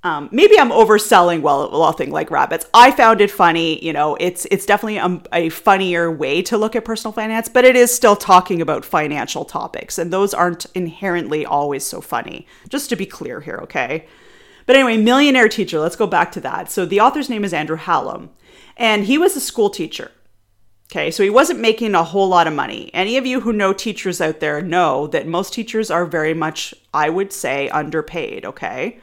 um, 0.04 0.28
maybe 0.34 0.60
I'm 0.60 0.70
overselling 0.70 1.42
well, 1.42 1.72
Wealthing 1.72 2.10
Like 2.10 2.30
Rabbits. 2.30 2.66
I 2.74 2.92
found 2.92 3.22
it 3.22 3.32
funny. 3.32 3.84
You 3.84 3.94
know, 3.94 4.16
it's 4.20 4.46
it's 4.52 4.66
definitely 4.66 4.98
a, 4.98 5.22
a, 5.32 5.50
funnier 5.50 6.12
way 6.12 6.42
to 6.44 6.58
look 6.58 6.76
at 6.76 6.84
personal 6.84 7.14
finance, 7.14 7.48
but 7.48 7.64
it 7.64 7.78
is 7.78 7.94
still 7.94 8.18
talking 8.18 8.62
about 8.62 8.84
financial 8.84 9.46
topics, 9.46 9.98
and 9.98 10.12
those 10.12 10.34
aren't 10.34 10.66
inherently 10.76 11.46
always 11.46 11.86
so 11.86 12.02
funny. 12.02 12.46
Just 12.68 12.90
to 12.90 12.98
be 12.98 13.06
clear 13.06 13.40
here, 13.40 13.60
okay? 13.64 14.06
But 14.66 14.76
anyway, 14.76 14.98
Millionaire 14.98 15.48
Teacher. 15.48 15.80
Let's 15.80 15.96
go 15.96 16.08
back 16.08 16.34
to 16.34 16.42
that. 16.42 16.70
So 16.70 16.86
the 16.86 17.00
author's 17.00 17.30
name 17.30 17.46
is 17.46 17.54
Andrew 17.54 17.78
Hallam, 17.78 18.32
and 18.76 19.06
he 19.06 19.18
was 19.18 19.38
a 19.38 19.42
school 19.42 19.70
teacher. 19.70 20.12
Okay, 20.92 21.12
so 21.12 21.24
he 21.24 21.30
wasn't 21.30 21.62
making 21.62 21.96
a 21.96 22.04
whole 22.04 22.28
lot 22.28 22.46
of 22.46 22.54
money. 22.54 22.92
Any 22.94 23.16
of 23.16 23.26
you 23.26 23.40
who 23.40 23.54
know 23.54 23.72
teachers 23.72 24.20
out 24.20 24.42
there 24.42 24.62
know 24.62 25.08
that 25.08 25.28
most 25.28 25.54
teachers 25.54 25.90
are 25.90 26.06
very 26.06 26.34
much, 26.34 26.74
I 26.94 27.10
would 27.10 27.32
say, 27.32 27.70
underpaid. 27.70 28.44
Okay 28.44 29.00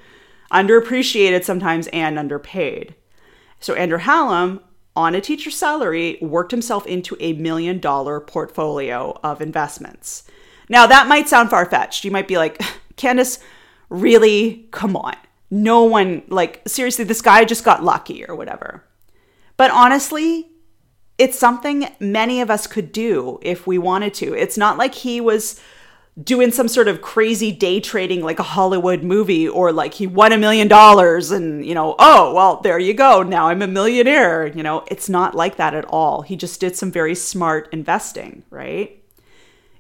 underappreciated 0.51 1.45
sometimes 1.45 1.87
and 1.89 2.19
underpaid. 2.19 2.95
So 3.61 3.75
Andrew 3.75 3.99
Hallam, 3.99 4.61
on 4.97 5.15
a 5.15 5.21
teacher's 5.21 5.57
salary, 5.57 6.19
worked 6.21 6.51
himself 6.51 6.87
into 6.87 7.17
a 7.21 7.35
million 7.35 7.79
dollar 7.79 8.21
portfolio 8.21 9.19
of 9.23 9.41
investments. 9.41 10.25
Now, 10.69 10.87
that 10.87 11.09
might 11.09 11.29
sound 11.29 11.51
far 11.51 11.67
fetched. 11.67 12.05
You 12.05 12.11
might 12.11 12.29
be 12.29 12.39
like, 12.39 12.59
Candice, 12.97 13.39
really? 13.89 14.69
Come 14.71 14.97
on. 14.97 15.17
No 15.51 15.83
one, 15.83 16.23
like, 16.29 16.63
seriously, 16.67 17.05
this 17.05 17.23
guy 17.23 17.45
just 17.45 17.65
got 17.65 17.83
lucky 17.83 18.25
or 18.25 18.37
whatever. 18.37 18.85
But 19.57 19.73
honestly, 19.73 20.49
it's 21.19 21.39
something 21.39 21.89
many 21.99 22.41
of 22.41 22.51
us 22.51 22.67
could 22.67 22.93
do 22.93 23.39
if 23.43 23.67
we 23.67 23.79
wanted 23.79 24.15
to. 24.15 24.33
It's 24.33 24.57
not 24.57 24.79
like 24.79 24.95
he 24.95 25.21
was 25.21 25.61
doing 26.23 26.51
some 26.51 26.69
sort 26.69 26.89
of 26.89 27.03
crazy 27.03 27.53
day 27.53 27.81
trading 27.81 28.23
like 28.23 28.39
a 28.39 28.45
Hollywood 28.45 29.03
movie 29.03 29.49
or 29.49 29.73
like 29.73 29.95
he 29.95 30.07
won 30.07 30.33
a 30.33 30.39
million 30.39 30.69
dollars 30.69 31.31
and 31.31 31.65
you 31.65 31.75
know 31.75 31.95
oh 31.99 32.35
well 32.35 32.61
there 32.61 32.79
you 32.79 32.95
go. 32.95 33.23
Now 33.23 33.49
I'm 33.49 33.63
a 33.63 33.67
millionaire. 33.67 34.47
You 34.47 34.63
know 34.63 34.85
it's 34.89 35.09
not 35.09 35.35
like 35.35 35.57
that 35.57 35.75
at 35.75 35.85
all. 35.87 36.23
He 36.23 36.37
just 36.37 36.61
did 36.61 36.77
some 36.77 36.91
very 36.91 37.15
smart 37.15 37.69
investing 37.73 38.43
right? 38.51 38.97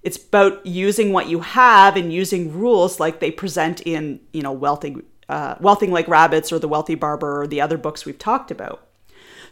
It's 0.03 0.17
about 0.17 0.65
using 0.65 1.13
what 1.13 1.29
you 1.29 1.41
have 1.41 1.97
and 1.97 2.13
using 2.13 2.59
rules 2.59 2.99
like 2.99 3.21
they 3.21 3.31
present 3.31 3.83
in 3.83 4.21
you 4.33 4.43
know 4.43 4.53
wealthy 4.53 4.97
uh, 5.29 5.55
wealthing 5.57 5.91
like 5.91 6.09
rabbits 6.09 6.53
or 6.53 6.59
the 6.59 6.69
wealthy 6.69 6.95
barber 6.95 7.43
or 7.43 7.47
the 7.47 7.61
other 7.61 7.79
books 7.79 8.05
we've 8.05 8.19
talked 8.19 8.51
about. 8.51 8.89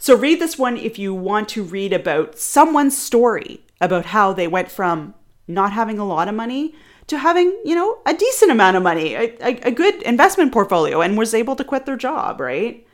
So 0.01 0.17
read 0.17 0.41
this 0.41 0.59
one 0.59 0.77
if 0.77 0.99
you 0.99 1.13
want 1.15 1.49
to 1.51 1.63
read 1.63 1.93
about 1.93 2.39
someone's 2.39 2.97
story 2.97 3.65
about 3.81 4.07
how 4.07 4.33
they 4.33 4.49
went 4.49 4.71
from 4.71 5.15
not 5.49 5.73
having 5.73 5.99
a 5.99 6.05
lot 6.05 6.29
of 6.29 6.35
money 6.35 6.75
to 7.09 7.19
having, 7.19 7.59
you 7.65 7.75
know, 7.75 7.99
a 8.07 8.15
decent 8.15 8.51
amount 8.51 8.77
of 8.77 8.83
money, 8.83 9.15
a, 9.15 9.35
a, 9.41 9.61
a 9.63 9.71
good 9.71 10.03
investment 10.03 10.53
portfolio, 10.53 11.01
and 11.01 11.17
was 11.17 11.35
able 11.35 11.57
to 11.57 11.65
quit 11.65 11.87
their 11.87 11.97
job, 11.97 12.41
right? 12.41 12.87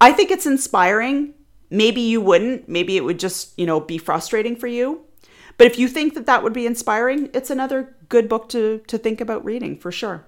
I 0.00 0.12
think 0.12 0.30
it's 0.30 0.46
inspiring. 0.46 1.34
Maybe 1.70 2.02
you 2.02 2.20
wouldn't. 2.20 2.68
Maybe 2.68 2.96
it 2.96 3.04
would 3.04 3.18
just, 3.18 3.58
you 3.58 3.66
know, 3.66 3.80
be 3.80 3.98
frustrating 3.98 4.56
for 4.56 4.66
you. 4.66 5.02
But 5.58 5.66
if 5.66 5.78
you 5.78 5.88
think 5.88 6.14
that 6.14 6.26
that 6.26 6.42
would 6.42 6.52
be 6.52 6.66
inspiring, 6.66 7.30
it's 7.32 7.50
another 7.50 7.96
good 8.08 8.28
book 8.28 8.48
to 8.50 8.82
to 8.86 8.98
think 8.98 9.20
about 9.20 9.44
reading 9.44 9.78
for 9.78 9.90
sure. 9.90 10.26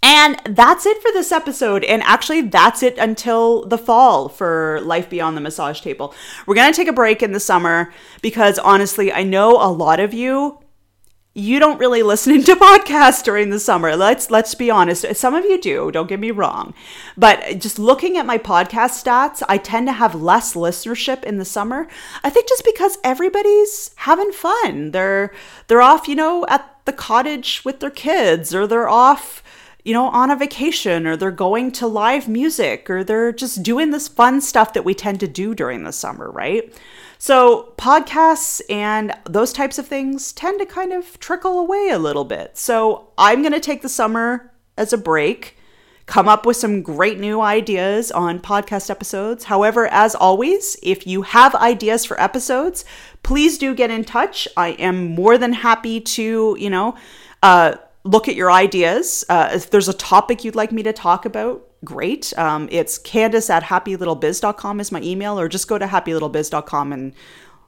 And 0.00 0.40
that's 0.44 0.86
it 0.86 1.02
for 1.02 1.10
this 1.12 1.32
episode. 1.32 1.82
And 1.82 2.02
actually, 2.04 2.42
that's 2.42 2.84
it 2.84 2.96
until 2.98 3.66
the 3.66 3.76
fall 3.76 4.28
for 4.28 4.80
Life 4.82 5.10
Beyond 5.10 5.36
the 5.36 5.40
Massage 5.40 5.80
Table. 5.80 6.14
We're 6.46 6.54
going 6.54 6.72
to 6.72 6.76
take 6.76 6.88
a 6.88 6.92
break 6.92 7.20
in 7.20 7.32
the 7.32 7.40
summer 7.40 7.92
because 8.22 8.60
honestly, 8.60 9.12
I 9.12 9.24
know 9.24 9.56
a 9.56 9.66
lot 9.66 9.98
of 9.98 10.14
you 10.14 10.60
you 11.38 11.60
don't 11.60 11.78
really 11.78 12.02
listen 12.02 12.42
to 12.44 12.56
podcasts 12.56 13.22
during 13.22 13.50
the 13.50 13.60
summer. 13.60 13.94
Let's 13.96 14.30
let's 14.30 14.54
be 14.54 14.70
honest. 14.70 15.06
Some 15.16 15.34
of 15.34 15.44
you 15.44 15.60
do, 15.60 15.90
don't 15.90 16.08
get 16.08 16.20
me 16.20 16.30
wrong. 16.30 16.74
But 17.16 17.58
just 17.58 17.78
looking 17.78 18.16
at 18.16 18.26
my 18.26 18.38
podcast 18.38 19.02
stats, 19.02 19.42
I 19.48 19.58
tend 19.58 19.86
to 19.86 19.92
have 19.92 20.14
less 20.14 20.54
listenership 20.54 21.22
in 21.24 21.38
the 21.38 21.44
summer. 21.44 21.86
I 22.24 22.30
think 22.30 22.48
just 22.48 22.64
because 22.64 22.98
everybody's 23.04 23.92
having 23.96 24.32
fun. 24.32 24.90
They're 24.90 25.32
they're 25.68 25.82
off, 25.82 26.08
you 26.08 26.16
know, 26.16 26.44
at 26.48 26.74
the 26.84 26.92
cottage 26.92 27.62
with 27.64 27.80
their 27.80 27.90
kids 27.90 28.54
or 28.54 28.66
they're 28.66 28.88
off 28.88 29.42
you 29.84 29.94
know, 29.94 30.08
on 30.08 30.30
a 30.30 30.36
vacation 30.36 31.06
or 31.06 31.16
they're 31.16 31.30
going 31.30 31.72
to 31.72 31.86
live 31.86 32.28
music 32.28 32.90
or 32.90 33.02
they're 33.02 33.32
just 33.32 33.62
doing 33.62 33.90
this 33.90 34.06
fun 34.06 34.38
stuff 34.38 34.74
that 34.74 34.84
we 34.84 34.92
tend 34.92 35.18
to 35.18 35.26
do 35.26 35.54
during 35.54 35.84
the 35.84 35.92
summer, 35.92 36.30
right? 36.30 36.74
So, 37.18 37.74
podcasts 37.76 38.60
and 38.70 39.12
those 39.28 39.52
types 39.52 39.78
of 39.78 39.86
things 39.86 40.32
tend 40.32 40.60
to 40.60 40.66
kind 40.66 40.92
of 40.92 41.18
trickle 41.18 41.58
away 41.58 41.90
a 41.90 41.98
little 41.98 42.24
bit. 42.24 42.56
So, 42.56 43.10
I'm 43.18 43.42
going 43.42 43.52
to 43.52 43.60
take 43.60 43.82
the 43.82 43.88
summer 43.88 44.52
as 44.76 44.92
a 44.92 44.98
break 44.98 45.58
come 46.08 46.26
up 46.26 46.46
with 46.46 46.56
some 46.56 46.82
great 46.82 47.20
new 47.20 47.40
ideas 47.40 48.10
on 48.10 48.40
podcast 48.40 48.88
episodes. 48.90 49.44
However, 49.44 49.86
as 49.88 50.14
always, 50.14 50.76
if 50.82 51.06
you 51.06 51.22
have 51.22 51.54
ideas 51.54 52.04
for 52.06 52.18
episodes, 52.20 52.84
please 53.22 53.58
do 53.58 53.74
get 53.74 53.90
in 53.90 54.04
touch. 54.04 54.48
I 54.56 54.70
am 54.70 55.14
more 55.14 55.36
than 55.36 55.52
happy 55.52 56.00
to, 56.00 56.56
you 56.58 56.70
know, 56.70 56.96
uh, 57.42 57.76
look 58.04 58.28
at 58.28 58.34
your 58.34 58.50
ideas. 58.50 59.24
Uh, 59.28 59.50
if 59.52 59.70
there's 59.70 59.88
a 59.88 59.94
topic 59.94 60.44
you'd 60.44 60.54
like 60.54 60.72
me 60.72 60.82
to 60.82 60.92
talk 60.92 61.24
about, 61.24 61.64
great. 61.84 62.36
Um, 62.38 62.68
it's 62.70 62.98
Candice 62.98 63.50
at 63.50 63.64
happylittlebiz.com 63.64 64.80
is 64.80 64.92
my 64.92 65.00
email, 65.02 65.38
or 65.38 65.48
just 65.48 65.68
go 65.68 65.78
to 65.78 65.86
happylittlebiz.com 65.86 66.92
and 66.92 67.14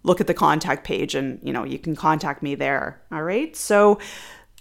look 0.02 0.20
at 0.20 0.26
the 0.26 0.34
contact 0.34 0.84
page 0.84 1.14
and, 1.14 1.38
you 1.42 1.52
know, 1.52 1.64
you 1.64 1.78
can 1.78 1.94
contact 1.94 2.42
me 2.42 2.54
there. 2.54 3.02
All 3.12 3.22
right. 3.22 3.54
So, 3.56 3.98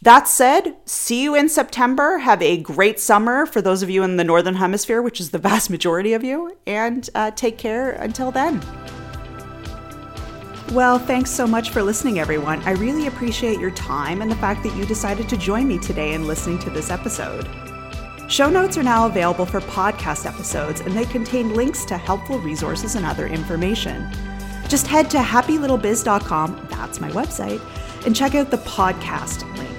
that 0.02 0.30
said, 0.30 0.78
see 0.86 1.24
you 1.24 1.36
in 1.36 1.50
September. 1.50 2.20
Have 2.20 2.42
a 2.42 2.58
great 2.58 3.02
summer 3.02 3.46
for 3.46 3.62
those 3.62 3.84
of 3.84 3.90
you 3.90 4.04
in 4.04 4.16
the 4.16 4.24
Northern 4.24 4.56
Hemisphere, 4.56 5.02
which 5.02 5.20
is 5.20 5.32
the 5.32 5.38
vast 5.50 5.70
majority 5.70 6.14
of 6.14 6.24
you, 6.24 6.58
and 6.66 7.10
uh, 7.16 7.32
take 7.32 7.58
care 7.58 7.92
until 7.92 8.32
then. 8.32 8.62
Well, 10.72 11.00
thanks 11.00 11.32
so 11.32 11.48
much 11.48 11.72
for 11.72 11.82
listening, 11.82 12.20
everyone. 12.20 12.62
I 12.62 12.74
really 12.74 13.08
appreciate 13.08 13.60
your 13.60 13.72
time 13.72 14.22
and 14.22 14.30
the 14.30 14.36
fact 14.36 14.62
that 14.62 14.76
you 14.76 14.86
decided 14.86 15.28
to 15.30 15.36
join 15.36 15.68
me 15.68 15.80
today 15.80 16.14
in 16.14 16.28
listening 16.28 16.60
to 16.60 16.70
this 16.70 16.92
episode. 16.92 17.50
Show 18.28 18.52
notes 18.52 18.78
are 18.78 18.84
now 18.84 19.08
available 19.08 19.48
for 19.48 19.62
podcast 19.62 20.28
episodes, 20.28 20.82
and 20.82 20.96
they 20.96 21.06
contain 21.06 21.56
links 21.56 21.86
to 21.86 21.98
helpful 21.98 22.38
resources 22.38 22.94
and 22.94 23.04
other 23.04 23.26
information. 23.26 24.08
Just 24.68 24.86
head 24.86 25.10
to 25.10 25.18
happylittlebiz.com, 25.18 26.68
that's 26.70 27.02
my 27.02 27.10
website, 27.12 27.60
and 28.06 28.16
check 28.16 28.36
out 28.36 28.52
the 28.52 28.58
podcast 28.58 29.42
link. 29.58 29.76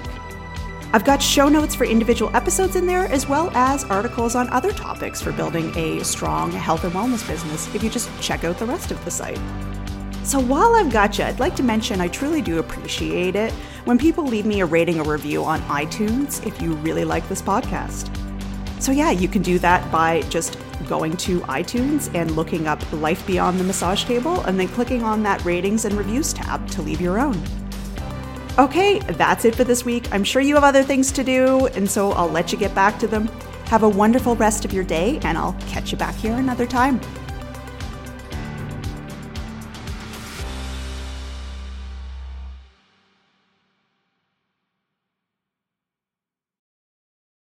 I've 0.93 1.05
got 1.05 1.23
show 1.23 1.47
notes 1.47 1.73
for 1.73 1.85
individual 1.85 2.35
episodes 2.35 2.75
in 2.75 2.85
there, 2.85 3.05
as 3.05 3.29
well 3.29 3.49
as 3.51 3.85
articles 3.85 4.35
on 4.35 4.49
other 4.49 4.73
topics 4.73 5.21
for 5.21 5.31
building 5.31 5.73
a 5.77 6.03
strong 6.03 6.51
health 6.51 6.83
and 6.83 6.91
wellness 6.91 7.25
business 7.25 7.73
if 7.73 7.81
you 7.81 7.89
just 7.89 8.09
check 8.21 8.43
out 8.43 8.59
the 8.59 8.65
rest 8.65 8.91
of 8.91 9.03
the 9.05 9.11
site. 9.11 9.39
So 10.23 10.39
while 10.39 10.75
I've 10.75 10.91
got 10.91 11.17
you, 11.17 11.25
I'd 11.25 11.39
like 11.39 11.55
to 11.55 11.63
mention 11.63 11.99
I 11.99 12.07
truly 12.07 12.41
do 12.41 12.59
appreciate 12.59 13.35
it 13.35 13.51
when 13.85 13.97
people 13.97 14.23
leave 14.23 14.45
me 14.45 14.61
a 14.61 14.65
rating 14.65 14.99
or 14.99 15.11
review 15.11 15.43
on 15.43 15.59
iTunes 15.61 16.45
if 16.45 16.61
you 16.61 16.73
really 16.75 17.03
like 17.03 17.27
this 17.27 17.41
podcast. 17.41 18.15
So, 18.79 18.91
yeah, 18.91 19.11
you 19.11 19.27
can 19.27 19.41
do 19.41 19.59
that 19.59 19.91
by 19.91 20.21
just 20.23 20.57
going 20.87 21.15
to 21.17 21.39
iTunes 21.41 22.13
and 22.15 22.31
looking 22.31 22.67
up 22.67 22.79
Life 22.93 23.25
Beyond 23.27 23.59
the 23.59 23.63
Massage 23.63 24.05
Table 24.05 24.41
and 24.41 24.59
then 24.59 24.67
clicking 24.67 25.03
on 25.03 25.23
that 25.23 25.43
ratings 25.43 25.85
and 25.85 25.95
reviews 25.95 26.33
tab 26.33 26.67
to 26.69 26.81
leave 26.81 27.01
your 27.01 27.19
own. 27.19 27.41
Okay, 28.57 28.99
that's 28.99 29.45
it 29.45 29.55
for 29.55 29.63
this 29.63 29.85
week. 29.85 30.11
I'm 30.13 30.23
sure 30.23 30.41
you 30.41 30.55
have 30.55 30.63
other 30.63 30.83
things 30.83 31.11
to 31.13 31.23
do, 31.23 31.67
and 31.67 31.89
so 31.89 32.11
I'll 32.11 32.29
let 32.29 32.51
you 32.51 32.57
get 32.57 32.75
back 32.75 32.99
to 32.99 33.07
them. 33.07 33.27
Have 33.65 33.83
a 33.83 33.89
wonderful 33.89 34.35
rest 34.35 34.65
of 34.65 34.73
your 34.73 34.83
day, 34.83 35.19
and 35.23 35.37
I'll 35.37 35.55
catch 35.67 35.91
you 35.91 35.97
back 35.97 36.15
here 36.15 36.33
another 36.33 36.65
time. 36.65 36.99